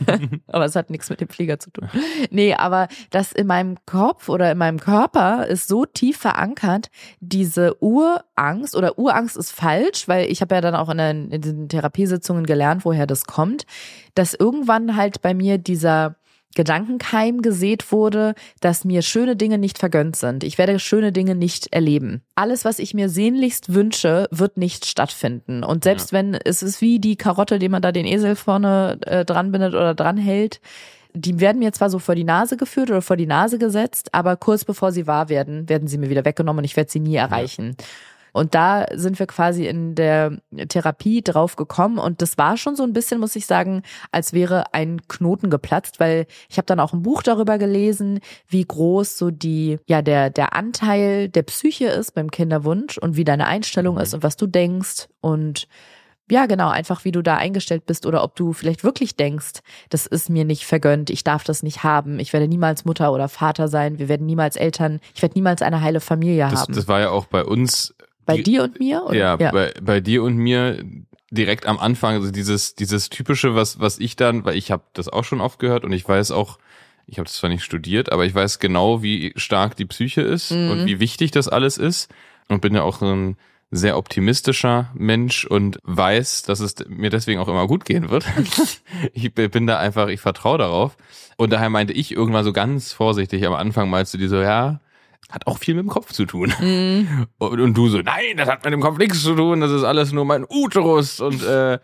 aber 0.48 0.66
es 0.66 0.76
hat 0.76 0.90
nichts 0.90 1.10
mit 1.10 1.22
dem 1.22 1.30
Flieger 1.30 1.60
zu 1.60 1.72
tun. 1.72 1.90
Nee, 2.30 2.54
aber 2.54 2.88
das 3.10 3.32
in 3.32 3.48
meinem 3.48 3.78
Kopf 3.86 4.30
oder 4.30 4.52
in 4.52 4.58
meinem 4.58 4.80
Körper 4.80 5.48
ist 5.48 5.68
so 5.68 5.86
tief 5.86 6.18
verankert, 6.18 6.90
diese 7.20 7.82
Urangst 7.82 8.76
oder 8.76 8.98
Urangst 8.98 9.38
ist 9.38 9.52
falsch, 9.52 10.08
weil 10.08 10.30
ich 10.30 10.42
habe 10.42 10.56
ja 10.56 10.62
dann 10.62 10.76
auch 10.76 10.90
in, 10.90 10.98
den, 10.98 11.32
in 11.32 11.42
diesen 11.42 11.70
Therapiesitzungen 11.70 12.46
gelernt, 12.46 12.86
woher 12.86 13.08
das 13.08 13.26
kommt, 13.26 13.66
dass 14.16 14.34
irgendwann 14.34 14.96
halt 14.96 15.22
bei 15.22 15.34
mir 15.34 15.58
dieser 15.58 16.16
Gedankenkeim 16.56 17.42
gesät 17.42 17.92
wurde, 17.92 18.34
dass 18.60 18.84
mir 18.84 19.02
schöne 19.02 19.36
Dinge 19.36 19.58
nicht 19.58 19.78
vergönnt 19.78 20.16
sind. 20.16 20.44
Ich 20.44 20.58
werde 20.58 20.80
schöne 20.80 21.12
Dinge 21.12 21.36
nicht 21.36 21.72
erleben. 21.72 22.24
Alles, 22.36 22.66
was 22.66 22.80
ich 22.80 22.94
mir 22.94 23.08
sehnlichst 23.08 23.74
wünsche, 23.74 24.28
wird 24.32 24.58
nicht 24.58 24.86
stattfinden. 24.86 25.64
Und 25.64 25.84
selbst 25.84 26.12
ja. 26.12 26.18
wenn 26.18 26.34
es 26.34 26.64
ist 26.64 26.82
wie 26.82 27.00
die 27.00 27.18
Karotte, 27.18 27.60
die 27.60 27.70
man 27.70 27.82
da 27.82 27.92
den 27.92 28.06
Esel 28.06 28.36
vorne 28.36 28.98
äh, 29.06 29.26
dran 29.26 29.52
bindet 29.52 29.74
oder 29.74 29.94
dran 29.94 30.18
hält, 30.18 30.60
die 31.14 31.40
werden 31.40 31.60
mir 31.60 31.72
zwar 31.72 31.90
so 31.90 32.00
vor 32.00 32.16
die 32.16 32.24
Nase 32.24 32.58
geführt 32.58 32.90
oder 32.90 33.02
vor 33.02 33.18
die 33.18 33.26
Nase 33.26 33.58
gesetzt, 33.58 34.14
aber 34.14 34.36
kurz 34.36 34.66
bevor 34.66 34.92
sie 34.92 35.08
wahr 35.08 35.30
werden, 35.30 35.68
werden 35.70 35.88
sie 35.88 35.98
mir 35.98 36.10
wieder 36.10 36.26
weggenommen 36.26 36.60
und 36.60 36.66
ich 36.66 36.78
werde 36.78 36.92
sie 36.92 37.00
nie 37.00 37.16
erreichen. 37.16 37.76
Ja. 37.78 37.86
Und 38.40 38.56
da 38.56 38.86
sind 38.94 39.20
wir 39.20 39.28
quasi 39.28 39.68
in 39.68 39.96
der 39.96 40.38
Therapie 40.70 41.22
drauf 41.22 41.58
gekommen 41.58 41.98
und 41.98 42.22
das 42.22 42.38
war 42.38 42.56
schon 42.56 42.78
so 42.78 42.84
ein 42.84 42.94
bisschen, 42.94 43.20
muss 43.20 43.36
ich 43.36 43.46
sagen, 43.46 43.84
als 44.14 44.32
wäre 44.32 44.74
ein 44.74 45.02
Knoten 45.10 45.50
geplatzt, 45.50 46.00
weil 46.00 46.26
ich 46.48 46.56
habe 46.56 46.66
dann 46.66 46.80
auch 46.80 46.94
ein 46.94 47.02
Buch 47.02 47.22
darüber 47.22 47.58
gelesen, 47.58 48.22
wie 48.48 48.64
groß 48.64 49.18
so 49.18 49.30
die, 49.30 49.78
ja, 49.88 50.02
der, 50.02 50.30
der 50.30 50.54
Anteil 50.54 51.28
der 51.28 51.44
Psyche 51.44 51.88
ist 51.88 52.14
beim 52.14 52.32
Kinderwunsch 52.32 52.98
und 52.98 53.18
wie 53.18 53.26
deine 53.26 53.46
Einstellung 53.46 53.98
ist 53.98 54.14
und 54.14 54.24
was 54.24 54.38
du 54.38 54.48
denkst 54.48 55.10
und 55.20 55.68
ja, 56.32 56.46
genau, 56.46 56.70
einfach 56.70 57.06
wie 57.06 57.12
du 57.12 57.22
da 57.22 57.36
eingestellt 57.36 57.86
bist 57.86 58.06
oder 58.06 58.24
ob 58.24 58.36
du 58.36 58.54
vielleicht 58.54 58.84
wirklich 58.84 59.16
denkst, 59.16 59.62
das 59.90 60.06
ist 60.06 60.30
mir 60.30 60.46
nicht 60.46 60.66
vergönnt, 60.66 61.10
ich 61.10 61.24
darf 61.24 61.44
das 61.44 61.64
nicht 61.64 61.84
haben, 61.84 62.20
ich 62.20 62.34
werde 62.34 62.48
niemals 62.48 62.86
Mutter 62.86 63.12
oder 63.12 63.28
Vater 63.28 63.68
sein, 63.68 63.98
wir 64.00 64.08
werden 64.10 64.28
niemals 64.28 64.56
Eltern, 64.56 65.00
ich 65.16 65.22
werde 65.22 65.34
niemals 65.36 65.62
eine 65.62 65.82
heile 65.82 66.00
Familie 66.00 66.48
Das, 66.50 66.62
haben. 66.62 66.74
das 66.76 66.88
war 66.88 67.00
ja 67.00 67.10
auch 67.10 67.26
bei 67.26 67.44
uns. 67.44 67.96
Bei 68.38 68.42
dir 68.42 68.64
und 68.64 68.80
mir? 68.80 69.04
Oder? 69.06 69.16
Ja, 69.16 69.36
Bei, 69.38 69.74
bei 69.82 70.00
dir 70.00 70.24
und 70.24 70.36
mir 70.38 70.84
direkt 71.32 71.66
am 71.68 71.78
Anfang, 71.80 72.16
also 72.16 72.32
dieses, 72.32 72.76
dieses 72.76 73.10
typische, 73.10 73.54
was, 73.56 73.80
was 73.80 74.00
ich 74.00 74.16
dann, 74.16 74.46
weil 74.46 74.56
ich 74.58 74.72
habe 74.72 74.84
das 74.94 75.10
auch 75.10 75.24
schon 75.24 75.42
oft 75.42 75.60
gehört 75.60 75.84
und 75.84 75.92
ich 75.92 76.08
weiß 76.08 76.32
auch, 76.32 76.58
ich 77.06 77.18
habe 77.18 77.26
das 77.26 77.36
zwar 77.36 77.50
nicht 77.50 77.64
studiert, 77.64 78.12
aber 78.12 78.26
ich 78.26 78.34
weiß 78.36 78.60
genau, 78.60 79.02
wie 79.04 79.34
stark 79.36 79.76
die 79.76 79.86
Psyche 79.86 80.22
ist 80.22 80.52
Mhm. 80.52 80.72
und 80.72 80.86
wie 80.86 81.00
wichtig 81.00 81.32
das 81.32 81.48
alles 81.48 81.78
ist 81.78 82.12
und 82.48 82.62
bin 82.62 82.74
ja 82.76 82.82
auch 82.84 83.02
ein 83.02 83.38
sehr 83.72 83.98
optimistischer 83.98 84.90
Mensch 84.96 85.46
und 85.46 85.78
weiß, 85.84 86.42
dass 86.44 86.60
es 86.60 86.74
mir 86.88 87.12
deswegen 87.12 87.40
auch 87.40 87.48
immer 87.48 87.68
gut 87.68 87.86
gehen 87.86 88.10
wird. 88.10 88.26
ich 89.14 89.32
bin 89.34 89.68
da 89.68 89.78
einfach, 89.78 90.08
ich 90.08 90.20
vertraue 90.22 90.58
darauf. 90.58 90.98
Und 91.38 91.54
daher 91.54 91.70
meinte 91.70 91.94
ich 91.94 92.12
irgendwann 92.12 92.44
so 92.44 92.52
ganz 92.54 92.92
vorsichtig 92.92 93.46
am 93.46 93.54
Anfang 93.54 93.90
mal 93.90 94.06
zu 94.08 94.18
dir 94.18 94.28
so, 94.28 94.42
ja, 94.42 94.80
hat 95.30 95.46
auch 95.48 95.58
viel 95.58 95.76
mit 95.76 95.84
dem 95.84 95.90
Kopf 95.90 96.12
zu 96.14 96.26
tun. 96.26 96.54
Mhm. 96.60 97.28
Und, 97.38 97.60
und 97.60 97.74
du 97.78 97.88
so, 97.90 98.00
nein, 98.00 98.38
das 98.38 98.48
hat 98.50 98.64
mit 98.64 98.74
dem 98.74 98.82
Kopf 98.82 98.98
nichts 98.98 99.22
zu 99.22 99.36
tun, 99.36 99.62
das 99.62 99.72
ist 99.72 99.84
alles 99.84 100.12
nur 100.12 100.26
mein 100.26 100.46
Uterus 100.50 101.20
und 101.20 101.44
äh, 101.44 101.80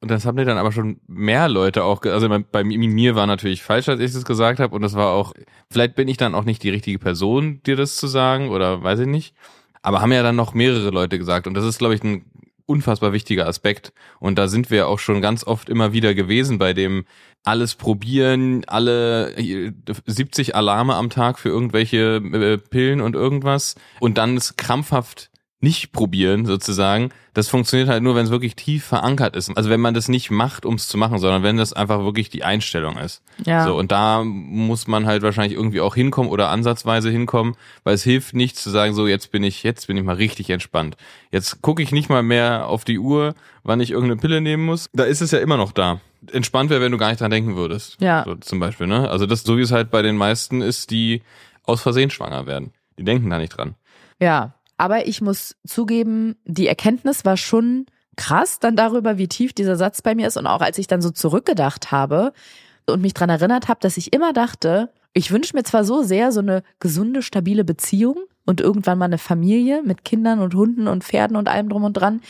und 0.00 0.10
das 0.10 0.26
haben 0.26 0.36
dir 0.36 0.44
dann 0.44 0.58
aber 0.58 0.72
schon 0.72 1.00
mehr 1.06 1.48
Leute 1.48 1.84
auch, 1.84 2.02
also 2.02 2.28
bei, 2.28 2.38
bei 2.40 2.64
mi- 2.64 2.76
mir 2.76 3.14
war 3.14 3.28
natürlich 3.28 3.62
falsch, 3.62 3.88
als 3.88 4.00
ich 4.00 4.12
das 4.12 4.24
gesagt 4.24 4.58
habe 4.58 4.74
und 4.74 4.82
das 4.82 4.94
war 4.94 5.10
auch, 5.12 5.32
vielleicht 5.70 5.94
bin 5.94 6.08
ich 6.08 6.16
dann 6.16 6.34
auch 6.34 6.42
nicht 6.44 6.60
die 6.64 6.70
richtige 6.70 6.98
Person, 6.98 7.62
dir 7.62 7.76
das 7.76 7.94
zu 7.96 8.08
sagen 8.08 8.48
oder 8.50 8.82
weiß 8.82 8.98
ich 8.98 9.06
nicht, 9.06 9.32
aber 9.80 10.00
haben 10.00 10.10
ja 10.10 10.24
dann 10.24 10.34
noch 10.34 10.54
mehrere 10.54 10.90
Leute 10.90 11.18
gesagt 11.18 11.46
und 11.46 11.54
das 11.54 11.64
ist, 11.64 11.78
glaube 11.78 11.94
ich, 11.94 12.02
ein 12.02 12.24
unfassbar 12.66 13.12
wichtiger 13.12 13.46
Aspekt 13.46 13.92
und 14.18 14.38
da 14.38 14.48
sind 14.48 14.70
wir 14.72 14.88
auch 14.88 14.98
schon 14.98 15.20
ganz 15.22 15.44
oft 15.46 15.68
immer 15.68 15.92
wieder 15.92 16.14
gewesen 16.14 16.58
bei 16.58 16.72
dem 16.72 17.04
alles 17.44 17.74
probieren, 17.74 18.64
alle 18.66 19.36
äh, 19.36 19.72
70 20.06 20.54
Alarme 20.54 20.94
am 20.94 21.10
Tag 21.10 21.38
für 21.38 21.48
irgendwelche 21.48 22.16
äh, 22.16 22.58
Pillen 22.58 23.00
und 23.00 23.14
irgendwas 23.14 23.74
und 24.00 24.18
dann 24.18 24.36
es 24.36 24.56
krampfhaft 24.56 25.30
nicht 25.62 25.92
probieren 25.92 26.44
sozusagen. 26.44 27.10
Das 27.34 27.48
funktioniert 27.48 27.88
halt 27.88 28.02
nur, 28.02 28.16
wenn 28.16 28.24
es 28.24 28.32
wirklich 28.32 28.56
tief 28.56 28.84
verankert 28.84 29.36
ist. 29.36 29.56
Also 29.56 29.70
wenn 29.70 29.80
man 29.80 29.94
das 29.94 30.08
nicht 30.08 30.30
macht, 30.30 30.66
um 30.66 30.74
es 30.74 30.88
zu 30.88 30.98
machen, 30.98 31.18
sondern 31.18 31.44
wenn 31.44 31.56
das 31.56 31.72
einfach 31.72 32.00
wirklich 32.00 32.30
die 32.30 32.42
Einstellung 32.42 32.98
ist. 32.98 33.22
Ja. 33.46 33.64
So 33.64 33.76
und 33.76 33.92
da 33.92 34.24
muss 34.24 34.88
man 34.88 35.06
halt 35.06 35.22
wahrscheinlich 35.22 35.56
irgendwie 35.56 35.80
auch 35.80 35.94
hinkommen 35.94 36.30
oder 36.32 36.48
ansatzweise 36.50 37.10
hinkommen, 37.10 37.54
weil 37.84 37.94
es 37.94 38.02
hilft 38.02 38.34
nichts 38.34 38.62
zu 38.62 38.70
sagen, 38.70 38.92
so 38.92 39.06
jetzt 39.06 39.30
bin 39.30 39.44
ich 39.44 39.62
jetzt 39.62 39.86
bin 39.86 39.96
ich 39.96 40.02
mal 40.02 40.16
richtig 40.16 40.50
entspannt. 40.50 40.96
Jetzt 41.30 41.62
gucke 41.62 41.82
ich 41.82 41.92
nicht 41.92 42.10
mal 42.10 42.24
mehr 42.24 42.66
auf 42.66 42.84
die 42.84 42.98
Uhr, 42.98 43.34
wann 43.62 43.80
ich 43.80 43.92
irgendeine 43.92 44.20
Pille 44.20 44.40
nehmen 44.40 44.64
muss. 44.64 44.90
Da 44.92 45.04
ist 45.04 45.22
es 45.22 45.30
ja 45.30 45.38
immer 45.38 45.56
noch 45.56 45.70
da. 45.70 46.00
Entspannt 46.30 46.70
wäre, 46.70 46.80
wenn 46.80 46.92
du 46.92 46.98
gar 46.98 47.08
nicht 47.08 47.20
dran 47.20 47.30
denken 47.30 47.56
würdest. 47.56 47.96
Ja. 48.00 48.24
So, 48.24 48.36
zum 48.36 48.60
Beispiel, 48.60 48.86
ne? 48.86 49.10
Also 49.10 49.26
das, 49.26 49.42
so 49.42 49.56
wie 49.56 49.62
es 49.62 49.72
halt 49.72 49.90
bei 49.90 50.02
den 50.02 50.16
meisten 50.16 50.62
ist, 50.62 50.90
die 50.90 51.22
aus 51.64 51.80
Versehen 51.80 52.10
schwanger 52.10 52.46
werden. 52.46 52.72
Die 52.98 53.04
denken 53.04 53.30
da 53.30 53.38
nicht 53.38 53.56
dran. 53.56 53.74
Ja, 54.20 54.54
aber 54.76 55.06
ich 55.06 55.20
muss 55.20 55.56
zugeben, 55.66 56.36
die 56.44 56.66
Erkenntnis 56.66 57.24
war 57.24 57.36
schon 57.36 57.86
krass 58.16 58.58
dann 58.60 58.76
darüber, 58.76 59.18
wie 59.18 59.28
tief 59.28 59.52
dieser 59.52 59.76
Satz 59.76 60.02
bei 60.02 60.14
mir 60.14 60.26
ist 60.26 60.36
und 60.36 60.46
auch 60.46 60.60
als 60.60 60.78
ich 60.78 60.86
dann 60.86 61.02
so 61.02 61.10
zurückgedacht 61.10 61.90
habe 61.92 62.32
und 62.86 63.00
mich 63.00 63.14
dran 63.14 63.30
erinnert 63.30 63.68
habe, 63.68 63.80
dass 63.80 63.96
ich 63.96 64.12
immer 64.12 64.32
dachte, 64.32 64.90
ich 65.14 65.30
wünsche 65.30 65.56
mir 65.56 65.62
zwar 65.62 65.84
so 65.84 66.02
sehr 66.02 66.32
so 66.32 66.40
eine 66.40 66.62
gesunde, 66.80 67.22
stabile 67.22 67.64
Beziehung 67.64 68.16
und 68.44 68.60
irgendwann 68.60 68.98
mal 68.98 69.06
eine 69.06 69.18
Familie 69.18 69.82
mit 69.82 70.04
Kindern 70.04 70.40
und 70.40 70.54
Hunden 70.54 70.88
und 70.88 71.04
Pferden 71.04 71.36
und 71.36 71.48
allem 71.48 71.68
drum 71.68 71.84
und 71.84 71.94
dran, 71.94 72.20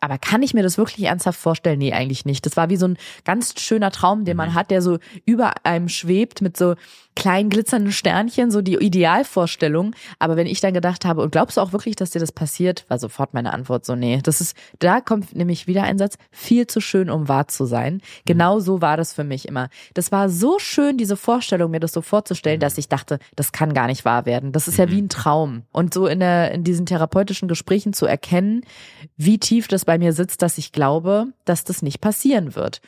aber 0.00 0.18
kann 0.18 0.42
ich 0.42 0.54
mir 0.54 0.62
das 0.62 0.78
wirklich 0.78 1.06
ernsthaft 1.06 1.38
vorstellen? 1.38 1.78
Nee, 1.78 1.92
eigentlich 1.92 2.24
nicht. 2.24 2.46
Das 2.46 2.56
war 2.56 2.70
wie 2.70 2.76
so 2.76 2.86
ein 2.86 2.96
ganz 3.24 3.60
schöner 3.60 3.90
Traum, 3.90 4.24
den 4.24 4.36
man 4.36 4.54
hat, 4.54 4.70
der 4.70 4.82
so 4.82 4.98
über 5.26 5.52
einem 5.64 5.88
schwebt 5.88 6.40
mit 6.40 6.56
so 6.56 6.74
kleinen 7.16 7.50
glitzernden 7.50 7.92
Sternchen, 7.92 8.50
so 8.50 8.62
die 8.62 8.76
Idealvorstellung. 8.76 9.94
Aber 10.18 10.36
wenn 10.36 10.46
ich 10.46 10.60
dann 10.60 10.72
gedacht 10.72 11.04
habe, 11.04 11.22
und 11.22 11.32
glaubst 11.32 11.56
du 11.56 11.60
auch 11.60 11.72
wirklich, 11.72 11.96
dass 11.96 12.10
dir 12.10 12.18
das 12.18 12.32
passiert, 12.32 12.86
war 12.88 12.98
sofort 12.98 13.34
meine 13.34 13.52
Antwort 13.52 13.84
so, 13.84 13.94
nee. 13.94 14.20
Das 14.22 14.40
ist, 14.40 14.56
da 14.78 15.00
kommt 15.00 15.34
nämlich 15.36 15.66
wieder 15.66 15.82
ein 15.82 15.98
Satz, 15.98 16.16
viel 16.30 16.66
zu 16.66 16.80
schön, 16.80 17.10
um 17.10 17.28
wahr 17.28 17.48
zu 17.48 17.66
sein. 17.66 18.00
Genau 18.24 18.60
so 18.60 18.80
war 18.80 18.96
das 18.96 19.12
für 19.12 19.24
mich 19.24 19.46
immer. 19.46 19.68
Das 19.92 20.12
war 20.12 20.30
so 20.30 20.58
schön, 20.58 20.96
diese 20.96 21.16
Vorstellung, 21.16 21.72
mir 21.72 21.80
das 21.80 21.92
so 21.92 22.00
vorzustellen, 22.00 22.60
dass 22.60 22.78
ich 22.78 22.88
dachte, 22.88 23.18
das 23.36 23.52
kann 23.52 23.74
gar 23.74 23.86
nicht 23.86 24.04
wahr 24.04 24.24
werden. 24.24 24.52
Das 24.52 24.68
ist 24.68 24.78
ja 24.78 24.88
wie 24.90 25.02
ein 25.02 25.08
Traum. 25.08 25.64
Und 25.72 25.92
so 25.92 26.06
in 26.06 26.20
der, 26.20 26.52
in 26.52 26.64
diesen 26.64 26.86
therapeutischen 26.86 27.48
Gesprächen 27.48 27.92
zu 27.92 28.06
erkennen, 28.06 28.62
wie 29.16 29.38
tief 29.38 29.68
das 29.68 29.84
bei 29.90 29.98
mir 29.98 30.12
sitzt, 30.12 30.40
dass 30.42 30.56
ich 30.56 30.70
glaube, 30.70 31.32
dass 31.44 31.64
das 31.64 31.82
nicht 31.82 32.00
passieren 32.00 32.54
wird. 32.54 32.80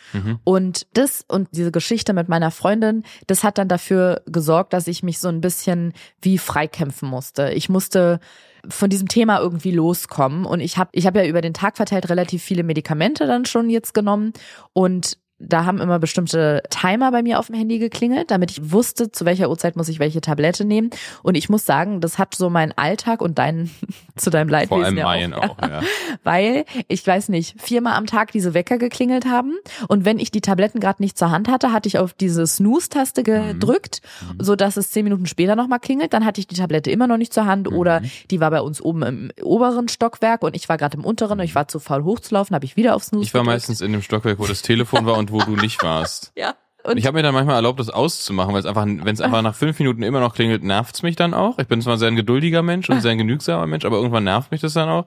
Und 0.44 0.86
das 0.94 1.24
und 1.26 1.48
diese 1.50 1.72
Geschichte 1.72 2.12
mit 2.12 2.28
meiner 2.28 2.52
Freundin, 2.52 3.02
das 3.26 3.42
hat 3.42 3.58
dann 3.58 3.66
dafür 3.66 4.22
gesorgt, 4.26 4.72
dass 4.72 4.86
ich 4.86 5.02
mich 5.02 5.18
so 5.18 5.26
ein 5.26 5.40
bisschen 5.40 5.94
wie 6.20 6.38
freikämpfen 6.38 7.08
musste. 7.08 7.50
Ich 7.50 7.68
musste 7.68 8.20
von 8.68 8.88
diesem 8.88 9.08
Thema 9.08 9.40
irgendwie 9.40 9.72
loskommen 9.72 10.44
und 10.44 10.60
ich 10.60 10.78
habe 10.78 10.90
ich 10.92 11.04
habe 11.08 11.18
ja 11.18 11.26
über 11.26 11.40
den 11.40 11.54
Tag 11.54 11.76
verteilt 11.76 12.08
relativ 12.08 12.40
viele 12.40 12.62
Medikamente 12.62 13.26
dann 13.26 13.46
schon 13.46 13.68
jetzt 13.68 13.94
genommen 13.94 14.32
und 14.72 15.18
da 15.42 15.64
haben 15.64 15.80
immer 15.80 15.98
bestimmte 15.98 16.62
Timer 16.70 17.10
bei 17.10 17.22
mir 17.22 17.38
auf 17.38 17.46
dem 17.46 17.56
Handy 17.56 17.78
geklingelt, 17.78 18.30
damit 18.30 18.50
ich 18.50 18.72
wusste, 18.72 19.10
zu 19.10 19.24
welcher 19.24 19.50
Uhrzeit 19.50 19.76
muss 19.76 19.88
ich 19.88 19.98
welche 19.98 20.20
Tablette 20.20 20.64
nehmen. 20.64 20.90
Und 21.22 21.34
ich 21.36 21.48
muss 21.48 21.66
sagen, 21.66 22.00
das 22.00 22.18
hat 22.18 22.34
so 22.34 22.48
meinen 22.50 22.72
Alltag 22.72 23.20
und 23.20 23.38
deinen 23.38 23.70
zu 24.16 24.30
deinem 24.30 24.48
Vor 24.48 24.58
Leidwesen 24.58 24.84
allem 24.84 24.96
ja 24.96 25.04
Mayen 25.04 25.34
auch, 25.34 25.58
auch, 25.58 25.68
ja. 25.68 25.80
weil 26.22 26.64
ich 26.88 27.06
weiß 27.06 27.28
nicht, 27.28 27.60
viermal 27.60 27.94
am 27.94 28.06
Tag 28.06 28.32
diese 28.32 28.54
Wecker 28.54 28.78
geklingelt 28.78 29.26
haben 29.26 29.54
und 29.88 30.04
wenn 30.04 30.18
ich 30.18 30.30
die 30.30 30.40
Tabletten 30.40 30.80
gerade 30.80 31.02
nicht 31.02 31.18
zur 31.18 31.30
Hand 31.30 31.48
hatte, 31.48 31.72
hatte 31.72 31.88
ich 31.88 31.98
auf 31.98 32.14
diese 32.14 32.46
Snooze-Taste 32.46 33.22
gedrückt, 33.22 34.00
so 34.38 34.56
dass 34.56 34.76
es 34.76 34.90
zehn 34.90 35.04
Minuten 35.04 35.26
später 35.26 35.56
nochmal 35.56 35.80
klingelt. 35.80 36.12
Dann 36.12 36.24
hatte 36.24 36.40
ich 36.40 36.46
die 36.46 36.54
Tablette 36.54 36.90
immer 36.90 37.06
noch 37.06 37.16
nicht 37.16 37.32
zur 37.32 37.46
Hand 37.46 37.70
oder 37.70 38.02
die 38.30 38.40
war 38.40 38.50
bei 38.50 38.60
uns 38.60 38.80
oben 38.80 39.02
im 39.02 39.32
oberen 39.42 39.88
Stockwerk 39.88 40.42
und 40.42 40.54
ich 40.54 40.68
war 40.68 40.76
gerade 40.76 40.96
im 40.96 41.04
unteren 41.04 41.40
und 41.40 41.44
ich 41.44 41.54
war 41.54 41.68
zu 41.68 41.80
faul 41.80 42.04
hochzulaufen, 42.04 42.54
habe 42.54 42.64
ich 42.64 42.76
wieder 42.76 42.94
auf 42.94 43.04
Snooze 43.04 43.24
Ich 43.24 43.34
war 43.34 43.40
gedrückt. 43.40 43.54
meistens 43.56 43.80
in 43.80 43.92
dem 43.92 44.02
Stockwerk, 44.02 44.38
wo 44.38 44.46
das 44.46 44.62
Telefon 44.62 45.06
war 45.06 45.16
und 45.16 45.31
wo 45.32 45.40
du 45.40 45.56
nicht 45.56 45.82
warst. 45.82 46.32
ja. 46.36 46.54
Und 46.84 46.96
ich 46.96 47.06
habe 47.06 47.16
mir 47.16 47.22
dann 47.22 47.32
manchmal 47.32 47.54
erlaubt, 47.54 47.78
das 47.78 47.90
auszumachen, 47.90 48.52
weil 48.52 48.58
es 48.58 48.66
einfach, 48.66 48.84
wenn 48.84 49.06
es 49.06 49.20
einfach 49.20 49.40
nach 49.42 49.54
fünf 49.54 49.78
Minuten 49.78 50.02
immer 50.02 50.18
noch 50.18 50.34
klingelt, 50.34 50.64
nervt's 50.64 51.02
mich 51.02 51.14
dann 51.14 51.32
auch. 51.32 51.60
Ich 51.60 51.68
bin 51.68 51.80
zwar 51.80 51.96
sehr 51.96 52.08
ein 52.08 52.16
geduldiger 52.16 52.62
Mensch 52.62 52.90
und 52.90 53.00
sehr 53.00 53.12
ein 53.12 53.18
genügsamer 53.18 53.68
Mensch, 53.68 53.84
aber 53.84 53.98
irgendwann 53.98 54.24
nervt 54.24 54.50
mich 54.50 54.60
das 54.60 54.72
dann 54.72 54.88
auch. 54.88 55.06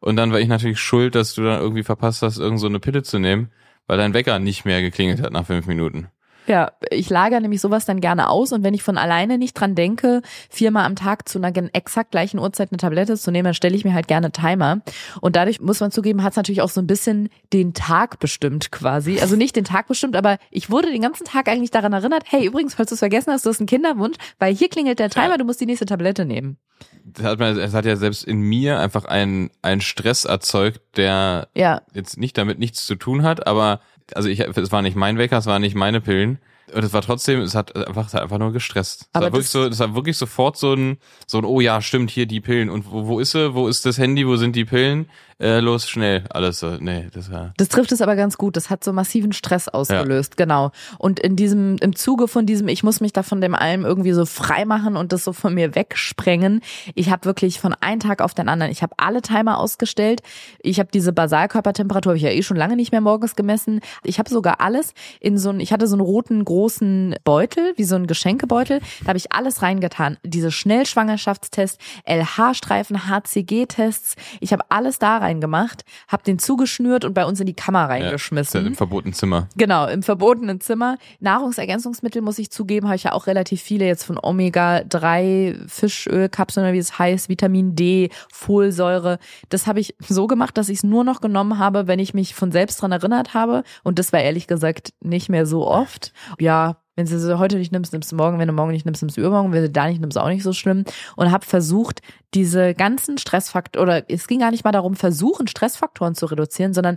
Und 0.00 0.16
dann 0.16 0.32
war 0.32 0.40
ich 0.40 0.48
natürlich 0.48 0.78
schuld, 0.78 1.14
dass 1.14 1.34
du 1.34 1.42
dann 1.42 1.60
irgendwie 1.60 1.84
verpasst 1.84 2.20
hast, 2.20 2.36
irgend 2.36 2.60
so 2.60 2.66
eine 2.66 2.80
Pille 2.80 3.02
zu 3.02 3.18
nehmen, 3.18 3.50
weil 3.86 3.96
dein 3.96 4.12
Wecker 4.12 4.38
nicht 4.38 4.66
mehr 4.66 4.82
geklingelt 4.82 5.22
hat 5.22 5.32
nach 5.32 5.46
fünf 5.46 5.66
Minuten. 5.66 6.08
Ja, 6.46 6.72
ich 6.90 7.10
lager 7.10 7.40
nämlich 7.40 7.60
sowas 7.60 7.84
dann 7.84 8.00
gerne 8.00 8.28
aus 8.28 8.52
und 8.52 8.62
wenn 8.62 8.74
ich 8.74 8.82
von 8.82 8.98
alleine 8.98 9.38
nicht 9.38 9.54
dran 9.54 9.74
denke, 9.74 10.22
viermal 10.50 10.84
am 10.84 10.96
Tag 10.96 11.28
zu 11.28 11.38
einer 11.38 11.52
exakt 11.74 12.10
gleichen 12.12 12.38
Uhrzeit 12.38 12.70
eine 12.70 12.78
Tablette 12.78 13.16
zu 13.16 13.30
nehmen, 13.30 13.44
dann 13.46 13.54
stelle 13.54 13.74
ich 13.76 13.84
mir 13.84 13.94
halt 13.94 14.08
gerne 14.08 14.30
Timer. 14.32 14.80
Und 15.20 15.36
dadurch 15.36 15.60
muss 15.60 15.80
man 15.80 15.90
zugeben, 15.90 16.22
hat 16.22 16.32
es 16.32 16.36
natürlich 16.36 16.62
auch 16.62 16.68
so 16.68 16.80
ein 16.80 16.86
bisschen 16.86 17.28
den 17.52 17.74
Tag 17.74 18.18
bestimmt 18.18 18.70
quasi. 18.70 19.18
Also 19.20 19.36
nicht 19.36 19.56
den 19.56 19.64
Tag 19.64 19.88
bestimmt, 19.88 20.16
aber 20.16 20.38
ich 20.50 20.70
wurde 20.70 20.90
den 20.90 21.02
ganzen 21.02 21.24
Tag 21.24 21.48
eigentlich 21.48 21.70
daran 21.70 21.92
erinnert, 21.92 22.24
hey, 22.26 22.46
übrigens, 22.46 22.74
falls 22.74 22.88
du 22.90 22.94
es 22.94 23.00
vergessen 23.00 23.32
hast, 23.32 23.44
du 23.46 23.50
hast 23.50 23.60
einen 23.60 23.66
Kinderwunsch, 23.66 24.16
weil 24.38 24.54
hier 24.54 24.68
klingelt 24.68 24.98
der 24.98 25.10
Timer, 25.10 25.30
Ja. 25.30 25.36
du 25.38 25.44
musst 25.44 25.60
die 25.60 25.66
nächste 25.66 25.86
Tablette 25.86 26.24
nehmen. 26.24 26.58
Das 27.04 27.24
hat, 27.24 27.38
man, 27.38 27.72
hat 27.72 27.84
ja 27.86 27.96
selbst 27.96 28.24
in 28.24 28.40
mir 28.40 28.78
einfach 28.80 29.04
einen, 29.04 29.50
einen 29.62 29.80
Stress 29.80 30.24
erzeugt, 30.24 30.80
der 30.96 31.48
Ja, 31.54 31.82
jetzt 31.94 32.18
nicht 32.18 32.36
damit 32.36 32.58
nichts 32.58 32.84
zu 32.86 32.96
tun 32.96 33.22
hat, 33.22 33.46
aber 33.46 33.80
also 34.14 34.28
ich, 34.28 34.40
es 34.40 34.72
war 34.72 34.82
nicht 34.82 34.96
mein 34.96 35.18
Wecker, 35.18 35.38
es 35.38 35.46
waren 35.46 35.62
nicht 35.62 35.74
meine 35.74 36.00
Pillen. 36.00 36.38
Und 36.74 36.82
es 36.82 36.92
war 36.92 37.02
trotzdem, 37.02 37.40
es 37.40 37.54
hat 37.54 37.76
einfach, 37.76 38.08
es 38.08 38.14
hat 38.14 38.22
einfach 38.22 38.38
nur 38.38 38.52
gestresst. 38.52 39.02
Es 39.02 39.08
Aber 39.12 39.26
war 39.26 39.32
wirklich 39.34 39.50
so, 39.50 39.64
es 39.66 39.78
war 39.78 39.94
wirklich 39.94 40.16
sofort 40.16 40.56
so 40.56 40.74
ein, 40.74 40.98
so 41.26 41.38
ein, 41.38 41.44
oh 41.44 41.60
ja, 41.60 41.80
stimmt, 41.80 42.10
hier 42.10 42.26
die 42.26 42.40
Pillen. 42.40 42.70
Und 42.70 42.90
wo, 42.90 43.06
wo 43.06 43.20
ist 43.20 43.32
sie? 43.32 43.54
Wo 43.54 43.68
ist 43.68 43.86
das 43.86 43.98
Handy? 43.98 44.26
Wo 44.26 44.36
sind 44.36 44.56
die 44.56 44.64
Pillen? 44.64 45.08
Äh, 45.38 45.60
los, 45.60 45.86
schnell. 45.86 46.24
Alles 46.30 46.60
so. 46.60 46.76
Nee, 46.80 47.08
das 47.12 47.30
war. 47.30 47.52
Das 47.58 47.68
trifft 47.68 47.92
es 47.92 48.00
aber 48.00 48.16
ganz 48.16 48.38
gut. 48.38 48.56
Das 48.56 48.70
hat 48.70 48.82
so 48.82 48.94
massiven 48.94 49.32
Stress 49.32 49.68
ausgelöst, 49.68 50.38
genau. 50.38 50.70
Und 50.98 51.20
in 51.20 51.36
diesem, 51.36 51.76
im 51.82 51.94
Zuge 51.94 52.26
von 52.26 52.46
diesem, 52.46 52.68
ich 52.68 52.82
muss 52.82 53.02
mich 53.02 53.12
da 53.12 53.22
von 53.22 53.42
dem 53.42 53.54
allem 53.54 53.84
irgendwie 53.84 54.12
so 54.12 54.24
frei 54.24 54.64
machen 54.64 54.96
und 54.96 55.12
das 55.12 55.24
so 55.24 55.34
von 55.34 55.52
mir 55.52 55.74
wegsprengen. 55.74 56.62
Ich 56.94 57.10
habe 57.10 57.26
wirklich 57.26 57.60
von 57.60 57.74
einem 57.74 58.00
Tag 58.00 58.22
auf 58.22 58.32
den 58.32 58.48
anderen, 58.48 58.72
ich 58.72 58.82
habe 58.82 58.94
alle 58.96 59.20
Timer 59.20 59.58
ausgestellt. 59.58 60.22
Ich 60.62 60.78
habe 60.78 60.88
diese 60.90 61.12
Basalkörpertemperatur, 61.12 62.12
habe 62.12 62.16
ich 62.16 62.22
ja 62.22 62.30
eh 62.30 62.42
schon 62.42 62.56
lange 62.56 62.76
nicht 62.76 62.92
mehr 62.92 63.02
morgens 63.02 63.36
gemessen. 63.36 63.80
Ich 64.04 64.18
habe 64.18 64.30
sogar 64.30 64.62
alles 64.62 64.94
in 65.20 65.36
so 65.36 65.50
einen, 65.50 65.60
ich 65.60 65.70
hatte 65.70 65.86
so 65.86 65.96
einen 65.96 66.00
roten 66.00 66.46
großen 66.46 67.14
Beutel, 67.24 67.74
wie 67.76 67.84
so 67.84 67.96
ein 67.96 68.06
Geschenkebeutel. 68.06 68.80
Da 69.02 69.08
habe 69.08 69.18
ich 69.18 69.32
alles 69.32 69.60
reingetan. 69.60 70.16
Diese 70.22 70.50
Schnellschwangerschaftstests, 70.50 71.76
LH-Streifen, 72.06 73.06
HCG-Tests. 73.06 74.16
Ich 74.40 74.54
habe 74.54 74.64
alles 74.70 74.98
da 74.98 75.25
reingemacht, 75.26 75.84
habe 76.08 76.22
den 76.22 76.38
zugeschnürt 76.38 77.04
und 77.04 77.14
bei 77.14 77.24
uns 77.26 77.40
in 77.40 77.46
die 77.46 77.54
Kammer 77.54 77.80
Ja, 77.80 77.86
reingeschmissen. 77.86 78.58
halt 78.60 78.66
im 78.66 78.74
verbotenen 78.74 79.12
Zimmer. 79.14 79.48
Genau, 79.56 79.86
im 79.86 80.02
verbotenen 80.02 80.60
Zimmer. 80.60 80.96
Nahrungsergänzungsmittel 81.20 82.22
muss 82.22 82.38
ich 82.38 82.50
zugeben, 82.50 82.86
habe 82.86 82.96
ich 82.96 83.04
ja 83.04 83.12
auch 83.12 83.26
relativ 83.26 83.60
viele 83.60 83.84
jetzt 83.86 84.04
von 84.04 84.18
Omega-3, 84.18 85.68
Fischölkapseln 85.68 86.64
oder 86.66 86.72
wie 86.72 86.78
es 86.78 86.98
heißt, 86.98 87.28
Vitamin 87.28 87.74
D, 87.74 88.10
Folsäure. 88.32 89.18
Das 89.48 89.66
habe 89.66 89.80
ich 89.80 89.94
so 90.00 90.26
gemacht, 90.26 90.56
dass 90.58 90.68
ich 90.68 90.78
es 90.78 90.84
nur 90.84 91.04
noch 91.04 91.20
genommen 91.20 91.58
habe, 91.58 91.86
wenn 91.86 91.98
ich 91.98 92.14
mich 92.14 92.34
von 92.34 92.52
selbst 92.52 92.80
dran 92.80 92.92
erinnert 92.92 93.34
habe. 93.34 93.62
Und 93.82 93.98
das 93.98 94.12
war 94.12 94.20
ehrlich 94.20 94.46
gesagt 94.46 94.92
nicht 95.00 95.28
mehr 95.28 95.46
so 95.46 95.66
oft. 95.66 96.12
Ja, 96.38 96.76
wenn 96.96 97.06
du 97.06 97.18
sie 97.20 97.38
heute 97.38 97.56
nicht 97.56 97.72
nimmst, 97.72 97.92
nimmst 97.92 98.10
du 98.10 98.16
morgen. 98.16 98.38
Wenn 98.38 98.48
du 98.48 98.54
morgen 98.54 98.72
nicht 98.72 98.86
nimmst, 98.86 99.02
nimmst 99.02 99.16
du 99.16 99.20
übermorgen. 99.20 99.52
Wenn 99.52 99.62
du 99.62 99.70
da 99.70 99.86
nicht 99.86 100.00
nimmst, 100.00 100.18
auch 100.18 100.28
nicht 100.28 100.42
so 100.42 100.52
schlimm. 100.54 100.84
Und 101.14 101.30
habe 101.30 101.44
versucht, 101.44 102.00
diese 102.34 102.74
ganzen 102.74 103.18
Stressfaktoren, 103.18 103.86
oder 103.88 104.10
es 104.10 104.26
ging 104.26 104.40
gar 104.40 104.50
nicht 104.50 104.64
mal 104.64 104.72
darum, 104.72 104.96
versuchen, 104.96 105.46
Stressfaktoren 105.46 106.14
zu 106.14 106.26
reduzieren, 106.26 106.72
sondern 106.74 106.96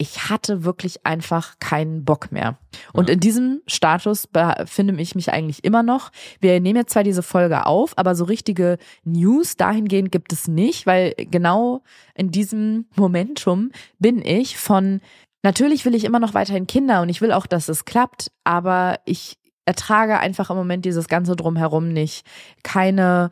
ich 0.00 0.30
hatte 0.30 0.64
wirklich 0.64 1.04
einfach 1.04 1.58
keinen 1.58 2.04
Bock 2.04 2.30
mehr. 2.30 2.56
Und 2.92 3.08
Ja. 3.08 3.14
in 3.14 3.20
diesem 3.20 3.62
Status 3.66 4.28
befinde 4.28 4.94
ich 5.02 5.16
mich 5.16 5.32
eigentlich 5.32 5.64
immer 5.64 5.82
noch. 5.82 6.10
Wir 6.40 6.60
nehmen 6.60 6.76
jetzt 6.76 6.92
zwar 6.92 7.02
diese 7.02 7.24
Folge 7.24 7.66
auf, 7.66 7.98
aber 7.98 8.14
so 8.14 8.24
richtige 8.24 8.78
News 9.02 9.56
dahingehend 9.56 10.12
gibt 10.12 10.32
es 10.32 10.46
nicht, 10.46 10.86
weil 10.86 11.14
genau 11.16 11.82
in 12.14 12.30
diesem 12.30 12.86
Momentum 12.94 13.72
bin 13.98 14.24
ich 14.24 14.56
von, 14.56 15.00
natürlich 15.42 15.84
will 15.84 15.94
ich 15.94 16.04
immer 16.04 16.20
noch 16.20 16.34
weiterhin 16.34 16.66
Kinder 16.66 17.02
und 17.02 17.08
ich 17.08 17.20
will 17.20 17.32
auch, 17.32 17.46
dass 17.46 17.68
es 17.68 17.84
klappt, 17.84 18.30
aber 18.44 19.00
ich 19.04 19.38
ertrage 19.64 20.18
einfach 20.18 20.50
im 20.50 20.56
Moment 20.56 20.84
dieses 20.84 21.08
ganze 21.08 21.36
Drumherum 21.36 21.92
nicht. 21.92 22.24
Keine 22.62 23.30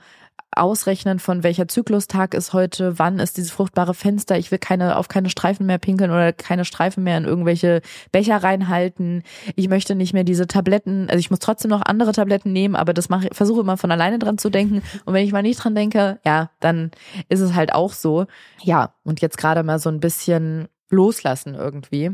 Ausrechnen 0.56 1.18
von 1.18 1.42
welcher 1.42 1.68
Zyklustag 1.68 2.34
ist 2.34 2.52
heute, 2.52 2.98
wann 2.98 3.18
ist 3.18 3.36
dieses 3.36 3.50
fruchtbare 3.50 3.94
Fenster. 3.94 4.38
Ich 4.38 4.50
will 4.50 4.58
keine 4.58 4.96
auf 4.96 5.08
keine 5.08 5.28
Streifen 5.28 5.66
mehr 5.66 5.78
pinkeln 5.78 6.10
oder 6.10 6.32
keine 6.32 6.64
Streifen 6.64 7.04
mehr 7.04 7.18
in 7.18 7.24
irgendwelche 7.24 7.82
Becher 8.10 8.42
reinhalten. 8.42 9.22
Ich 9.54 9.68
möchte 9.68 9.94
nicht 9.94 10.14
mehr 10.14 10.24
diese 10.24 10.46
Tabletten, 10.46 11.08
also 11.08 11.18
ich 11.18 11.30
muss 11.30 11.40
trotzdem 11.40 11.70
noch 11.70 11.82
andere 11.82 12.12
Tabletten 12.12 12.52
nehmen, 12.52 12.76
aber 12.76 12.94
das 12.94 13.08
mache 13.08 13.28
ich 13.28 13.36
versuche 13.36 13.60
immer 13.60 13.76
von 13.76 13.90
alleine 13.90 14.18
dran 14.18 14.38
zu 14.38 14.50
denken 14.50 14.82
und 15.04 15.14
wenn 15.14 15.24
ich 15.24 15.32
mal 15.32 15.42
nicht 15.42 15.62
dran 15.62 15.74
denke, 15.74 16.20
ja, 16.24 16.50
dann 16.60 16.90
ist 17.28 17.40
es 17.40 17.54
halt 17.54 17.74
auch 17.74 17.92
so. 17.92 18.26
Ja, 18.62 18.94
und 19.04 19.20
jetzt 19.20 19.38
gerade 19.38 19.62
mal 19.62 19.78
so 19.78 19.90
ein 19.90 20.00
bisschen 20.00 20.68
loslassen 20.90 21.54
irgendwie. 21.54 22.12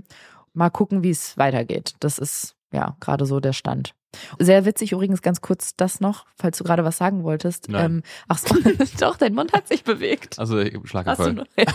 Mal 0.55 0.70
gucken, 0.70 1.03
wie 1.03 1.11
es 1.11 1.37
weitergeht. 1.39 1.95
Das 2.01 2.18
ist 2.18 2.57
ja 2.73 2.97
gerade 3.01 3.27
so 3.27 3.41
der 3.41 3.53
Stand. 3.53 3.95
Sehr 4.39 4.66
witzig 4.66 4.93
übrigens 4.93 5.23
ganz 5.23 5.41
kurz 5.41 5.75
das 5.77 6.01
noch, 6.01 6.27
falls 6.37 6.59
du 6.59 6.64
gerade 6.64 6.85
was 6.85 6.99
sagen 6.99 7.25
wolltest. 7.25 7.68
Ähm, 7.70 8.03
ach 8.29 8.39
so, 8.39 8.55
doch, 9.01 9.16
dein 9.16 9.35
Mund 9.35 9.53
hat 9.53 9.68
sich 9.68 9.85
bewegt. 9.85 10.39
Also 10.39 10.62
Schlaganfall. 10.85 11.33
nur, 11.33 11.47
ja. 11.59 11.73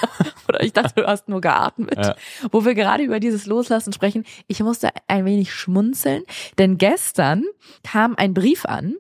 Oder 0.48 0.62
ich 0.62 0.74
dachte, 0.74 1.02
du 1.02 1.08
hast 1.08 1.30
nur 1.30 1.42
geatmet. 1.42 1.98
Ja. 1.98 2.16
Wo 2.52 2.64
wir 2.64 2.76
gerade 2.76 3.04
über 3.04 3.20
dieses 3.20 3.48
Loslassen 3.48 3.92
sprechen, 3.92 4.24
ich 4.48 4.62
musste 4.62 4.90
ein 5.08 5.26
wenig 5.26 5.52
schmunzeln, 5.52 6.24
denn 6.60 6.78
gestern 6.78 7.44
kam 7.84 8.16
ein 8.16 8.34
Brief 8.34 8.66
an 8.66 8.96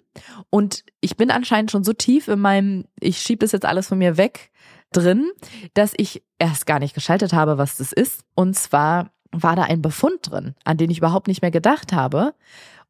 und 0.49 0.83
ich 0.99 1.15
bin 1.15 1.29
anscheinend 1.29 1.69
schon 1.69 1.83
so 1.83 1.93
tief 1.93 2.27
in 2.27 2.39
meinem, 2.39 2.85
ich 2.99 3.19
schiebe 3.19 3.39
das 3.39 3.51
jetzt 3.51 3.65
alles 3.65 3.87
von 3.87 3.99
mir 3.99 4.17
weg 4.17 4.51
drin, 4.97 5.29
dass 5.73 5.93
ich 5.97 6.23
erst 6.39 6.65
gar 6.65 6.79
nicht 6.79 6.93
geschaltet 6.95 7.33
habe, 7.33 7.57
was 7.57 7.77
das 7.77 7.91
ist. 7.91 8.21
Und 8.35 8.55
zwar 8.55 9.11
war 9.31 9.55
da 9.55 9.63
ein 9.63 9.81
Befund 9.81 10.19
drin, 10.31 10.55
an 10.63 10.77
den 10.77 10.89
ich 10.89 10.97
überhaupt 10.99 11.27
nicht 11.27 11.41
mehr 11.41 11.51
gedacht 11.51 11.93
habe. 11.93 12.33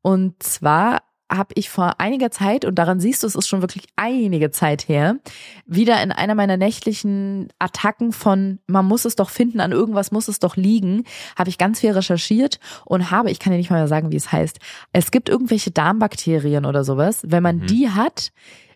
Und 0.01 0.41
zwar 0.41 1.01
habe 1.29 1.53
ich 1.55 1.69
vor 1.69 1.95
einiger 1.99 2.31
Zeit, 2.31 2.63
und 2.63 2.75
daran 2.75 3.01
siehst 3.01 3.21
du, 3.21 3.27
es 3.27 3.35
ist 3.35 3.49
schon 3.49 3.59
wirklich 3.61 3.87
einige 3.97 4.49
Zeit 4.49 4.87
her, 4.87 5.17
wieder 5.65 6.01
in 6.01 6.13
einer 6.13 6.35
meiner 6.35 6.55
nächtlichen 6.55 7.49
Attacken 7.59 8.13
von, 8.13 8.59
man 8.65 8.85
muss 8.85 9.03
es 9.03 9.17
doch 9.17 9.29
finden, 9.29 9.59
an 9.59 9.73
irgendwas 9.73 10.11
muss 10.11 10.29
es 10.29 10.39
doch 10.39 10.55
liegen, 10.55 11.03
habe 11.37 11.49
ich 11.49 11.57
ganz 11.57 11.81
viel 11.81 11.91
recherchiert 11.91 12.61
und 12.85 13.11
habe, 13.11 13.29
ich 13.29 13.39
kann 13.39 13.51
dir 13.51 13.57
nicht 13.57 13.69
mal 13.69 13.75
mehr 13.77 13.89
sagen, 13.89 14.11
wie 14.13 14.15
es 14.15 14.31
heißt, 14.31 14.59
es 14.93 15.11
gibt 15.11 15.27
irgendwelche 15.27 15.71
Darmbakterien 15.71 16.65
oder 16.65 16.85
sowas, 16.85 17.19
wenn 17.27 17.43
man 17.43 17.57
Mhm. 17.57 17.67
die 17.67 17.89
hat, 17.89 18.31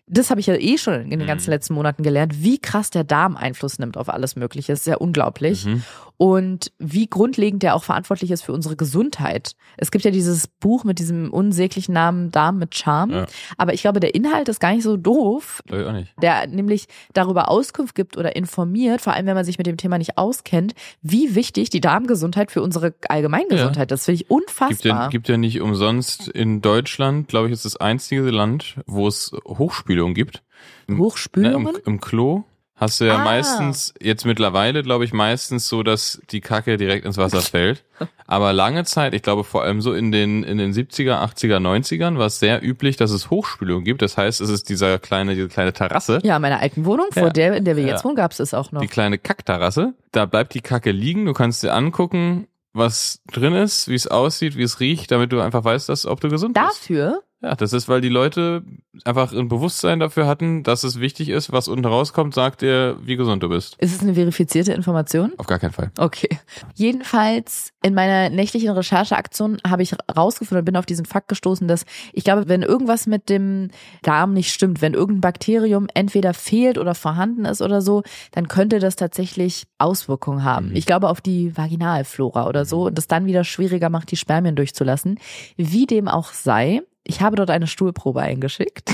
das 0.06 0.30
habe 0.30 0.40
ich 0.40 0.46
ja 0.46 0.54
eh 0.54 0.76
schon 0.78 0.94
in 0.94 1.10
den 1.10 1.20
Mhm. 1.22 1.26
ganzen 1.26 1.50
letzten 1.50 1.74
Monaten 1.74 2.02
gelernt, 2.02 2.42
wie 2.42 2.58
krass 2.58 2.90
der 2.90 3.04
Darm 3.04 3.36
Einfluss 3.36 3.78
nimmt 3.78 3.96
auf 3.96 4.08
alles 4.08 4.36
Mögliche. 4.36 4.72
Das 4.72 4.80
ist 4.80 4.86
ja 4.86 4.96
unglaublich. 4.96 5.64
Mhm. 5.66 5.82
Und 6.22 6.70
wie 6.78 7.08
grundlegend 7.08 7.64
der 7.64 7.74
auch 7.74 7.82
verantwortlich 7.82 8.30
ist 8.30 8.42
für 8.42 8.52
unsere 8.52 8.76
Gesundheit. 8.76 9.56
Es 9.76 9.90
gibt 9.90 10.04
ja 10.04 10.12
dieses 10.12 10.46
Buch 10.46 10.84
mit 10.84 11.00
diesem 11.00 11.32
unsäglichen 11.32 11.92
Namen 11.94 12.30
Darm 12.30 12.58
mit 12.58 12.76
Charme. 12.76 13.10
Ja. 13.10 13.26
Aber 13.58 13.74
ich 13.74 13.82
glaube, 13.82 13.98
der 13.98 14.14
Inhalt 14.14 14.48
ist 14.48 14.60
gar 14.60 14.72
nicht 14.72 14.84
so 14.84 14.96
doof, 14.96 15.64
nicht. 15.68 16.14
der 16.22 16.46
nämlich 16.46 16.86
darüber 17.12 17.48
Auskunft 17.48 17.96
gibt 17.96 18.16
oder 18.16 18.36
informiert, 18.36 19.00
vor 19.00 19.14
allem 19.14 19.26
wenn 19.26 19.34
man 19.34 19.44
sich 19.44 19.58
mit 19.58 19.66
dem 19.66 19.76
Thema 19.76 19.98
nicht 19.98 20.16
auskennt, 20.16 20.74
wie 21.00 21.34
wichtig 21.34 21.70
die 21.70 21.80
Darmgesundheit 21.80 22.52
für 22.52 22.62
unsere 22.62 22.94
Allgemeingesundheit 23.08 23.90
ist. 23.90 23.98
Das 23.98 24.04
finde 24.04 24.22
ich 24.22 24.28
Gibt 24.28 24.30
ja, 24.30 24.36
unfassbar. 24.36 25.08
gibt 25.10 25.28
ja 25.28 25.36
nicht 25.36 25.60
umsonst 25.60 26.28
in 26.28 26.60
Deutschland, 26.60 27.26
glaube 27.26 27.48
ich, 27.48 27.52
ist 27.52 27.64
das 27.64 27.78
einzige 27.78 28.30
Land, 28.30 28.76
wo 28.86 29.08
es 29.08 29.32
Hochspülung 29.44 30.14
gibt. 30.14 30.44
Ne, 30.86 30.98
Hochspülungen? 30.98 31.74
im, 31.74 31.94
Im 31.94 32.00
Klo 32.00 32.44
hast 32.74 33.00
du 33.00 33.04
ja 33.04 33.16
Ah. 33.16 33.24
meistens, 33.24 33.94
jetzt 34.00 34.24
mittlerweile, 34.24 34.82
glaube 34.82 35.04
ich, 35.04 35.12
meistens 35.12 35.68
so, 35.68 35.82
dass 35.82 36.20
die 36.30 36.40
Kacke 36.40 36.76
direkt 36.76 37.04
ins 37.06 37.16
Wasser 37.16 37.40
fällt. 37.42 37.84
Aber 38.26 38.52
lange 38.52 38.84
Zeit, 38.84 39.14
ich 39.14 39.22
glaube 39.22 39.44
vor 39.44 39.62
allem 39.62 39.80
so 39.82 39.92
in 39.92 40.10
den, 40.10 40.42
in 40.42 40.58
den 40.58 40.72
70er, 40.72 41.22
80er, 41.22 41.58
90ern 41.58 42.18
war 42.18 42.26
es 42.26 42.38
sehr 42.40 42.62
üblich, 42.64 42.96
dass 42.96 43.10
es 43.10 43.30
Hochspülung 43.30 43.84
gibt. 43.84 44.02
Das 44.02 44.16
heißt, 44.16 44.40
es 44.40 44.48
ist 44.50 44.68
dieser 44.68 44.98
kleine, 44.98 45.34
diese 45.34 45.48
kleine 45.48 45.72
Terrasse. 45.72 46.18
ja, 46.24 46.36
in 46.36 46.42
meiner 46.42 46.60
alten 46.60 46.84
Wohnung, 46.84 47.06
vor 47.12 47.24
Ja. 47.24 47.30
der, 47.30 47.56
in 47.56 47.64
der 47.64 47.76
wir 47.76 47.84
Ja. 47.84 47.90
jetzt 47.90 48.04
wohnen, 48.04 48.16
gab 48.16 48.32
es 48.32 48.40
es 48.40 48.54
auch 48.54 48.72
noch. 48.72 48.80
die 48.80 48.88
kleine 48.88 49.18
Kackterrasse. 49.18 49.94
Da 50.10 50.24
bleibt 50.26 50.54
die 50.54 50.60
Kacke 50.62 50.90
liegen. 50.90 51.26
Du 51.26 51.32
kannst 51.34 51.62
dir 51.62 51.72
angucken, 51.74 52.48
was 52.72 53.20
drin 53.30 53.52
ist, 53.54 53.88
wie 53.88 53.94
es 53.94 54.06
aussieht, 54.08 54.56
wie 54.56 54.62
es 54.62 54.80
riecht, 54.80 55.10
damit 55.12 55.30
du 55.30 55.40
einfach 55.40 55.62
weißt, 55.62 55.88
dass, 55.90 56.06
ob 56.06 56.20
du 56.20 56.28
gesund 56.30 56.54
bist. 56.54 56.66
Dafür 56.66 57.22
Ja, 57.42 57.56
das 57.56 57.72
ist, 57.72 57.88
weil 57.88 58.00
die 58.00 58.08
Leute 58.08 58.62
einfach 59.04 59.32
ein 59.32 59.48
Bewusstsein 59.48 59.98
dafür 59.98 60.28
hatten, 60.28 60.62
dass 60.62 60.84
es 60.84 61.00
wichtig 61.00 61.28
ist, 61.28 61.50
was 61.50 61.66
unten 61.66 61.84
rauskommt, 61.84 62.34
sagt 62.34 62.62
dir, 62.62 62.96
wie 63.02 63.16
gesund 63.16 63.42
du 63.42 63.48
bist. 63.48 63.76
ist 63.78 63.94
es 63.94 64.00
eine 64.00 64.14
verifizierte 64.14 64.72
Information. 64.72 65.32
Auf 65.38 65.46
gar 65.46 65.58
keinen 65.58 65.72
Fall. 65.72 65.90
Okay. 65.98 66.28
Jedenfalls 66.74 67.72
in 67.82 67.94
meiner 67.94 68.30
nächtlichen 68.30 68.70
Rechercheaktion 68.70 69.58
habe 69.66 69.82
ich 69.82 69.96
rausgefunden 70.16 70.60
und 70.60 70.64
bin 70.66 70.76
auf 70.76 70.86
diesen 70.86 71.04
Fakt 71.04 71.28
gestoßen, 71.28 71.66
dass 71.66 71.84
ich 72.12 72.22
glaube, 72.22 72.48
wenn 72.48 72.62
irgendwas 72.62 73.08
mit 73.08 73.28
dem 73.28 73.70
Darm 74.02 74.34
nicht 74.34 74.52
stimmt, 74.52 74.80
wenn 74.80 74.94
irgendein 74.94 75.20
Bakterium 75.22 75.88
entweder 75.94 76.34
fehlt 76.34 76.78
oder 76.78 76.94
vorhanden 76.94 77.44
ist 77.44 77.60
oder 77.60 77.82
so, 77.82 78.02
dann 78.30 78.46
könnte 78.46 78.78
das 78.78 78.94
tatsächlich 78.94 79.66
Auswirkungen 79.78 80.44
haben. 80.44 80.68
Mhm. 80.68 80.76
Ich 80.76 80.86
glaube 80.86 81.08
auf 81.08 81.20
die 81.20 81.56
Vaginalflora 81.56 82.46
oder 82.46 82.64
so 82.64 82.86
und 82.86 82.96
das 82.96 83.08
dann 83.08 83.26
wieder 83.26 83.42
schwieriger 83.42 83.90
macht, 83.90 84.12
die 84.12 84.16
Spermien 84.16 84.54
durchzulassen. 84.54 85.18
Wie 85.56 85.86
dem 85.86 86.06
auch 86.06 86.32
sei, 86.32 86.82
ich 87.04 87.20
habe 87.20 87.36
dort 87.36 87.50
eine 87.50 87.66
Stuhlprobe 87.66 88.20
eingeschickt. 88.20 88.90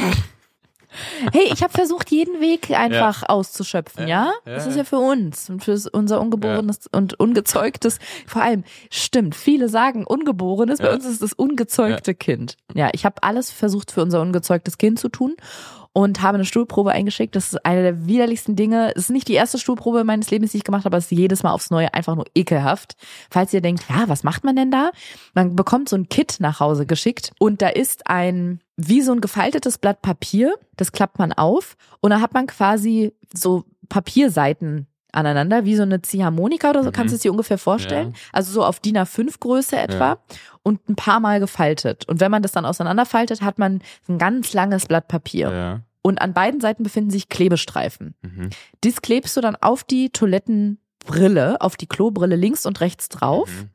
Hey, 1.33 1.51
ich 1.53 1.63
habe 1.63 1.73
versucht, 1.73 2.11
jeden 2.11 2.41
Weg 2.41 2.71
einfach 2.71 3.23
auszuschöpfen, 3.29 4.09
ja? 4.09 4.33
Ja, 4.47 4.55
Das 4.55 4.65
ja, 4.65 4.71
ist 4.71 4.77
ja 4.79 4.85
für 4.85 4.99
uns 4.99 5.51
und 5.51 5.63
für 5.63 5.79
unser 5.93 6.19
ungeborenes 6.21 6.87
und 6.91 7.21
ungezeugtes, 7.21 7.99
vor 8.27 8.43
allem, 8.43 8.65
stimmt, 8.91 9.35
viele 9.35 9.69
sagen 9.69 10.05
ungeborenes, 10.07 10.79
bei 10.79 10.87
Ja. 10.87 10.95
uns 10.95 11.05
ist 11.05 11.23
das 11.23 11.35
ungezeugte 11.35 12.15
Kind. 12.15 12.57
Ja, 12.75 12.89
ich 12.93 13.05
habe 13.05 13.23
alles 13.23 13.51
versucht 13.51 13.93
für 13.93 14.03
unser 14.03 14.23
ungezeugtes 14.23 14.79
Kind 14.79 14.99
zu 14.99 15.11
tun 15.11 15.37
und 15.93 16.23
habe 16.23 16.37
eine 16.37 16.45
Stuhlprobe 16.45 16.93
eingeschickt. 16.93 17.37
Das 17.37 17.53
ist 17.53 17.65
eine 17.65 17.83
der 17.83 18.07
widerlichsten 18.07 18.57
Dinge. 18.57 18.93
Es 18.95 19.05
ist 19.05 19.11
nicht 19.11 19.29
die 19.29 19.35
erste 19.35 19.59
Stuhlprobe 19.59 20.05
meines 20.05 20.31
Lebens, 20.31 20.53
die 20.53 20.59
ich 20.59 20.65
gemacht 20.65 20.85
habe, 20.85 20.95
aber 20.95 20.99
es 20.99 21.11
ist 21.11 21.19
jedes 21.19 21.43
Mal 21.43 21.53
aufs 21.53 21.71
Neue 21.71 21.95
einfach 21.95 22.17
nur 22.17 22.27
ekelhaft. 22.35 22.97
Falls 23.31 23.53
ihr 23.53 23.61
denkt, 23.61 23.85
ja, 23.89 24.09
was 24.09 24.25
macht 24.25 24.45
man 24.45 24.57
denn 24.57 24.71
da? 24.71 24.91
Man 25.35 25.55
bekommt 25.57 25.89
so 25.89 25.97
ein 25.97 26.09
Kit 26.09 26.37
nach 26.41 26.61
Hause 26.61 26.87
geschickt 26.87 27.33
und 27.39 27.63
da 27.63 27.69
ist 27.69 28.07
ein, 28.09 28.61
wie 28.77 29.03
so 29.03 29.13
ein 29.13 29.21
gefaltetes 29.21 29.79
Blatt 29.79 30.03
Papier. 30.03 30.55
Das 30.77 30.93
klappt 30.93 31.19
man 31.19 31.33
auf 31.33 31.77
und 32.01 32.11
da 32.11 32.21
hat 32.21 32.35
man 32.35 32.47
quasi 32.47 33.13
so 33.33 33.65
Papierseiten 33.89 34.88
aneinander, 35.13 35.65
wie 35.65 35.75
so 35.77 35.83
eine 35.83 36.03
Ziehharmonika 36.03 36.71
oder 36.71 36.83
so, 36.83 36.89
Mhm. 36.91 36.93
kannst 36.93 37.13
du 37.13 37.17
es 37.17 37.23
dir 37.23 37.31
ungefähr 37.33 37.59
vorstellen? 37.59 38.15
Also 38.33 38.53
so 38.53 38.65
auf 38.65 38.81
DIN 38.81 38.97
A5 38.99 39.39
Größe 39.41 39.77
etwa 39.79 40.19
und 40.63 40.87
ein 40.89 40.97
paar 40.97 41.21
Mal 41.21 41.41
gefaltet. 41.41 42.07
Und 42.09 42.21
wenn 42.21 42.31
man 42.31 42.43
das 42.43 42.53
dann 42.53 42.65
auseinanderfaltet, 42.67 43.41
hat 43.43 43.59
man 43.59 43.81
ein 44.09 44.19
ganz 44.19 44.53
langes 44.53 44.87
Blatt 44.87 45.09
Papier. 45.09 45.51
Ja. 45.51 45.81
Und 46.03 46.21
an 46.23 46.33
beiden 46.35 46.61
Seiten 46.61 46.83
befinden 46.83 47.11
sich 47.11 47.29
Klebestreifen. 47.29 48.15
Mhm. 48.23 48.51
Dies 48.85 49.03
klebst 49.03 49.37
du 49.37 49.41
dann 49.41 49.57
auf 49.57 49.83
die 49.85 50.11
Toilettenbrille, 50.11 51.61
auf 51.61 51.77
die 51.77 51.87
Klobrille 51.87 52.37
links 52.37 52.67
und 52.67 52.81
rechts 52.81 53.09
drauf. 53.09 53.49
Mhm. 53.51 53.71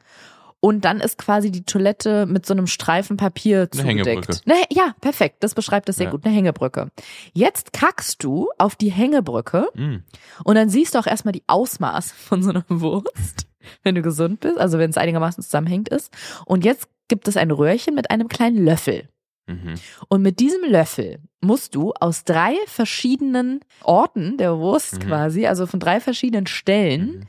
Und 0.66 0.86
dann 0.86 1.02
ist 1.02 1.18
quasi 1.18 1.52
die 1.52 1.66
Toilette 1.66 2.26
mit 2.26 2.46
so 2.46 2.54
einem 2.54 2.68
Streifen 2.68 3.18
Papier 3.18 3.68
Eine 3.74 3.84
Hängebrücke. 3.84 4.22
zugedeckt. 4.22 4.48
Ne, 4.48 4.56
ja, 4.72 4.96
perfekt. 5.02 5.44
Das 5.44 5.56
beschreibt 5.56 5.90
das 5.90 5.98
sehr 5.98 6.06
Ja. 6.06 6.12
gut. 6.12 6.26
Eine 6.26 6.34
Hängebrücke. 6.34 6.90
Jetzt 7.34 7.74
kackst 7.74 8.24
du 8.24 8.50
auf 8.58 8.78
die 8.78 8.90
Hängebrücke 8.90 9.68
Mhm. 9.74 10.04
und 10.46 10.56
dann 10.56 10.70
siehst 10.70 10.96
du 10.96 11.00
auch 11.00 11.06
erstmal 11.06 11.34
die 11.34 11.44
Ausmaß 11.48 12.14
von 12.14 12.42
so 12.42 12.52
einer 12.52 12.64
Wurst, 12.70 13.46
wenn 13.84 13.96
du 13.96 14.02
gesund 14.02 14.40
bist, 14.40 14.58
also 14.58 14.78
wenn 14.80 14.90
es 14.90 14.98
einigermaßen 14.98 15.44
zusammenhängt 15.44 15.90
ist. 15.90 16.14
Und 16.46 16.64
jetzt 16.64 16.88
gibt 17.10 17.28
es 17.28 17.36
ein 17.36 17.52
Röhrchen 17.52 17.94
mit 17.94 18.10
einem 18.10 18.30
kleinen 18.30 18.64
Löffel. 18.64 19.10
Mhm. 19.48 19.74
Und 20.08 20.22
mit 20.22 20.40
diesem 20.40 20.64
Löffel 20.64 21.20
musst 21.42 21.76
du 21.76 21.92
aus 22.00 22.24
drei 22.24 22.56
verschiedenen 22.68 23.60
Orten 23.84 24.38
der 24.38 24.58
Wurst 24.60 24.94
Mhm. 25.04 25.08
quasi, 25.10 25.46
also 25.46 25.66
von 25.68 25.82
drei 25.82 26.00
verschiedenen 26.00 26.48
Stellen, 26.48 27.02
Mhm. 27.18 27.24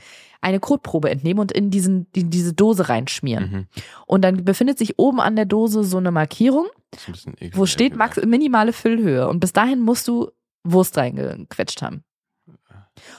Eine 0.45 0.61
Kotprobe 0.61 1.11
entnehmen 1.11 1.40
und 1.40 1.51
in, 1.53 1.70
diesen, 1.70 2.07
in 2.14 2.30
diese 2.30 2.53
Dose 2.53 2.88
reinschmieren. 2.88 3.51
Mhm. 3.51 3.66
Und 4.07 4.22
dann 4.22 4.45
befindet 4.45 4.78
sich 4.78 4.99
oben 4.99 5.20
an 5.20 5.36
der 5.36 5.47
Dose 5.47 5.82
so 5.84 5.97
eine 5.99 6.11
Markierung, 6.11 6.66
Das 6.90 7.26
ein 7.26 7.34
eklig, 7.34 7.57
wo 7.57 7.66
steht 7.66 7.97
max 7.97 8.22
minimale 8.24 8.72
Füllhöhe. 8.72 9.28
Und 9.28 9.40
bis 9.40 9.53
dahin 9.53 9.80
musst 9.80 10.07
du 10.09 10.30
Wurst 10.62 10.97
reingequetscht 10.97 11.82
haben. 11.82 12.05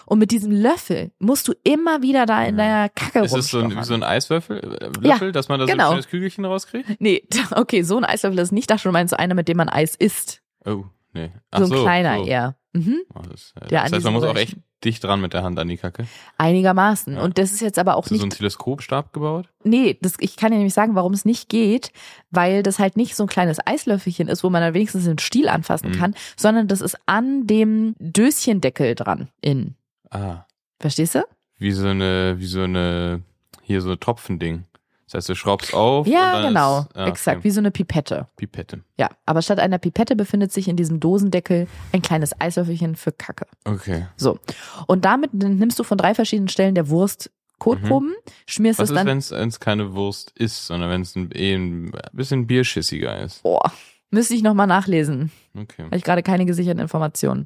Und 0.06 0.20
mit 0.20 0.32
diesem 0.32 0.52
Löffel 0.52 1.12
musst 1.20 1.48
du 1.48 1.54
immer 1.64 2.02
wieder 2.02 2.26
da 2.26 2.44
in 2.46 2.58
Ja. 2.58 2.64
deiner 2.64 2.90
Kacke 2.90 3.20
Ist 3.26 3.36
es 3.36 3.50
so 3.50 3.60
ein, 3.60 3.84
so 3.84 3.94
ein 3.94 4.04
Eiswürfel, 4.04 4.58
äh, 4.80 4.90
Ja, 5.06 5.14
Löffel, 5.14 5.32
dass 5.34 5.50
man 5.50 5.60
da 5.60 5.66
genau. 5.66 5.86
so 5.86 5.90
ein 5.90 5.94
schönes 5.96 6.08
Kügelchen 6.08 6.46
rauskriegt? 6.46 7.02
Nee, 7.02 7.28
okay, 7.56 7.82
so 7.82 7.98
ein 7.98 8.06
Eislöffel 8.06 8.40
ist 8.40 8.52
nicht. 8.54 8.70
Da 8.70 8.78
schon 8.78 8.94
meinst 8.94 9.12
du 9.14 9.20
einer, 9.20 9.36
mit 9.36 9.48
dem 9.48 9.58
man 9.58 9.68
Eis 9.68 9.96
isst. 9.96 10.42
Oh, 10.66 10.86
nee. 11.14 11.32
Ach 11.52 11.60
So 11.66 11.74
ein 11.76 11.82
kleiner 11.82 12.18
so. 12.20 12.26
eher. 12.26 12.56
Mhm. 12.74 13.02
Oh, 13.14 13.22
das, 13.30 13.54
äh, 13.62 13.68
das 13.68 13.92
heißt, 13.92 14.04
man 14.06 14.14
muss 14.14 14.24
auch 14.24 14.36
echt 14.36 14.56
dicht 14.86 15.04
dran 15.04 15.20
mit 15.20 15.34
der 15.34 15.44
Hand 15.44 15.58
an 15.60 15.68
die 15.68 15.78
Kacke. 15.78 16.08
Einigermaßen. 16.38 17.16
Ja. 17.16 17.22
Und 17.22 17.38
das 17.38 17.52
ist 17.52 17.62
jetzt 17.62 17.80
aber 17.80 17.96
auch 17.98 18.04
Hast 18.04 18.12
du 18.12 18.16
so 18.16 18.22
einen 18.22 18.30
nicht. 18.30 18.38
Teleskopstab 18.38 19.12
gebaut? 19.14 19.50
Nee, 19.64 19.98
das, 20.02 20.14
ich 20.20 20.38
kann 20.38 20.52
dir 20.52 20.58
nämlich 20.58 20.74
sagen, 20.74 20.96
warum 20.96 21.14
es 21.14 21.26
nicht 21.26 21.50
geht, 21.50 21.92
weil 22.32 22.62
das 22.64 22.80
halt 22.80 22.96
nicht 22.98 23.16
so 23.16 23.24
ein 23.24 23.28
kleines 23.30 23.58
Eislöffelchen 23.66 24.28
ist, 24.28 24.44
wo 24.44 24.50
man 24.50 24.62
dann 24.62 24.74
wenigstens 24.74 25.06
den 25.06 25.18
Stiel 25.20 25.50
anfassen 25.50 25.90
Mhm. 25.92 25.96
kann, 25.96 26.16
sondern 26.38 26.68
das 26.68 26.82
ist 26.82 26.98
an 27.08 27.48
dem 27.48 27.96
Döschendeckel 28.00 28.96
dran. 28.96 29.30
In. 29.42 29.76
Ah, 30.12 30.46
Verstehst 30.80 31.16
du? 31.16 31.24
wie 31.58 31.72
so 31.72 31.88
eine, 31.88 32.36
wie 32.38 32.46
so 32.46 32.62
eine, 32.64 33.22
hier 33.64 33.82
so 33.82 33.92
ein 33.92 34.00
Tropfending. 34.00 34.66
Das 35.06 35.14
heißt, 35.14 35.30
du 35.30 35.36
schraubst 35.36 35.74
auf. 35.74 36.08
und 36.08 36.12
Ja, 36.12 36.48
genau. 36.48 36.80
Ist, 36.80 36.96
ah, 36.96 37.08
Exakt. 37.08 37.38
okay. 37.38 37.44
Wie 37.46 37.52
so 37.52 37.60
eine 37.60 37.72
Pipette. 37.72 38.28
Pipette. 38.36 38.82
Ja, 38.98 39.10
aber 39.26 39.42
statt 39.42 39.60
einer 39.60 39.78
Pipette 39.78 40.16
befindet 40.16 40.52
sich 40.52 40.68
in 40.68 40.76
diesem 40.76 41.00
Dosendeckel 41.00 41.68
ein 41.92 42.02
kleines 42.02 42.40
Eislöffelchen 42.40 42.96
für 42.96 43.12
Kacke. 43.12 43.46
Okay. 43.66 44.08
So. 44.18 44.40
Und 44.88 45.06
damit 45.06 45.34
nimmst 45.34 45.78
du 45.78 45.84
von 45.84 45.98
drei 45.98 46.16
verschiedenen 46.16 46.48
Stellen 46.50 46.76
der 46.76 46.90
Wurst 46.90 47.32
Kotproben, 47.60 48.14
schmierst 48.48 48.80
Mhm. 48.80 48.84
Was 48.84 48.90
es 48.90 48.96
ist, 48.98 49.32
dann. 49.32 49.38
wenn 49.40 49.48
es 49.48 49.60
keine 49.60 49.94
Wurst 49.94 50.32
ist, 50.36 50.66
sondern 50.68 50.90
wenn 50.90 51.02
es 51.02 51.16
ein, 51.16 51.30
eh 51.34 51.56
ein 51.56 51.92
bisschen 52.12 52.48
bierschissiger 52.48 53.22
ist? 53.22 53.44
Boah, 53.44 53.72
müsste 54.12 54.34
ich 54.34 54.44
nochmal 54.44 54.68
nachlesen. 54.68 55.32
Okay. 55.58 55.84
Habe 55.84 55.96
ich 55.96 56.04
gerade 56.04 56.22
keine 56.24 56.46
gesicherten 56.46 56.82
Informationen. 56.82 57.46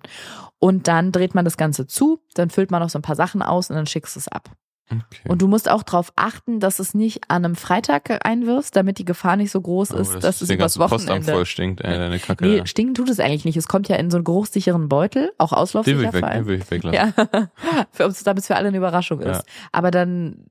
Und 0.57 0.87
dann 0.87 1.11
dreht 1.11 1.35
man 1.35 1.45
das 1.45 1.57
Ganze 1.57 1.85
zu, 1.87 2.21
dann 2.33 2.49
füllt 2.49 2.71
man 2.71 2.81
noch 2.81 2.89
so 2.89 2.97
ein 2.97 3.03
paar 3.03 3.15
Sachen 3.15 3.41
aus 3.43 3.69
und 3.69 3.75
dann 3.75 3.85
schickst 3.85 4.15
du 4.15 4.19
es 4.19 4.27
ab. 4.27 4.49
Okay. 4.91 5.27
Und 5.27 5.41
du 5.41 5.47
musst 5.47 5.69
auch 5.69 5.83
darauf 5.83 6.11
achten, 6.15 6.59
dass 6.59 6.79
es 6.79 6.93
nicht 6.93 7.21
an 7.29 7.45
einem 7.45 7.55
Freitag 7.55 8.25
einwirfst, 8.25 8.75
damit 8.75 8.97
die 8.97 9.05
Gefahr 9.05 9.35
nicht 9.35 9.51
so 9.51 9.61
groß 9.61 9.91
Oh, 9.93 9.97
ist, 9.97 10.13
das 10.15 10.21
dass 10.21 10.41
es 10.41 10.47
den 10.47 10.57
übers 10.57 10.75
ganzen 10.77 10.89
Postamt 10.89 11.09
Wochenende. 11.09 11.31
voll 11.31 11.45
stinkt, 11.45 11.81
ey, 11.81 11.97
deine 11.97 12.19
Kacke. 12.19 12.45
Nee, 12.45 12.65
stinken 12.65 12.93
tut 12.95 13.09
es 13.09 13.19
eigentlich 13.19 13.45
nicht. 13.45 13.57
Es 13.57 13.67
kommt 13.67 13.87
ja 13.87 13.95
in 13.95 14.09
so 14.11 14.17
einen 14.17 14.23
geruchssicheren 14.23 14.89
Beutel, 14.89 15.31
auch 15.37 15.49
den 15.49 15.55
will 15.55 15.61
auslaufsicher 15.61 16.01
ich 16.01 16.13
weg, 16.13 16.25
den 16.33 16.45
will 16.47 16.59
ich 16.59 16.71
weglassen. 16.71 17.13
Ja, 17.17 17.49
für 17.91 18.05
uns, 18.05 18.23
damit 18.23 18.41
es 18.41 18.47
für 18.47 18.55
alle 18.55 18.67
eine 18.69 18.77
Überraschung 18.77 19.19
ist. 19.21 19.37
Ja. 19.37 19.43
Aber 19.71 19.91
dann 19.91 20.45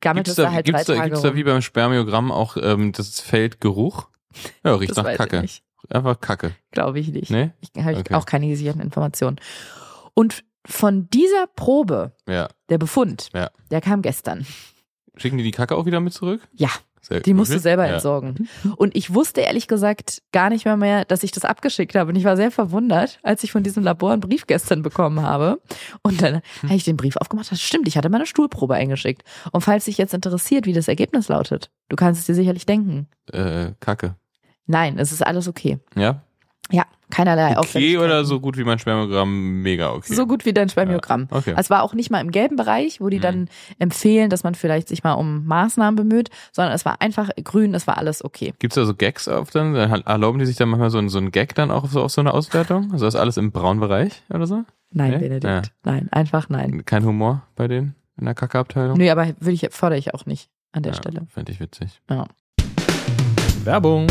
gammelt 0.00 0.26
Gibt's 0.26 0.30
es 0.30 0.36
da, 0.36 0.42
da, 0.44 0.52
halt 0.52 0.66
gibt's, 0.66 0.84
drei 0.84 0.94
da, 0.94 0.98
Tage 1.00 1.10
gibt's 1.10 1.22
da 1.22 1.34
wie 1.34 1.44
beim 1.44 1.62
Spermiogramm 1.62 2.30
auch 2.30 2.56
ähm, 2.60 2.92
das 2.92 3.20
Feld 3.20 3.60
Geruch? 3.60 4.08
Ja, 4.64 4.74
riecht 4.76 4.96
nach 4.96 5.14
Kacke. 5.14 5.44
Einfach 5.90 6.20
Kacke. 6.20 6.52
Glaube 6.70 7.00
ich 7.00 7.08
nicht. 7.08 7.30
Nee? 7.30 7.50
Ich 7.60 7.70
habe 7.84 7.96
Okay. 7.98 8.14
auch 8.14 8.24
keine 8.24 8.46
gesicherten 8.48 8.80
Informationen. 8.80 9.40
Und 10.14 10.44
von 10.66 11.08
dieser 11.10 11.46
Probe, 11.56 12.12
Ja. 12.28 12.48
der 12.68 12.78
Befund, 12.78 13.28
Ja. 13.34 13.50
der 13.70 13.80
kam 13.80 14.02
gestern. 14.02 14.46
Schicken 15.16 15.36
die 15.38 15.44
die 15.44 15.50
Kacke 15.50 15.76
auch 15.76 15.86
wieder 15.86 16.00
mit 16.00 16.12
zurück? 16.14 16.40
Ja, 16.52 16.70
Sehr, 17.02 17.20
die 17.20 17.34
musst 17.34 17.52
du 17.52 17.58
selber 17.58 17.86
ja. 17.86 17.94
entsorgen. 17.94 18.48
Und 18.76 18.96
ich 18.96 19.12
wusste 19.12 19.40
ehrlich 19.42 19.66
gesagt 19.68 20.22
gar 20.32 20.48
nicht 20.50 20.64
mehr 20.64 20.76
mehr, 20.76 21.04
dass 21.04 21.22
ich 21.22 21.32
das 21.32 21.44
abgeschickt 21.44 21.94
habe. 21.96 22.10
Und 22.10 22.16
ich 22.16 22.24
war 22.24 22.36
sehr 22.36 22.50
verwundert, 22.50 23.18
als 23.22 23.42
ich 23.44 23.52
von 23.52 23.62
diesem 23.62 23.82
Labor 23.82 24.12
einen 24.12 24.20
Brief 24.20 24.46
gestern 24.46 24.82
bekommen 24.82 25.20
habe. 25.20 25.60
Und 26.02 26.22
dann 26.22 26.40
habe 26.62 26.74
ich 26.74 26.84
den 26.84 26.96
Brief 26.96 27.16
aufgemacht. 27.16 27.50
Das 27.52 27.60
stimmt, 27.60 27.88
ich 27.88 27.96
hatte 27.98 28.08
meine 28.08 28.24
Stuhlprobe 28.26 28.74
eingeschickt. 28.74 29.22
Und 29.50 29.60
falls 29.62 29.84
dich 29.86 29.98
jetzt 29.98 30.14
interessiert, 30.14 30.64
wie 30.64 30.72
das 30.72 30.88
Ergebnis 30.88 31.28
lautet, 31.28 31.70
du 31.88 31.96
kannst 31.96 32.20
es 32.20 32.26
dir 32.26 32.34
sicherlich 32.34 32.64
denken. 32.66 33.08
Äh, 33.32 33.72
Kacke. 33.80 34.14
Nein, 34.66 34.98
es 34.98 35.12
ist 35.12 35.26
alles 35.26 35.48
okay. 35.48 35.78
Ja? 35.96 36.22
Ja, 36.70 36.86
keinerlei 37.12 37.50
Okay 37.50 37.56
Auffälligkeiten. 37.58 38.04
oder 38.04 38.24
so 38.24 38.40
gut 38.40 38.56
wie 38.56 38.64
mein 38.64 38.78
Spermiogramm? 38.80 39.62
Mega 39.62 39.92
okay. 39.92 40.14
So 40.14 40.26
gut 40.26 40.44
wie 40.44 40.52
dein 40.52 40.68
Spermiogramm. 40.68 41.28
Ja, 41.30 41.36
okay. 41.36 41.54
Es 41.56 41.70
war 41.70 41.82
auch 41.84 41.94
nicht 41.94 42.10
mal 42.10 42.20
im 42.20 42.30
gelben 42.32 42.56
Bereich, 42.56 43.00
wo 43.00 43.08
die 43.08 43.18
Mhm. 43.18 43.22
dann 43.22 43.48
empfehlen, 43.78 44.30
dass 44.30 44.42
man 44.42 44.54
vielleicht 44.54 44.88
sich 44.88 45.04
mal 45.04 45.12
um 45.12 45.46
Maßnahmen 45.46 45.94
bemüht, 45.94 46.30
sondern 46.50 46.74
es 46.74 46.84
war 46.84 47.00
einfach 47.00 47.30
grün, 47.44 47.74
es 47.74 47.86
war 47.86 47.98
alles 47.98 48.24
okay. 48.24 48.54
Gibt's 48.58 48.74
da 48.74 48.84
so 48.84 48.94
Gags 48.94 49.28
auf 49.28 49.50
dann? 49.50 49.74
Erlauben 49.76 50.38
die 50.40 50.46
sich 50.46 50.56
dann 50.56 50.68
manchmal 50.70 50.90
so, 50.90 50.98
einen- 50.98 51.08
so 51.10 51.18
einen 51.18 51.30
Gag 51.30 51.54
dann 51.54 51.70
auch 51.70 51.84
auf 51.84 51.92
so, 51.92 52.02
auf 52.02 52.10
so 52.10 52.20
eine 52.20 52.34
Auswertung? 52.34 52.90
Also 52.92 53.06
ist 53.06 53.14
alles 53.16 53.36
im 53.36 53.52
braunen 53.52 53.78
Bereich 53.80 54.22
oder 54.30 54.46
so? 54.46 54.64
Nein, 54.90 55.10
Nee? 55.12 55.18
Benedikt. 55.18 55.44
Ja. 55.44 55.62
Nein, 55.84 56.08
einfach 56.12 56.48
nein. 56.48 56.84
Kein 56.84 57.04
Humor 57.04 57.42
bei 57.56 57.68
denen 57.68 57.94
in 58.18 58.24
der 58.24 58.34
Kackeabteilung? 58.34 58.96
Nö, 58.98 59.10
aber 59.10 59.28
würde 59.40 59.52
ich, 59.52 59.68
fordere 59.70 59.98
ich 59.98 60.12
auch 60.14 60.26
nicht 60.26 60.50
an 60.72 60.82
der 60.82 60.92
ja, 60.92 60.96
Stelle. 60.98 61.26
Fände 61.28 61.52
ich 61.52 61.60
witzig. 61.60 62.00
Werbung. 63.64 64.06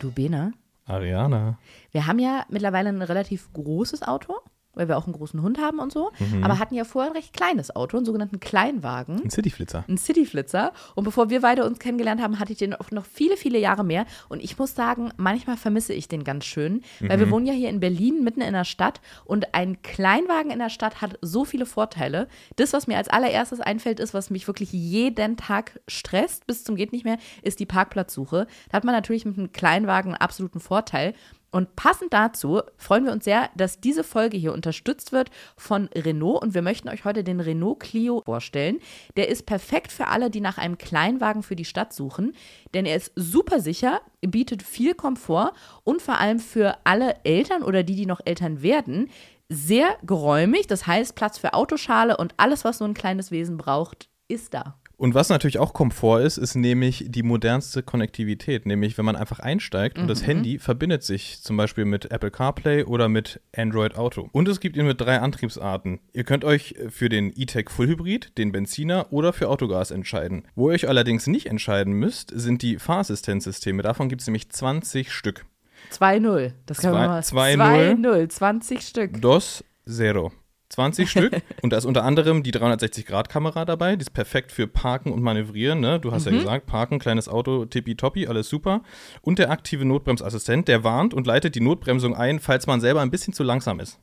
Du 0.00 0.10
Bene, 0.12 0.52
Ariana. 0.88 1.58
wir 1.92 2.06
haben 2.06 2.18
ja 2.18 2.44
mittlerweile 2.48 2.88
ein 2.88 3.02
relativ 3.02 3.52
großes 3.52 4.02
Auto, 4.02 4.34
weil 4.78 4.88
wir 4.88 4.96
auch 4.96 5.04
einen 5.04 5.12
großen 5.12 5.42
Hund 5.42 5.58
haben 5.58 5.78
und 5.80 5.92
so, 5.92 6.10
Mhm. 6.18 6.42
aber 6.44 6.58
hatten 6.58 6.74
ja 6.74 6.84
vorher 6.84 7.10
ein 7.10 7.16
recht 7.16 7.34
kleines 7.34 7.74
Auto, 7.76 7.96
einen 7.98 8.06
sogenannten 8.06 8.40
Kleinwagen. 8.40 9.22
Ein 9.24 9.30
Cityflitzer. 9.30 9.84
Ein 9.88 9.98
Cityflitzer. 9.98 10.72
Und 10.94 11.04
bevor 11.04 11.28
wir 11.28 11.42
beide 11.42 11.66
uns 11.66 11.78
kennengelernt 11.78 12.22
haben, 12.22 12.38
hatte 12.38 12.52
ich 12.52 12.58
den 12.58 12.74
auch 12.74 12.90
noch 12.90 13.04
viele, 13.04 13.36
viele 13.36 13.58
Jahre 13.58 13.84
mehr. 13.84 14.06
Und 14.28 14.42
ich 14.42 14.58
muss 14.58 14.74
sagen, 14.74 15.10
manchmal 15.16 15.56
vermisse 15.56 15.92
ich 15.92 16.08
den 16.08 16.24
ganz 16.24 16.44
schön, 16.46 16.82
weil 17.00 17.18
wir 17.18 17.30
wohnen 17.30 17.46
ja 17.46 17.52
hier 17.52 17.68
in 17.68 17.80
Berlin, 17.80 18.22
mitten 18.24 18.40
in 18.40 18.54
der 18.54 18.64
Stadt. 18.64 19.00
Und 19.24 19.54
ein 19.54 19.82
Kleinwagen 19.82 20.50
in 20.50 20.58
der 20.60 20.70
Stadt 20.70 21.02
hat 21.02 21.18
so 21.20 21.44
viele 21.44 21.66
Vorteile. 21.66 22.28
Das, 22.56 22.72
was 22.72 22.86
mir 22.86 22.96
als 22.96 23.08
allererstes 23.08 23.60
einfällt, 23.60 23.98
ist, 24.00 24.14
was 24.14 24.30
mich 24.30 24.46
wirklich 24.46 24.72
jeden 24.72 25.36
Tag 25.36 25.80
stresst, 25.88 26.46
bis 26.46 26.62
zum 26.64 26.76
geht 26.76 26.92
nicht 26.92 27.04
mehr, 27.04 27.18
ist 27.42 27.58
die 27.60 27.66
Parkplatzsuche. 27.66 28.46
Da 28.70 28.76
hat 28.76 28.84
man 28.84 28.94
natürlich 28.94 29.24
mit 29.24 29.36
einem 29.36 29.52
Kleinwagen 29.52 30.12
einen 30.12 30.20
absoluten 30.20 30.60
Vorteil. 30.60 31.14
Und 31.50 31.76
passend 31.76 32.12
dazu 32.12 32.60
freuen 32.76 33.06
wir 33.06 33.12
uns 33.12 33.24
sehr, 33.24 33.48
dass 33.56 33.80
diese 33.80 34.04
Folge 34.04 34.36
hier 34.36 34.52
unterstützt 34.52 35.12
wird 35.12 35.30
von 35.56 35.88
Renault 35.94 36.42
und 36.42 36.54
wir 36.54 36.62
möchten 36.62 36.88
euch 36.88 37.04
heute 37.04 37.24
den 37.24 37.40
Renault 37.40 37.80
Clio 37.80 38.22
vorstellen. 38.24 38.80
Der 39.16 39.28
ist 39.28 39.46
perfekt 39.46 39.90
für 39.90 40.08
alle, 40.08 40.30
die 40.30 40.40
nach 40.40 40.58
einem 40.58 40.76
Kleinwagen 40.76 41.42
für 41.42 41.56
die 41.56 41.64
Stadt 41.64 41.92
suchen, 41.94 42.34
denn 42.74 42.84
er 42.84 42.96
ist 42.96 43.12
super 43.16 43.60
sicher, 43.60 44.02
bietet 44.20 44.62
viel 44.62 44.94
Komfort 44.94 45.52
und 45.84 46.02
vor 46.02 46.18
allem 46.18 46.38
für 46.38 46.76
alle 46.84 47.16
Eltern 47.24 47.62
oder 47.62 47.82
die, 47.82 47.96
die 47.96 48.06
noch 48.06 48.20
Eltern 48.24 48.60
werden, 48.62 49.10
sehr 49.48 49.96
geräumig. 50.02 50.66
Das 50.66 50.86
heißt, 50.86 51.14
Platz 51.14 51.38
für 51.38 51.54
Autoschale 51.54 52.18
und 52.18 52.34
alles, 52.36 52.64
was 52.64 52.78
so 52.78 52.84
ein 52.84 52.94
kleines 52.94 53.30
Wesen 53.30 53.56
braucht, 53.56 54.10
ist 54.28 54.52
da. 54.52 54.78
Und 54.98 55.14
was 55.14 55.28
natürlich 55.28 55.60
auch 55.60 55.74
Komfort 55.74 56.22
ist, 56.22 56.38
ist 56.38 56.56
nämlich 56.56 57.04
die 57.06 57.22
modernste 57.22 57.84
Konnektivität. 57.84 58.66
Nämlich, 58.66 58.98
wenn 58.98 59.04
man 59.04 59.14
einfach 59.14 59.38
einsteigt 59.38 59.96
und 59.96 60.08
das 60.08 60.26
Handy 60.26 60.58
verbindet 60.58 61.04
sich 61.04 61.40
zum 61.40 61.56
Beispiel 61.56 61.84
mit 61.84 62.10
Apple 62.10 62.32
CarPlay 62.32 62.82
oder 62.82 63.08
mit 63.08 63.40
Android 63.56 63.96
Auto. 63.96 64.28
Und 64.32 64.48
es 64.48 64.58
gibt 64.58 64.76
ihn 64.76 64.86
mit 64.86 65.00
drei 65.00 65.20
Antriebsarten. 65.20 66.00
Ihr 66.12 66.24
könnt 66.24 66.44
euch 66.44 66.74
für 66.88 67.08
den 67.08 67.32
E-Tech 67.36 67.70
Full 67.70 67.86
Hybrid, 67.86 68.36
den 68.38 68.50
Benziner 68.50 69.06
oder 69.12 69.32
für 69.32 69.48
Autogas 69.48 69.92
entscheiden. 69.92 70.42
Wo 70.56 70.68
ihr 70.68 70.74
euch 70.74 70.88
allerdings 70.88 71.28
nicht 71.28 71.46
entscheiden 71.46 71.92
müsst, 71.92 72.32
sind 72.34 72.62
die 72.62 72.78
Fahrassistenzsysteme. 72.80 73.84
Davon 73.84 74.08
gibt 74.08 74.22
es 74.22 74.26
nämlich 74.26 74.50
20 74.50 75.12
Stück. 75.12 75.46
2-0. 75.92 76.54
Das 76.66 76.78
können 76.78 76.94
wir 76.94 77.22
Zwei- 77.22 77.56
mal. 77.56 77.94
2-0. 77.94 78.02
2-0, 78.02 78.28
20 78.30 78.80
Stück. 78.82 79.22
Dos 79.22 79.62
Zero. 79.86 80.32
20 80.78 81.10
Stück. 81.10 81.42
Und 81.62 81.72
da 81.72 81.76
ist 81.76 81.84
unter 81.84 82.04
anderem 82.04 82.44
die 82.44 82.52
360-Grad-Kamera 82.52 83.64
dabei. 83.64 83.96
Die 83.96 84.02
ist 84.02 84.10
perfekt 84.10 84.52
für 84.52 84.68
Parken 84.68 85.12
und 85.12 85.22
Manövrieren. 85.22 85.80
Ne? 85.80 85.98
Du 85.98 86.12
hast 86.12 86.26
ja 86.26 86.32
gesagt, 86.32 86.66
Parken, 86.66 87.00
kleines 87.00 87.28
Auto, 87.28 87.64
tippitoppi, 87.64 88.28
alles 88.28 88.48
super. 88.48 88.82
Und 89.20 89.40
der 89.40 89.50
aktive 89.50 89.84
Notbremsassistent, 89.84 90.68
der 90.68 90.84
warnt 90.84 91.14
und 91.14 91.26
leitet 91.26 91.56
die 91.56 91.60
Notbremsung 91.60 92.14
ein, 92.14 92.38
falls 92.38 92.68
man 92.68 92.80
selber 92.80 93.00
ein 93.00 93.10
bisschen 93.10 93.34
zu 93.34 93.42
langsam 93.42 93.80
ist. 93.80 93.98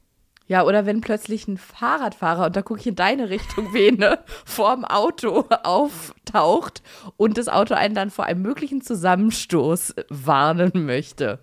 Ja, 0.47 0.63
oder 0.63 0.85
wenn 0.85 1.01
plötzlich 1.01 1.47
ein 1.47 1.57
Fahrradfahrer, 1.57 2.47
und 2.47 2.55
da 2.55 2.61
gucke 2.61 2.81
ich 2.81 2.87
in 2.87 2.95
deine 2.95 3.29
Richtung, 3.29 3.73
Vene, 3.73 4.19
vorm 4.43 4.83
Auto 4.83 5.45
auftaucht 5.63 6.83
und 7.15 7.37
das 7.37 7.47
Auto 7.47 7.73
einen 7.73 7.95
dann 7.95 8.09
vor 8.11 8.25
einem 8.25 8.41
möglichen 8.41 8.81
Zusammenstoß 8.81 9.95
warnen 10.09 10.85
möchte. 10.85 11.39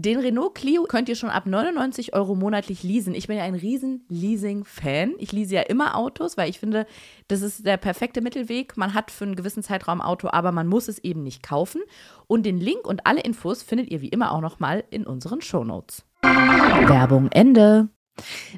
Den 0.00 0.20
Renault 0.20 0.54
Clio 0.54 0.84
könnt 0.84 1.08
ihr 1.08 1.16
schon 1.16 1.28
ab 1.28 1.44
99 1.46 2.14
Euro 2.14 2.36
monatlich 2.36 2.84
leasen. 2.84 3.16
Ich 3.16 3.26
bin 3.26 3.36
ja 3.36 3.42
ein 3.42 3.56
riesen 3.56 4.04
Leasing-Fan. 4.08 5.14
Ich 5.18 5.32
lease 5.32 5.56
ja 5.56 5.62
immer 5.62 5.96
Autos, 5.96 6.36
weil 6.36 6.48
ich 6.48 6.60
finde, 6.60 6.86
das 7.26 7.42
ist 7.42 7.66
der 7.66 7.78
perfekte 7.78 8.20
Mittelweg. 8.20 8.76
Man 8.76 8.94
hat 8.94 9.10
für 9.10 9.24
einen 9.24 9.34
gewissen 9.34 9.64
Zeitraum 9.64 10.00
Auto, 10.00 10.28
aber 10.30 10.52
man 10.52 10.68
muss 10.68 10.86
es 10.86 11.00
eben 11.00 11.24
nicht 11.24 11.42
kaufen. 11.42 11.82
Und 12.28 12.46
den 12.46 12.58
Link 12.58 12.86
und 12.86 13.08
alle 13.08 13.22
Infos 13.22 13.64
findet 13.64 13.90
ihr 13.90 14.00
wie 14.00 14.06
immer 14.06 14.30
auch 14.30 14.40
nochmal 14.40 14.84
in 14.90 15.04
unseren 15.04 15.40
Shownotes. 15.40 16.04
Werbung 16.22 17.28
Ende. 17.32 17.88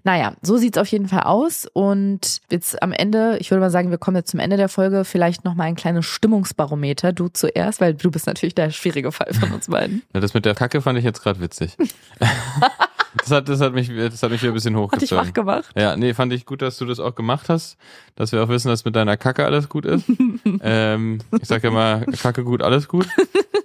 Naja, 0.04 0.34
so 0.42 0.56
sieht's 0.56 0.78
auf 0.78 0.86
jeden 0.88 1.08
Fall 1.08 1.22
aus. 1.22 1.66
Und 1.72 2.40
jetzt 2.50 2.82
am 2.82 2.92
Ende, 2.92 3.38
ich 3.40 3.50
würde 3.50 3.60
mal 3.60 3.70
sagen, 3.70 3.90
wir 3.90 3.98
kommen 3.98 4.16
jetzt 4.16 4.30
zum 4.30 4.40
Ende 4.40 4.56
der 4.56 4.68
Folge, 4.68 5.04
vielleicht 5.04 5.44
nochmal 5.44 5.68
ein 5.68 5.76
kleines 5.76 6.06
Stimmungsbarometer. 6.06 7.12
Du 7.12 7.28
zuerst, 7.28 7.80
weil 7.80 7.94
du 7.94 8.10
bist 8.10 8.26
natürlich 8.26 8.54
der 8.54 8.70
schwierige 8.70 9.12
Fall 9.12 9.32
von 9.32 9.52
uns 9.52 9.68
beiden. 9.68 10.02
Ja, 10.14 10.20
das 10.20 10.34
mit 10.34 10.44
der 10.44 10.54
Kacke 10.54 10.82
fand 10.82 10.98
ich 10.98 11.04
jetzt 11.04 11.22
gerade 11.22 11.40
witzig. 11.40 11.76
das, 12.18 13.30
hat, 13.30 13.48
das, 13.48 13.60
hat 13.60 13.74
mich, 13.74 13.88
das 13.88 14.22
hat 14.22 14.30
mich 14.30 14.42
wieder 14.42 14.52
ein 14.52 14.54
bisschen 14.54 14.74
Hat 14.74 15.00
dich 15.00 15.12
hochgezogen. 15.12 15.28
wach 15.28 15.32
gemacht. 15.32 15.70
Ja, 15.76 15.96
nee, 15.96 16.14
fand 16.14 16.32
ich 16.32 16.46
gut, 16.46 16.62
dass 16.62 16.78
du 16.78 16.86
das 16.86 16.98
auch 16.98 17.14
gemacht 17.14 17.48
hast, 17.48 17.76
dass 18.16 18.32
wir 18.32 18.42
auch 18.42 18.48
wissen, 18.48 18.68
dass 18.68 18.84
mit 18.84 18.96
deiner 18.96 19.16
Kacke 19.16 19.44
alles 19.44 19.68
gut 19.68 19.84
ist. 19.84 20.04
ähm, 20.62 21.20
ich 21.40 21.46
sag 21.46 21.62
ja 21.62 21.70
mal, 21.70 22.06
Kacke 22.06 22.44
gut, 22.44 22.62
alles 22.62 22.88
gut. 22.88 23.06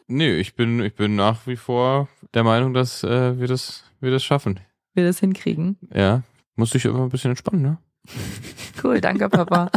Nee, 0.07 0.35
ich 0.35 0.55
bin, 0.55 0.81
ich 0.83 0.93
bin 0.93 1.15
nach 1.15 1.47
wie 1.47 1.55
vor 1.55 2.07
der 2.33 2.43
Meinung, 2.43 2.73
dass 2.73 3.03
äh, 3.03 3.39
wir 3.39 3.47
das, 3.47 3.83
wir 4.01 4.11
das 4.11 4.23
schaffen. 4.23 4.59
Wir 4.95 5.05
das 5.05 5.19
hinkriegen. 5.19 5.77
Ja, 5.93 6.23
muss 6.55 6.71
dich 6.71 6.85
immer 6.85 7.03
ein 7.03 7.09
bisschen 7.09 7.31
entspannen, 7.31 7.61
ne? 7.61 7.77
Cool, 8.83 9.01
danke, 9.01 9.29
Papa. 9.29 9.71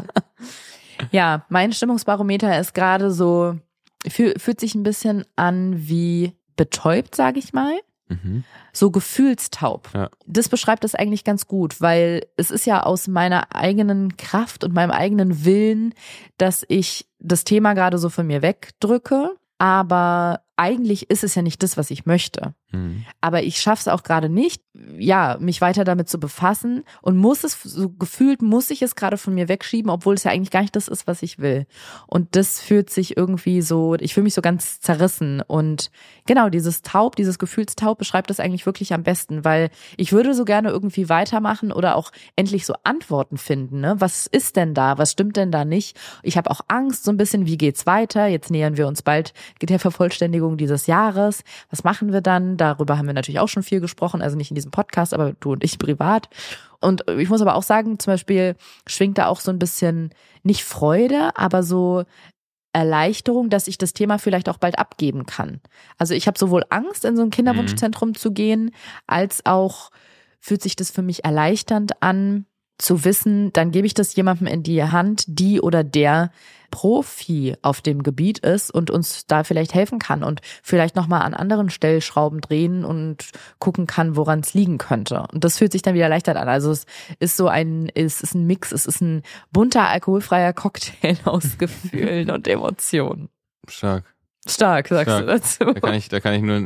ja, 1.12 1.46
mein 1.48 1.72
Stimmungsbarometer 1.72 2.58
ist 2.58 2.74
gerade 2.74 3.10
so, 3.10 3.56
fühl, 4.06 4.34
fühlt 4.38 4.60
sich 4.60 4.74
ein 4.74 4.82
bisschen 4.82 5.24
an 5.34 5.88
wie 5.88 6.32
betäubt, 6.56 7.14
sage 7.14 7.38
ich 7.38 7.52
mal. 7.52 7.72
Mhm. 8.10 8.44
so 8.72 8.90
gefühlstaub. 8.90 9.90
Ja. 9.92 10.08
Das 10.26 10.48
beschreibt 10.48 10.82
das 10.82 10.94
eigentlich 10.94 11.24
ganz 11.24 11.46
gut, 11.46 11.82
weil 11.82 12.26
es 12.36 12.50
ist 12.50 12.64
ja 12.64 12.82
aus 12.82 13.06
meiner 13.06 13.54
eigenen 13.54 14.16
Kraft 14.16 14.64
und 14.64 14.72
meinem 14.72 14.92
eigenen 14.92 15.44
Willen, 15.44 15.92
dass 16.38 16.64
ich 16.68 17.06
das 17.18 17.44
Thema 17.44 17.74
gerade 17.74 17.98
so 17.98 18.08
von 18.08 18.26
mir 18.26 18.40
wegdrücke. 18.40 19.36
Aber 19.58 20.40
eigentlich 20.56 21.10
ist 21.10 21.22
es 21.22 21.34
ja 21.34 21.42
nicht 21.42 21.62
das, 21.62 21.76
was 21.76 21.90
ich 21.90 22.06
möchte. 22.06 22.54
Mhm. 22.70 23.04
Aber 23.20 23.42
ich 23.42 23.60
schaffe 23.60 23.80
es 23.80 23.88
auch 23.88 24.02
gerade 24.02 24.28
nicht, 24.28 24.62
ja, 24.98 25.38
mich 25.40 25.60
weiter 25.60 25.84
damit 25.84 26.08
zu 26.08 26.20
befassen 26.20 26.84
und 27.00 27.16
muss 27.16 27.42
es, 27.44 27.60
so 27.62 27.88
gefühlt 27.88 28.42
muss 28.42 28.70
ich 28.70 28.82
es 28.82 28.94
gerade 28.94 29.16
von 29.16 29.34
mir 29.34 29.48
wegschieben, 29.48 29.90
obwohl 29.90 30.14
es 30.14 30.24
ja 30.24 30.30
eigentlich 30.30 30.50
gar 30.50 30.60
nicht 30.60 30.76
das 30.76 30.88
ist, 30.88 31.06
was 31.06 31.22
ich 31.22 31.38
will. 31.38 31.66
Und 32.06 32.36
das 32.36 32.60
fühlt 32.60 32.90
sich 32.90 33.16
irgendwie 33.16 33.62
so, 33.62 33.94
ich 33.94 34.14
fühle 34.14 34.24
mich 34.24 34.34
so 34.34 34.42
ganz 34.42 34.80
zerrissen. 34.80 35.42
Und 35.46 35.90
genau, 36.26 36.50
dieses 36.50 36.82
Taub, 36.82 37.16
dieses 37.16 37.38
Gefühlstaub 37.38 37.98
beschreibt 37.98 38.28
das 38.28 38.40
eigentlich 38.40 38.66
wirklich 38.66 38.92
am 38.92 39.02
besten, 39.02 39.44
weil 39.44 39.70
ich 39.96 40.12
würde 40.12 40.34
so 40.34 40.44
gerne 40.44 40.68
irgendwie 40.68 41.08
weitermachen 41.08 41.72
oder 41.72 41.96
auch 41.96 42.12
endlich 42.36 42.66
so 42.66 42.74
Antworten 42.84 43.38
finden. 43.38 43.80
Ne? 43.80 43.96
Was 43.98 44.26
ist 44.26 44.56
denn 44.56 44.74
da? 44.74 44.98
Was 44.98 45.12
stimmt 45.12 45.36
denn 45.36 45.50
da 45.50 45.64
nicht? 45.64 45.96
Ich 46.22 46.36
habe 46.36 46.50
auch 46.50 46.60
Angst 46.68 47.04
so 47.04 47.10
ein 47.10 47.16
bisschen, 47.16 47.46
wie 47.46 47.56
geht's 47.56 47.86
weiter? 47.86 48.26
Jetzt 48.26 48.50
nähern 48.50 48.76
wir 48.76 48.86
uns 48.86 49.02
bald 49.02 49.32
der 49.62 49.78
Vervollständigung 49.78 50.56
dieses 50.56 50.86
Jahres. 50.86 51.42
Was 51.70 51.84
machen 51.84 52.12
wir 52.12 52.20
dann? 52.20 52.57
Darüber 52.58 52.98
haben 52.98 53.06
wir 53.06 53.14
natürlich 53.14 53.40
auch 53.40 53.48
schon 53.48 53.62
viel 53.62 53.80
gesprochen, 53.80 54.20
also 54.20 54.36
nicht 54.36 54.50
in 54.50 54.54
diesem 54.54 54.70
Podcast, 54.70 55.14
aber 55.14 55.32
du 55.40 55.52
und 55.52 55.64
ich 55.64 55.78
privat. 55.78 56.28
Und 56.80 57.08
ich 57.08 57.30
muss 57.30 57.40
aber 57.40 57.54
auch 57.54 57.62
sagen, 57.62 57.98
zum 57.98 58.12
Beispiel 58.12 58.56
schwingt 58.86 59.18
da 59.18 59.26
auch 59.26 59.40
so 59.40 59.50
ein 59.50 59.58
bisschen 59.58 60.10
nicht 60.42 60.64
Freude, 60.64 61.30
aber 61.36 61.62
so 61.62 62.04
Erleichterung, 62.72 63.50
dass 63.50 63.66
ich 63.66 63.78
das 63.78 63.94
Thema 63.94 64.18
vielleicht 64.18 64.48
auch 64.48 64.58
bald 64.58 64.78
abgeben 64.78 65.26
kann. 65.26 65.60
Also 65.96 66.14
ich 66.14 66.26
habe 66.26 66.38
sowohl 66.38 66.64
Angst, 66.68 67.04
in 67.04 67.16
so 67.16 67.22
ein 67.22 67.30
Kinderwunschzentrum 67.30 68.14
zu 68.14 68.32
gehen, 68.32 68.72
als 69.06 69.46
auch 69.46 69.90
fühlt 70.40 70.62
sich 70.62 70.76
das 70.76 70.90
für 70.90 71.02
mich 71.02 71.24
erleichternd 71.24 72.02
an, 72.02 72.46
zu 72.78 73.04
wissen, 73.04 73.52
dann 73.52 73.72
gebe 73.72 73.86
ich 73.86 73.94
das 73.94 74.14
jemandem 74.14 74.46
in 74.46 74.62
die 74.62 74.82
Hand, 74.82 75.24
die 75.26 75.60
oder 75.60 75.82
der 75.82 76.30
Profi 76.70 77.56
auf 77.62 77.80
dem 77.80 78.02
Gebiet 78.02 78.38
ist 78.40 78.70
und 78.72 78.90
uns 78.90 79.26
da 79.26 79.44
vielleicht 79.44 79.74
helfen 79.74 79.98
kann 79.98 80.22
und 80.22 80.40
vielleicht 80.62 80.96
nochmal 80.96 81.22
an 81.22 81.34
anderen 81.34 81.70
Stellschrauben 81.70 82.40
drehen 82.40 82.84
und 82.84 83.30
gucken 83.58 83.86
kann, 83.86 84.16
woran 84.16 84.40
es 84.40 84.54
liegen 84.54 84.78
könnte. 84.78 85.26
Und 85.32 85.44
das 85.44 85.58
fühlt 85.58 85.72
sich 85.72 85.82
dann 85.82 85.94
wieder 85.94 86.04
erleichtert 86.04 86.36
an. 86.36 86.48
Also 86.48 86.70
es 86.70 86.86
ist 87.20 87.36
so 87.36 87.48
ein, 87.48 87.90
es 87.94 88.20
ist 88.22 88.34
ein 88.34 88.46
Mix, 88.46 88.72
es 88.72 88.86
ist 88.86 89.00
ein 89.00 89.22
bunter, 89.52 89.88
alkoholfreier 89.88 90.52
Cocktail 90.52 91.16
aus 91.24 91.58
Gefühlen 91.58 92.30
und 92.30 92.46
Emotionen. 92.48 93.28
Stark. 93.68 94.04
Stark, 94.46 94.88
sagst 94.88 95.10
Stark. 95.10 95.20
du 95.20 95.26
dazu. 95.26 95.64
Da 95.64 95.80
kann 95.80 95.94
ich, 95.94 96.08
da 96.08 96.20
kann 96.20 96.32
ich 96.32 96.40
nur 96.42 96.56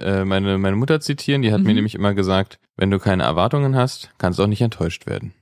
äh, 0.00 0.24
meine, 0.24 0.56
meine 0.58 0.76
Mutter 0.76 1.00
zitieren, 1.00 1.42
die 1.42 1.52
hat 1.52 1.60
mir 1.60 1.70
Mhm. 1.70 1.74
nämlich 1.74 1.94
immer 1.94 2.14
gesagt, 2.14 2.58
wenn 2.76 2.90
du 2.90 2.98
keine 2.98 3.24
Erwartungen 3.24 3.76
hast, 3.76 4.10
kannst 4.16 4.38
du 4.38 4.44
auch 4.44 4.46
nicht 4.46 4.62
enttäuscht 4.62 5.06
werden. 5.06 5.34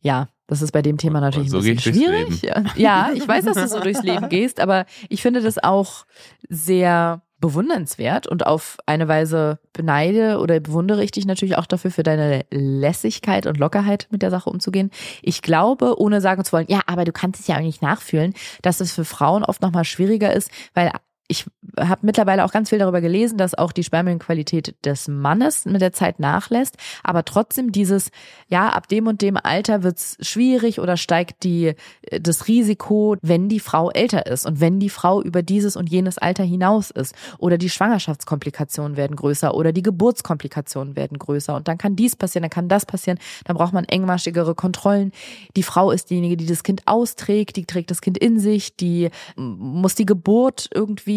Ja, 0.00 0.28
das 0.46 0.62
ist 0.62 0.72
bei 0.72 0.82
dem 0.82 0.98
Thema 0.98 1.20
natürlich 1.20 1.50
so 1.50 1.58
ein 1.58 1.62
bisschen 1.62 1.94
schwierig. 1.94 2.42
Ja, 2.76 3.10
ich 3.14 3.26
weiß, 3.26 3.44
dass 3.44 3.56
du 3.56 3.68
so 3.68 3.80
durchs 3.80 4.02
Leben 4.02 4.28
gehst, 4.28 4.60
aber 4.60 4.86
ich 5.08 5.22
finde 5.22 5.40
das 5.40 5.62
auch 5.62 6.04
sehr 6.48 7.22
bewundernswert 7.42 8.26
und 8.26 8.46
auf 8.46 8.78
eine 8.86 9.08
Weise 9.08 9.58
beneide 9.72 10.38
oder 10.38 10.60
bewundere 10.60 11.02
ich 11.04 11.10
dich 11.10 11.26
natürlich 11.26 11.56
auch 11.56 11.66
dafür 11.66 11.90
für 11.90 12.04
deine 12.04 12.46
Lässigkeit 12.50 13.46
und 13.46 13.58
Lockerheit 13.58 14.06
mit 14.10 14.22
der 14.22 14.30
Sache 14.30 14.48
umzugehen. 14.48 14.90
Ich 15.22 15.42
glaube, 15.42 16.00
ohne 16.00 16.20
sagen 16.20 16.44
zu 16.44 16.52
wollen, 16.52 16.66
ja, 16.68 16.80
aber 16.86 17.04
du 17.04 17.12
kannst 17.12 17.40
es 17.40 17.48
ja 17.48 17.56
auch 17.56 17.60
nicht 17.60 17.82
nachfühlen, 17.82 18.32
dass 18.62 18.80
es 18.80 18.92
für 18.92 19.04
Frauen 19.04 19.44
oft 19.44 19.60
nochmal 19.60 19.84
schwieriger 19.84 20.32
ist, 20.32 20.50
weil 20.72 20.92
ich 21.28 21.46
habe 21.78 22.04
mittlerweile 22.04 22.44
auch 22.44 22.52
ganz 22.52 22.68
viel 22.68 22.78
darüber 22.78 23.00
gelesen, 23.00 23.38
dass 23.38 23.54
auch 23.54 23.72
die 23.72 23.84
Spermienqualität 23.84 24.74
des 24.84 25.08
Mannes 25.08 25.64
mit 25.64 25.80
der 25.80 25.92
Zeit 25.92 26.20
nachlässt, 26.20 26.76
aber 27.02 27.24
trotzdem 27.24 27.72
dieses, 27.72 28.10
ja, 28.48 28.68
ab 28.68 28.88
dem 28.88 29.06
und 29.06 29.22
dem 29.22 29.36
Alter 29.36 29.82
wird's 29.82 30.18
schwierig 30.20 30.78
oder 30.80 30.96
steigt 30.96 31.44
die, 31.44 31.74
das 32.20 32.48
Risiko, 32.48 33.16
wenn 33.22 33.48
die 33.48 33.60
Frau 33.60 33.90
älter 33.90 34.26
ist 34.26 34.46
und 34.46 34.60
wenn 34.60 34.80
die 34.80 34.90
Frau 34.90 35.22
über 35.22 35.42
dieses 35.42 35.76
und 35.76 35.88
jenes 35.88 36.18
Alter 36.18 36.44
hinaus 36.44 36.90
ist. 36.90 37.14
Oder 37.38 37.56
die 37.56 37.70
Schwangerschaftskomplikationen 37.70 38.96
werden 38.96 39.16
größer 39.16 39.54
oder 39.54 39.72
die 39.72 39.82
Geburtskomplikationen 39.82 40.96
werden 40.96 41.18
größer. 41.18 41.54
Und 41.54 41.68
dann 41.68 41.78
kann 41.78 41.96
dies 41.96 42.16
passieren, 42.16 42.42
dann 42.42 42.50
kann 42.50 42.68
das 42.68 42.84
passieren, 42.84 43.18
dann 43.44 43.56
braucht 43.56 43.72
man 43.72 43.84
engmaschigere 43.84 44.54
Kontrollen. 44.54 45.12
Die 45.56 45.62
Frau 45.62 45.90
ist 45.90 46.10
diejenige, 46.10 46.36
die 46.36 46.46
das 46.46 46.62
Kind 46.62 46.82
austrägt, 46.86 47.56
die 47.56 47.64
trägt 47.64 47.90
das 47.90 48.00
Kind 48.00 48.18
in 48.18 48.38
sich, 48.38 48.76
die 48.76 49.10
muss 49.36 49.94
die 49.94 50.06
Geburt 50.06 50.68
irgendwie 50.74 51.11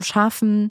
schaffen 0.00 0.70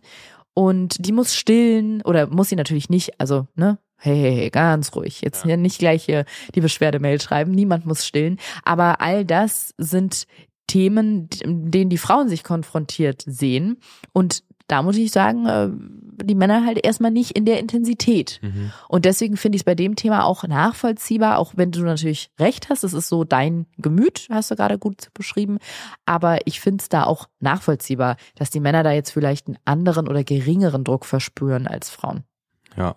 und 0.53 1.05
die 1.05 1.11
muss 1.11 1.35
stillen 1.35 2.01
oder 2.01 2.27
muss 2.27 2.49
sie 2.49 2.55
natürlich 2.55 2.89
nicht, 2.89 3.19
also, 3.19 3.47
ne? 3.55 3.77
Hey, 3.99 4.15
hey, 4.15 4.35
hey, 4.35 4.49
ganz 4.51 4.95
ruhig. 4.95 5.21
Jetzt 5.21 5.43
hier 5.43 5.57
nicht 5.57 5.79
gleich 5.79 6.05
hier 6.05 6.25
die 6.53 6.61
Beschwerdemail 6.61 7.19
schreiben. 7.19 7.51
Niemand 7.51 7.87
muss 7.87 8.05
stillen. 8.05 8.37
Aber 8.63 9.01
all 9.01 9.25
das 9.25 9.73
sind 9.79 10.27
Themen, 10.67 11.29
denen 11.43 11.89
die 11.89 11.97
Frauen 11.97 12.29
sich 12.29 12.43
konfrontiert 12.43 13.23
sehen. 13.25 13.77
Und 14.13 14.43
da 14.67 14.83
muss 14.83 14.97
ich 14.97 15.11
sagen, 15.11 15.45
äh, 15.47 15.69
die 16.23 16.35
Männer 16.35 16.65
halt 16.65 16.83
erstmal 16.83 17.11
nicht 17.11 17.31
in 17.31 17.45
der 17.45 17.59
Intensität. 17.59 18.39
Mhm. 18.41 18.71
Und 18.89 19.05
deswegen 19.05 19.37
finde 19.37 19.55
ich 19.55 19.61
es 19.61 19.65
bei 19.65 19.75
dem 19.75 19.95
Thema 19.95 20.25
auch 20.25 20.43
nachvollziehbar, 20.43 21.39
auch 21.39 21.53
wenn 21.55 21.71
du 21.71 21.81
natürlich 21.81 22.31
recht 22.39 22.69
hast, 22.69 22.83
es 22.83 22.93
ist 22.93 23.07
so 23.07 23.23
dein 23.23 23.65
Gemüt, 23.77 24.27
hast 24.29 24.51
du 24.51 24.55
gerade 24.55 24.77
gut 24.77 25.09
beschrieben. 25.13 25.57
Aber 26.05 26.39
ich 26.45 26.59
finde 26.59 26.81
es 26.81 26.89
da 26.89 27.03
auch 27.03 27.27
nachvollziehbar, 27.39 28.17
dass 28.35 28.49
die 28.49 28.59
Männer 28.59 28.83
da 28.83 28.91
jetzt 28.91 29.11
vielleicht 29.11 29.47
einen 29.47 29.57
anderen 29.65 30.07
oder 30.07 30.23
geringeren 30.23 30.83
Druck 30.83 31.05
verspüren 31.05 31.67
als 31.67 31.89
Frauen. 31.89 32.23
Ja. 32.75 32.95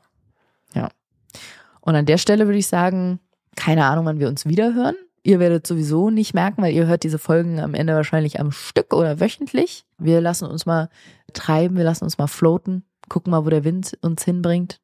Und 1.80 1.96
an 1.96 2.06
der 2.06 2.18
Stelle 2.18 2.46
würde 2.46 2.58
ich 2.58 2.66
sagen, 2.66 3.20
keine 3.56 3.86
Ahnung, 3.86 4.04
wann 4.04 4.20
wir 4.20 4.28
uns 4.28 4.46
wiederhören. 4.46 4.94
Ihr 5.22 5.40
werdet 5.40 5.66
sowieso 5.66 6.10
nicht 6.10 6.34
merken, 6.34 6.62
weil 6.62 6.72
ihr 6.72 6.86
hört 6.86 7.02
diese 7.02 7.18
Folgen 7.18 7.60
am 7.60 7.74
Ende 7.74 7.94
wahrscheinlich 7.94 8.40
am 8.40 8.52
Stück 8.52 8.94
oder 8.94 9.20
wöchentlich. 9.20 9.84
Wir 9.98 10.20
lassen 10.20 10.46
uns 10.46 10.66
mal 10.66 10.88
treiben, 11.32 11.76
wir 11.76 11.84
lassen 11.84 12.04
uns 12.04 12.16
mal 12.16 12.26
floaten, 12.26 12.84
gucken 13.10 13.32
mal, 13.32 13.44
wo 13.44 13.50
der 13.50 13.64
Wind 13.64 13.98
uns 14.00 14.24
hinbringt. 14.24 14.80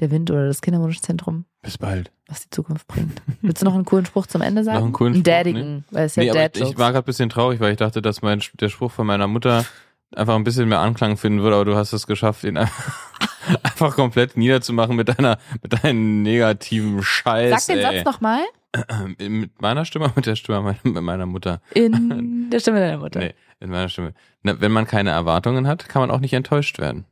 Der 0.00 0.10
Wind 0.10 0.30
oder 0.30 0.46
das 0.46 0.62
Kinderwunschzentrum, 0.62 1.44
Bis 1.60 1.76
bald. 1.76 2.10
was 2.26 2.42
die 2.42 2.50
Zukunft 2.50 2.86
bringt. 2.88 3.20
Willst 3.42 3.60
du 3.60 3.66
noch 3.66 3.74
einen 3.74 3.84
coolen 3.84 4.06
Spruch 4.06 4.26
zum 4.26 4.40
Ende 4.40 4.64
sagen? 4.64 4.78
Noch 4.78 4.84
einen 4.84 4.92
coolen 4.94 5.14
Spruch, 5.14 5.24
Daddigen, 5.24 5.84
weil 5.90 6.06
es 6.06 6.16
ja 6.16 6.22
nee, 6.24 6.30
Dad 6.30 6.56
ich, 6.56 6.78
war 6.78 6.92
gerade 6.92 7.04
ein 7.04 7.04
bisschen 7.04 7.28
traurig, 7.28 7.60
weil 7.60 7.72
ich 7.72 7.76
dachte, 7.76 8.00
dass 8.00 8.22
mein 8.22 8.42
der 8.54 8.70
Spruch 8.70 8.90
von 8.90 9.06
meiner 9.06 9.28
Mutter 9.28 9.66
einfach 10.14 10.34
ein 10.34 10.44
bisschen 10.44 10.68
mehr 10.68 10.80
Anklang 10.80 11.18
finden 11.18 11.42
würde, 11.42 11.56
aber 11.56 11.64
du 11.66 11.76
hast 11.76 11.92
es 11.92 12.06
geschafft, 12.06 12.44
ihn 12.44 12.56
einfach, 13.62 13.94
komplett 13.94 14.36
niederzumachen 14.36 14.96
mit 14.96 15.08
deiner 15.08 15.38
mit 15.62 15.84
deinen 15.84 16.22
negativen 16.22 17.02
Scheiß. 17.02 17.50
Sag 17.50 17.76
den 17.76 17.84
ey. 17.84 17.96
Satz 17.96 18.04
nochmal 18.06 18.40
Mit 19.18 19.60
meiner 19.60 19.84
Stimme, 19.84 20.10
mit 20.16 20.24
der 20.24 20.34
Stimme 20.36 20.74
meiner 20.84 21.26
Mutter. 21.26 21.60
in 21.74 22.48
der 22.50 22.60
Stimme 22.60 22.80
deiner 22.80 22.96
Mutter. 22.98 23.20
Nee, 23.20 23.34
in 23.60 23.68
meiner 23.68 23.90
Stimme. 23.90 24.14
Na, 24.42 24.58
wenn 24.60 24.72
man 24.72 24.86
keine 24.86 25.10
Erwartungen 25.10 25.66
hat, 25.66 25.88
kann 25.90 26.00
man 26.00 26.10
auch 26.10 26.20
nicht 26.20 26.32
enttäuscht 26.32 26.78
werden. 26.78 27.04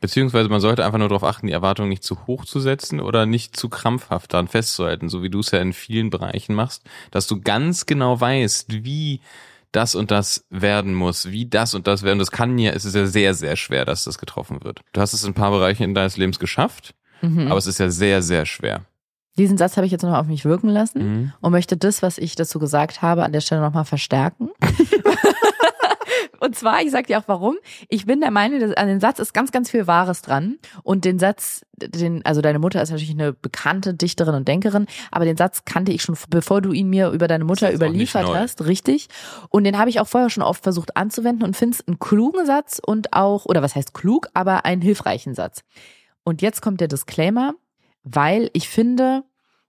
Beziehungsweise 0.00 0.48
man 0.48 0.60
sollte 0.60 0.84
einfach 0.84 0.98
nur 0.98 1.08
darauf 1.08 1.24
achten, 1.24 1.46
die 1.46 1.52
Erwartungen 1.52 1.88
nicht 1.88 2.04
zu 2.04 2.26
hoch 2.26 2.44
zu 2.44 2.60
setzen 2.60 3.00
oder 3.00 3.24
nicht 3.26 3.56
zu 3.56 3.68
krampfhaft 3.68 4.32
daran 4.34 4.48
festzuhalten, 4.48 5.08
so 5.08 5.22
wie 5.22 5.30
du 5.30 5.40
es 5.40 5.50
ja 5.50 5.58
in 5.60 5.72
vielen 5.72 6.10
Bereichen 6.10 6.54
machst, 6.54 6.82
dass 7.10 7.26
du 7.26 7.40
ganz 7.40 7.86
genau 7.86 8.20
weißt, 8.20 8.84
wie 8.84 9.20
das 9.72 9.94
und 9.94 10.10
das 10.10 10.44
werden 10.50 10.94
muss, 10.94 11.30
wie 11.30 11.46
das 11.46 11.74
und 11.74 11.86
das 11.86 12.02
werden. 12.02 12.18
Das 12.18 12.30
kann 12.30 12.56
ja, 12.58 12.72
es 12.72 12.84
ist 12.84 12.94
ja 12.94 13.06
sehr, 13.06 13.34
sehr 13.34 13.56
schwer, 13.56 13.84
dass 13.84 14.04
das 14.04 14.18
getroffen 14.18 14.62
wird. 14.64 14.80
Du 14.92 15.00
hast 15.00 15.12
es 15.12 15.24
in 15.24 15.30
ein 15.30 15.34
paar 15.34 15.50
Bereichen 15.50 15.82
in 15.82 15.94
deines 15.94 16.16
Lebens 16.16 16.38
geschafft, 16.38 16.94
Mhm. 17.22 17.48
aber 17.48 17.56
es 17.56 17.66
ist 17.66 17.78
ja 17.78 17.88
sehr, 17.90 18.22
sehr 18.22 18.44
schwer. 18.46 18.82
Diesen 19.38 19.58
Satz 19.58 19.76
habe 19.76 19.86
ich 19.86 19.92
jetzt 19.92 20.02
noch 20.02 20.16
auf 20.16 20.26
mich 20.26 20.44
wirken 20.46 20.68
lassen. 20.68 20.98
Mhm. 21.20 21.32
und 21.40 21.52
möchte 21.52 21.76
das, 21.76 22.00
was 22.02 22.16
ich 22.18 22.36
dazu 22.36 22.58
gesagt 22.58 23.02
habe, 23.02 23.24
an 23.24 23.32
der 23.32 23.40
Stelle 23.40 23.60
nochmal 23.62 23.84
verstärken. 23.86 24.50
Und 26.40 26.56
zwar, 26.56 26.82
ich 26.82 26.90
sag 26.90 27.06
dir 27.06 27.18
auch 27.18 27.26
warum. 27.26 27.56
Ich 27.88 28.06
bin 28.06 28.20
der 28.20 28.30
Meinung, 28.30 28.60
dass 28.60 28.72
an 28.74 28.88
den 28.88 29.00
Satz 29.00 29.18
ist 29.18 29.32
ganz, 29.34 29.52
ganz 29.52 29.70
viel 29.70 29.86
Wahres 29.86 30.22
dran. 30.22 30.58
Und 30.82 31.04
den 31.04 31.18
Satz, 31.18 31.64
den, 31.76 32.24
also 32.24 32.40
deine 32.40 32.58
Mutter 32.58 32.82
ist 32.82 32.90
natürlich 32.90 33.10
eine 33.10 33.32
bekannte 33.32 33.94
Dichterin 33.94 34.34
und 34.34 34.48
Denkerin, 34.48 34.86
aber 35.10 35.24
den 35.24 35.36
Satz 35.36 35.64
kannte 35.64 35.92
ich 35.92 36.02
schon, 36.02 36.16
bevor 36.30 36.60
du 36.60 36.72
ihn 36.72 36.88
mir 36.88 37.10
über 37.10 37.28
deine 37.28 37.44
Mutter 37.44 37.72
überliefert 37.72 38.26
hast, 38.26 38.64
richtig. 38.64 39.08
Und 39.50 39.64
den 39.64 39.78
habe 39.78 39.90
ich 39.90 40.00
auch 40.00 40.08
vorher 40.08 40.30
schon 40.30 40.42
oft 40.42 40.62
versucht 40.62 40.96
anzuwenden 40.96 41.44
und 41.44 41.56
finde 41.56 41.76
es 41.76 41.86
einen 41.86 41.98
klugen 41.98 42.46
Satz 42.46 42.80
und 42.84 43.12
auch, 43.12 43.44
oder 43.46 43.62
was 43.62 43.74
heißt 43.74 43.94
klug, 43.94 44.28
aber 44.34 44.64
einen 44.64 44.82
hilfreichen 44.82 45.34
Satz. 45.34 45.62
Und 46.24 46.42
jetzt 46.42 46.60
kommt 46.62 46.80
der 46.80 46.88
Disclaimer, 46.88 47.54
weil 48.02 48.50
ich 48.52 48.68
finde, 48.68 49.24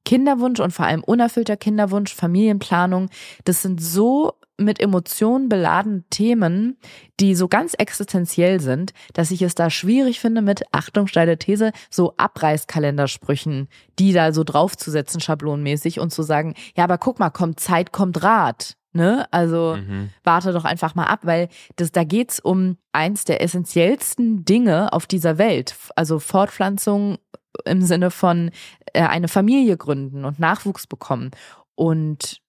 Kinderwunsch 0.08 0.62
und 0.62 0.72
vor 0.72 0.86
allem 0.86 1.04
unerfüllter 1.04 1.58
Kinderwunsch, 1.58 2.14
Familienplanung, 2.16 3.10
das 3.44 3.62
sind 3.62 3.84
so 3.84 4.34
mit 4.58 4.82
Emotionen 4.82 5.50
beladene 5.50 6.04
Themen, 6.10 6.78
die 7.20 7.36
so 7.36 7.48
ganz 7.48 7.74
existenziell 7.76 8.60
sind, 8.60 8.92
dass 9.14 9.32
ich 9.32 9.42
es 9.42 9.56
da 9.56 9.70
schwierig 9.70 10.20
finde, 10.20 10.42
mit, 10.42 10.64
Achtung, 10.72 11.08
steile 11.08 11.38
These, 11.38 11.72
so 11.90 12.16
Abreißkalendersprüchen, 12.18 13.68
die 14.00 14.14
da 14.14 14.32
so 14.34 14.44
draufzusetzen, 14.44 15.20
schablonmäßig 15.22 16.00
und 16.00 16.12
zu 16.12 16.24
sagen, 16.24 16.56
ja, 16.76 16.84
aber 16.84 16.98
guck 16.98 17.20
mal, 17.20 17.30
kommt 17.30 17.60
Zeit, 17.60 17.92
kommt 17.92 18.24
Rat. 18.24 18.76
Ne? 18.94 19.28
Also 19.32 19.78
Mhm. 19.78 20.10
warte 20.24 20.54
doch 20.54 20.66
einfach 20.66 20.96
mal 20.96 21.06
ab, 21.06 21.20
weil 21.24 21.50
das, 21.76 21.92
da 21.92 22.04
geht's 22.04 22.40
um 22.40 22.78
eins 22.94 23.26
der 23.26 23.42
essentiellsten 23.44 24.44
Dinge 24.44 24.92
auf 24.94 25.06
dieser 25.06 25.38
Welt. 25.38 25.76
Also 25.96 26.18
Fortpflanzung 26.20 27.18
im 27.66 27.82
Sinne 27.84 28.10
von 28.12 28.50
äh, 28.94 29.04
eine 29.04 29.28
Familie 29.28 29.78
gründen 29.78 30.26
und 30.26 30.40
Nachwuchs 30.40 30.88
bekommen. 30.88 31.32
Und 31.76 32.42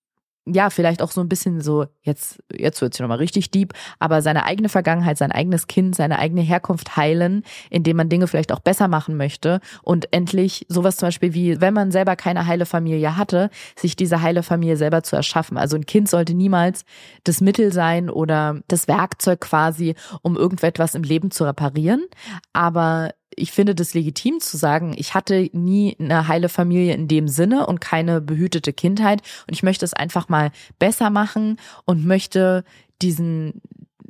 ja, 0.52 0.70
vielleicht 0.70 1.02
auch 1.02 1.10
so 1.10 1.20
ein 1.20 1.28
bisschen 1.28 1.60
so, 1.60 1.86
jetzt, 2.02 2.42
jetzt 2.52 2.80
wird's 2.80 2.98
ja 2.98 3.04
nochmal 3.04 3.18
richtig 3.18 3.50
deep, 3.50 3.74
aber 3.98 4.22
seine 4.22 4.44
eigene 4.44 4.68
Vergangenheit, 4.68 5.18
sein 5.18 5.32
eigenes 5.32 5.66
Kind, 5.66 5.94
seine 5.94 6.18
eigene 6.18 6.40
Herkunft 6.42 6.96
heilen, 6.96 7.42
indem 7.70 7.96
man 7.96 8.08
Dinge 8.08 8.26
vielleicht 8.26 8.52
auch 8.52 8.60
besser 8.60 8.88
machen 8.88 9.16
möchte 9.16 9.60
und 9.82 10.12
endlich 10.12 10.66
sowas 10.68 10.96
zum 10.96 11.08
Beispiel 11.08 11.34
wie, 11.34 11.60
wenn 11.60 11.74
man 11.74 11.90
selber 11.90 12.16
keine 12.16 12.46
heile 12.46 12.66
Familie 12.66 13.16
hatte, 13.16 13.50
sich 13.76 13.96
diese 13.96 14.22
heile 14.22 14.42
Familie 14.42 14.76
selber 14.76 15.02
zu 15.02 15.16
erschaffen. 15.16 15.56
Also 15.56 15.76
ein 15.76 15.86
Kind 15.86 16.08
sollte 16.08 16.34
niemals 16.34 16.84
das 17.24 17.40
Mittel 17.40 17.72
sein 17.72 18.10
oder 18.10 18.60
das 18.68 18.88
Werkzeug 18.88 19.40
quasi, 19.40 19.94
um 20.22 20.36
irgendetwas 20.36 20.94
im 20.94 21.02
Leben 21.02 21.30
zu 21.30 21.44
reparieren. 21.44 22.04
Aber 22.52 23.10
ich 23.34 23.52
finde 23.52 23.74
das 23.74 23.94
legitim 23.94 24.40
zu 24.40 24.56
sagen, 24.56 24.94
ich 24.96 25.14
hatte 25.14 25.48
nie 25.52 25.96
eine 25.98 26.28
heile 26.28 26.48
Familie 26.48 26.94
in 26.94 27.08
dem 27.08 27.28
Sinne 27.28 27.66
und 27.66 27.80
keine 27.80 28.20
behütete 28.20 28.72
Kindheit 28.72 29.22
und 29.46 29.54
ich 29.54 29.62
möchte 29.62 29.84
es 29.84 29.94
einfach 29.94 30.28
mal 30.28 30.50
besser 30.78 31.10
machen 31.10 31.58
und 31.84 32.04
möchte 32.04 32.64
diesen 33.00 33.60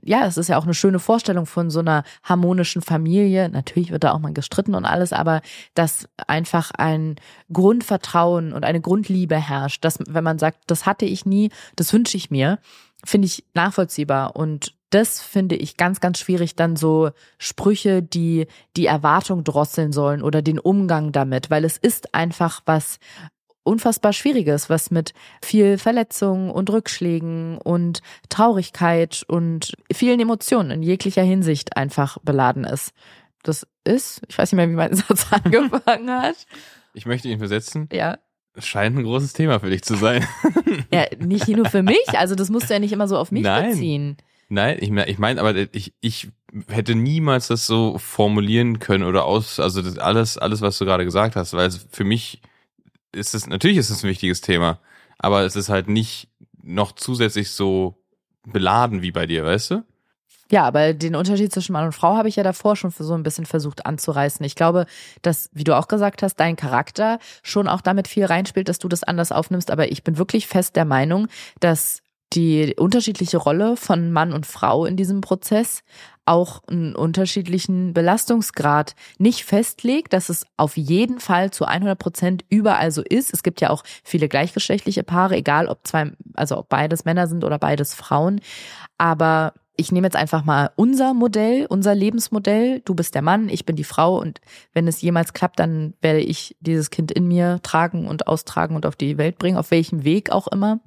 ja, 0.08 0.24
es 0.24 0.38
ist 0.38 0.48
ja 0.48 0.56
auch 0.56 0.64
eine 0.64 0.74
schöne 0.74 1.00
Vorstellung 1.00 1.44
von 1.44 1.70
so 1.70 1.80
einer 1.80 2.02
harmonischen 2.22 2.80
Familie. 2.80 3.50
Natürlich 3.50 3.90
wird 3.90 4.04
da 4.04 4.12
auch 4.12 4.20
mal 4.20 4.32
gestritten 4.32 4.74
und 4.74 4.86
alles, 4.86 5.12
aber 5.12 5.42
dass 5.74 6.08
einfach 6.26 6.70
ein 6.70 7.16
Grundvertrauen 7.52 8.54
und 8.54 8.64
eine 8.64 8.80
Grundliebe 8.80 9.36
herrscht, 9.36 9.84
dass 9.84 9.98
wenn 10.06 10.24
man 10.24 10.38
sagt, 10.38 10.60
das 10.66 10.86
hatte 10.86 11.04
ich 11.04 11.26
nie, 11.26 11.50
das 11.76 11.92
wünsche 11.92 12.16
ich 12.16 12.30
mir, 12.30 12.58
finde 13.04 13.26
ich 13.26 13.44
nachvollziehbar 13.52 14.34
und 14.34 14.72
das 14.91 15.20
finde 15.20 15.57
ich 15.57 15.76
ganz, 15.76 16.01
ganz 16.01 16.18
schwierig, 16.18 16.57
dann 16.57 16.76
so 16.76 17.11
Sprüche, 17.39 18.03
die 18.03 18.47
die 18.76 18.86
Erwartung 18.86 19.45
drosseln 19.45 19.93
sollen 19.93 20.22
oder 20.22 20.43
den 20.43 20.59
Umgang 20.59 21.12
damit, 21.12 21.51
weil 21.51 21.64
es 21.64 21.76
ist 21.76 22.14
einfach 22.14 22.62
was 22.64 22.99
unfassbar 23.68 24.14
Schwieriges, 24.14 24.70
was 24.70 24.91
mit 24.91 25.12
viel 25.43 25.76
Verletzungen 25.76 26.51
und 26.51 26.70
Rückschlägen 26.70 27.59
und 27.59 28.01
Traurigkeit 28.30 29.24
und 29.28 29.74
vielen 29.93 30.20
Emotionen 30.20 30.70
in 30.70 30.82
jeglicher 30.82 31.22
Hinsicht 31.22 31.76
einfach 31.76 32.16
beladen 32.22 32.64
ist. 32.64 32.93
Das 33.43 33.66
ist, 33.84 34.22
ich 34.26 34.39
weiß 34.39 34.53
nicht 34.53 34.57
mehr, 34.57 34.70
wie 34.70 34.74
mein 34.74 34.95
Satz 34.95 35.26
angefangen 35.30 36.11
hat. 36.11 36.47
Ich 36.95 37.05
möchte 37.05 37.28
ihn 37.28 37.39
versetzen. 37.39 37.89
Ja. 37.93 38.18
Es 38.55 38.66
scheint 38.66 38.97
ein 38.97 39.05
großes 39.05 39.34
Thema 39.34 39.61
für 39.61 39.70
dich 39.70 39.82
zu 39.84 39.97
sein. 39.97 40.26
ja, 40.91 41.05
nicht 41.18 41.47
nur 41.49 41.66
für 41.66 41.82
mich, 41.82 42.09
also 42.14 42.34
das 42.34 42.49
musst 42.49 42.70
du 42.70 42.74
ja 42.74 42.80
nicht 42.80 42.93
immer 42.93 43.07
so 43.07 43.18
auf 43.18 43.30
mich 43.30 43.43
Nein. 43.43 43.70
beziehen. 43.70 44.16
Nein, 44.49 44.78
ich 44.80 44.90
meine, 44.90 45.11
ich 45.11 45.18
mein, 45.18 45.38
aber 45.38 45.55
ich, 45.72 45.92
ich 46.01 46.28
hätte 46.68 46.94
niemals 46.94 47.49
das 47.49 47.66
so 47.66 47.99
formulieren 47.99 48.78
können 48.78 49.05
oder 49.05 49.24
aus, 49.24 49.61
also 49.61 49.82
das 49.82 49.99
alles, 49.99 50.38
alles, 50.38 50.62
was 50.62 50.78
du 50.78 50.86
gerade 50.86 51.05
gesagt 51.05 51.36
hast, 51.36 51.53
weil 51.53 51.68
es 51.68 51.86
für 51.90 52.05
mich 52.05 52.40
ist 53.12 53.34
es, 53.34 53.46
natürlich 53.46 53.76
ist 53.76 53.90
es 53.90 54.03
ein 54.03 54.09
wichtiges 54.09 54.40
Thema, 54.40 54.80
aber 55.18 55.42
es 55.42 55.55
ist 55.55 55.68
halt 55.68 55.88
nicht 55.88 56.28
noch 56.62 56.92
zusätzlich 56.92 57.51
so 57.51 57.99
beladen 58.46 59.03
wie 59.03 59.12
bei 59.12 59.26
dir, 59.26 59.44
weißt 59.44 59.72
du? 59.72 59.84
Ja, 60.51 60.64
aber 60.64 60.94
den 60.94 61.14
Unterschied 61.14 61.53
zwischen 61.53 61.74
Mann 61.74 61.84
und 61.84 61.92
Frau 61.92 62.16
habe 62.16 62.28
ich 62.28 62.36
ja 62.36 62.42
davor 62.42 62.74
schon 62.74 62.90
so 62.90 63.12
ein 63.12 63.22
bisschen 63.22 63.44
versucht 63.44 63.84
anzureißen. 63.84 64.44
Ich 64.46 64.55
glaube, 64.55 64.86
dass, 65.20 65.51
wie 65.53 65.64
du 65.64 65.76
auch 65.76 65.88
gesagt 65.88 66.22
hast, 66.22 66.36
dein 66.36 66.57
Charakter 66.57 67.18
schon 67.42 67.68
auch 67.68 67.82
damit 67.82 68.09
viel 68.09 68.24
reinspielt, 68.24 68.68
dass 68.70 68.78
du 68.78 68.88
das 68.88 69.05
anders 69.05 69.30
aufnimmst. 69.30 69.70
Aber 69.70 69.92
ich 69.92 70.05
bin 70.05 70.16
wirklich 70.16 70.46
fest 70.46 70.74
der 70.76 70.86
Meinung, 70.86 71.28
dass 71.61 72.01
die 72.35 72.74
unterschiedliche 72.76 73.39
Rolle 73.39 73.76
von 73.76 74.12
Mann 74.12 74.33
und 74.33 74.47
Frau 74.47 74.85
in 74.85 74.97
diesem 74.97 75.20
Prozess 75.20 75.83
auch 76.26 76.62
einen 76.68 76.95
unterschiedlichen 76.95 77.95
Belastungsgrad 77.95 78.95
nicht 79.18 79.45
festlegt, 79.45 80.12
dass 80.12 80.29
es 80.29 80.45
auf 80.59 80.76
jeden 80.76 81.20
Fall 81.20 81.51
zu 81.51 81.64
100 81.64 81.99
Prozent 81.99 82.45
überall 82.51 82.91
so 82.91 83.03
ist. 83.03 83.33
Es 83.33 83.43
gibt 83.43 83.62
ja 83.62 83.70
auch 83.70 83.83
viele 84.05 84.29
gleichgeschlechtliche 84.29 85.05
Paare, 85.05 85.37
egal 85.37 85.68
ob 85.68 85.87
zwei, 85.87 86.12
also 86.35 86.59
ob 86.59 86.68
beides 86.68 87.07
Männer 87.07 87.29
sind 87.29 87.45
oder 87.45 87.59
beides 87.59 87.95
Frauen. 87.95 88.43
Aber 88.99 89.55
ich 89.74 89.91
nehme 89.91 90.07
jetzt 90.07 90.16
einfach 90.16 90.45
mal 90.45 90.70
unser 90.76 91.14
Modell, 91.14 91.64
unser 91.66 91.95
Lebensmodell. 91.95 92.81
Du 92.85 92.95
bist 92.95 93.14
der 93.14 93.22
Mann, 93.22 93.49
ich 93.49 93.64
bin 93.64 93.76
die 93.76 93.85
Frau 93.85 94.20
und 94.20 94.41
wenn 94.74 94.87
es 94.89 95.01
jemals 95.01 95.33
klappt, 95.33 95.59
dann 95.61 95.95
werde 96.03 96.20
ich 96.20 96.57
dieses 96.61 96.91
Kind 96.91 97.11
in 97.11 97.26
mir 97.29 97.61
tragen 97.62 98.07
und 98.07 98.26
austragen 98.26 98.76
und 98.76 98.85
auf 98.85 98.97
die 98.97 99.16
Welt 99.16 99.39
bringen, 99.39 99.57
auf 99.57 99.70
welchem 99.70 100.05
Weg 100.05 100.31
auch 100.31 100.49
immer. 100.49 100.81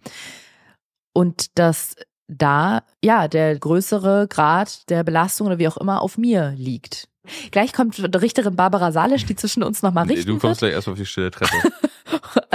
Und 1.14 1.57
dass 1.59 1.95
da, 2.28 2.84
ja, 3.03 3.28
der 3.28 3.57
größere 3.59 4.28
Grad 4.30 4.89
der 4.89 5.03
Belastung 5.03 5.47
oder 5.47 5.59
wie 5.59 5.68
auch 5.68 5.78
immer 5.78 6.01
auf 6.01 6.18
mir 6.18 6.53
liegt. 6.55 7.07
Gleich 7.51 7.74
kommt 7.74 7.99
Richterin 8.22 8.55
Barbara 8.55 8.91
Salisch, 8.91 9.26
die 9.26 9.36
zwischen 9.36 9.62
uns 9.64 9.82
nochmal 9.84 10.05
Nee, 10.05 10.16
richten 10.16 10.32
du 10.32 10.39
kommst 10.39 10.59
gleich 10.59 10.74
erstmal 10.74 10.93
auf 10.93 10.99
die 10.99 11.05
stille 11.05 11.32
Treppe. 11.32 11.51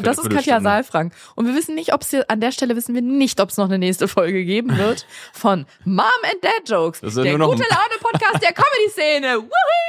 Das 0.02 0.18
ist 0.18 0.28
Katja. 0.30 0.61
Saalfrank. 0.61 1.14
Und 1.34 1.46
wir 1.46 1.54
wissen 1.54 1.74
nicht, 1.74 1.94
ob 1.94 2.02
es 2.02 2.11
hier, 2.11 2.24
an 2.28 2.40
der 2.40 2.52
Stelle 2.52 2.76
wissen 2.76 2.94
wir 2.94 3.00
nicht, 3.02 3.40
ob 3.40 3.48
es 3.48 3.57
noch 3.57 3.64
eine 3.64 3.78
nächste 3.78 4.07
Folge 4.07 4.44
geben 4.44 4.76
wird 4.76 5.07
von 5.32 5.66
Mom 5.84 6.04
and 6.22 6.44
Dad 6.44 6.68
Jokes. 6.68 7.00
Das 7.00 7.16
ist 7.16 7.24
der 7.24 7.36
nur 7.36 7.38
noch- 7.38 7.50
gute 7.57 7.62
Laune 7.68 7.98
Podcast 8.00 8.42
der 8.42 8.52
Comedy-Szene. 8.52 9.38
Woohoo! 9.38 9.48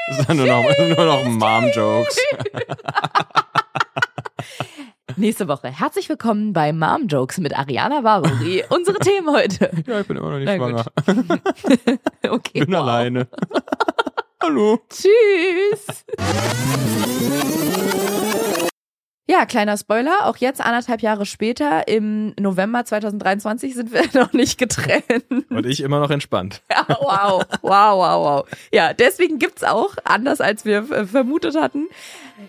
Das 0.17 0.25
sind 0.25 0.37
nur 0.37 0.45
noch, 0.47 0.63
nur 0.77 1.05
noch 1.05 1.23
Mom-Jokes. 1.25 2.17
Nächste 5.15 5.47
Woche. 5.47 5.69
Herzlich 5.69 6.09
willkommen 6.09 6.53
bei 6.53 6.73
Mom 6.73 7.07
Jokes 7.07 7.37
mit 7.39 7.57
Ariana 7.57 8.01
Baruri. 8.01 8.63
Unsere 8.69 8.99
Themen 8.99 9.29
heute. 9.31 9.71
Ja, 9.87 10.01
ich 10.01 10.07
bin 10.07 10.17
immer 10.17 10.31
noch 10.31 10.37
nicht 10.37 10.47
Na 10.47 10.55
schwanger. 10.57 10.85
Okay. 12.29 12.59
bin 12.59 12.73
wow. 12.73 12.81
alleine. 12.81 13.27
Hallo. 14.41 14.79
Tschüss. 14.89 16.05
Ja, 19.29 19.45
kleiner 19.45 19.75
Spoiler. 19.77 20.25
Auch 20.25 20.37
jetzt, 20.37 20.61
anderthalb 20.61 21.01
Jahre 21.01 21.25
später, 21.25 21.87
im 21.89 22.33
November 22.39 22.85
2023, 22.85 23.75
sind 23.75 23.91
wir 23.91 24.03
noch 24.13 24.31
nicht 24.31 24.57
getrennt. 24.57 25.03
Und 25.49 25.65
ich 25.65 25.81
immer 25.81 25.99
noch 25.99 26.09
entspannt. 26.09 26.61
Ja, 26.71 26.85
wow, 27.01 27.43
wow, 27.61 27.97
wow, 27.97 28.25
wow. 28.25 28.45
Ja, 28.71 28.93
deswegen 28.93 29.39
gibt's 29.39 29.63
auch, 29.63 29.95
anders 30.03 30.39
als 30.39 30.63
wir 30.63 30.83
vermutet 30.83 31.55
hatten, 31.59 31.87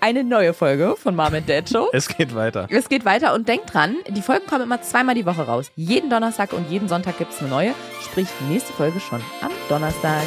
eine 0.00 0.22
neue 0.22 0.52
Folge 0.52 0.94
von 0.96 1.16
Mom 1.16 1.34
and 1.34 1.48
Dad 1.48 1.68
Show. 1.68 1.88
Es 1.92 2.08
geht 2.08 2.34
weiter. 2.34 2.68
Es 2.70 2.88
geht 2.88 3.04
weiter 3.04 3.34
und 3.34 3.48
denkt 3.48 3.72
dran, 3.72 3.96
die 4.08 4.22
Folgen 4.22 4.46
kommen 4.46 4.64
immer 4.64 4.82
zweimal 4.82 5.14
die 5.14 5.26
Woche 5.26 5.42
raus. 5.42 5.72
Jeden 5.76 6.10
Donnerstag 6.10 6.52
und 6.52 6.70
jeden 6.70 6.88
Sonntag 6.88 7.18
gibt's 7.18 7.40
eine 7.40 7.48
neue. 7.48 7.74
Sprich, 8.02 8.28
die 8.40 8.52
nächste 8.52 8.72
Folge 8.74 9.00
schon 9.00 9.22
am 9.40 9.50
Donnerstag. 9.68 10.26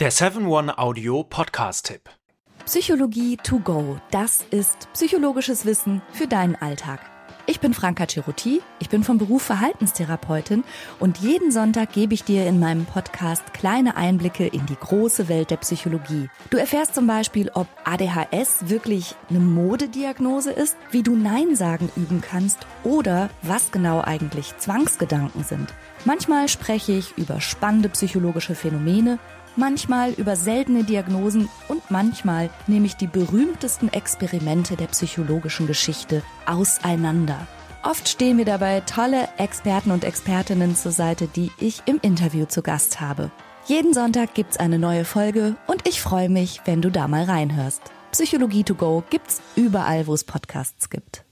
Der 0.00 0.10
7-One-Audio-Podcast-Tipp. 0.10 2.10
Psychologie 2.66 3.36
to 3.36 3.60
go. 3.60 3.96
Das 4.10 4.44
ist 4.50 4.88
psychologisches 4.92 5.66
Wissen 5.66 6.02
für 6.12 6.26
deinen 6.26 6.56
Alltag. 6.56 6.98
Ich 7.46 7.60
bin 7.60 7.74
Franka 7.74 8.08
Ceruti, 8.08 8.60
ich 8.80 8.88
bin 8.88 9.04
vom 9.04 9.18
Beruf 9.18 9.42
Verhaltenstherapeutin 9.42 10.64
und 10.98 11.18
jeden 11.18 11.52
Sonntag 11.52 11.92
gebe 11.92 12.12
ich 12.12 12.24
dir 12.24 12.44
in 12.48 12.58
meinem 12.58 12.86
Podcast 12.86 13.54
kleine 13.54 13.96
Einblicke 13.96 14.48
in 14.48 14.66
die 14.66 14.74
große 14.74 15.28
Welt 15.28 15.52
der 15.52 15.58
Psychologie. 15.58 16.28
Du 16.50 16.56
erfährst 16.56 16.96
zum 16.96 17.06
Beispiel, 17.06 17.52
ob 17.54 17.68
ADHS 17.84 18.68
wirklich 18.68 19.14
eine 19.30 19.38
Modediagnose 19.38 20.50
ist, 20.50 20.76
wie 20.90 21.04
du 21.04 21.14
Nein 21.14 21.54
sagen 21.54 21.88
üben 21.94 22.20
kannst 22.20 22.66
oder 22.82 23.30
was 23.42 23.70
genau 23.70 24.00
eigentlich 24.00 24.58
Zwangsgedanken 24.58 25.44
sind. 25.44 25.72
Manchmal 26.04 26.48
spreche 26.48 26.90
ich 26.90 27.16
über 27.16 27.40
spannende 27.40 27.90
psychologische 27.90 28.56
Phänomene 28.56 29.20
manchmal 29.56 30.12
über 30.12 30.36
seltene 30.36 30.84
Diagnosen 30.84 31.48
und 31.68 31.90
manchmal 31.90 32.50
nehme 32.66 32.86
ich 32.86 32.96
die 32.96 33.06
berühmtesten 33.06 33.92
Experimente 33.92 34.76
der 34.76 34.86
psychologischen 34.86 35.66
Geschichte 35.66 36.22
auseinander. 36.46 37.46
Oft 37.82 38.08
stehen 38.08 38.36
mir 38.36 38.46
dabei 38.46 38.80
tolle 38.80 39.28
Experten 39.36 39.90
und 39.90 40.04
Expertinnen 40.04 40.74
zur 40.74 40.92
Seite, 40.92 41.28
die 41.28 41.50
ich 41.58 41.82
im 41.84 41.98
Interview 42.00 42.46
zu 42.46 42.62
Gast 42.62 43.00
habe. 43.00 43.30
Jeden 43.66 43.94
Sonntag 43.94 44.34
gibt's 44.34 44.56
eine 44.56 44.78
neue 44.78 45.04
Folge 45.04 45.56
und 45.66 45.86
ich 45.86 46.00
freue 46.00 46.28
mich, 46.28 46.60
wenn 46.64 46.82
du 46.82 46.90
da 46.90 47.08
mal 47.08 47.24
reinhörst. 47.24 47.82
Psychologie 48.12 48.62
to 48.62 48.74
go 48.74 49.02
gibt's 49.10 49.42
überall, 49.56 50.06
wo 50.06 50.14
es 50.14 50.24
Podcasts 50.24 50.88
gibt. 50.88 51.23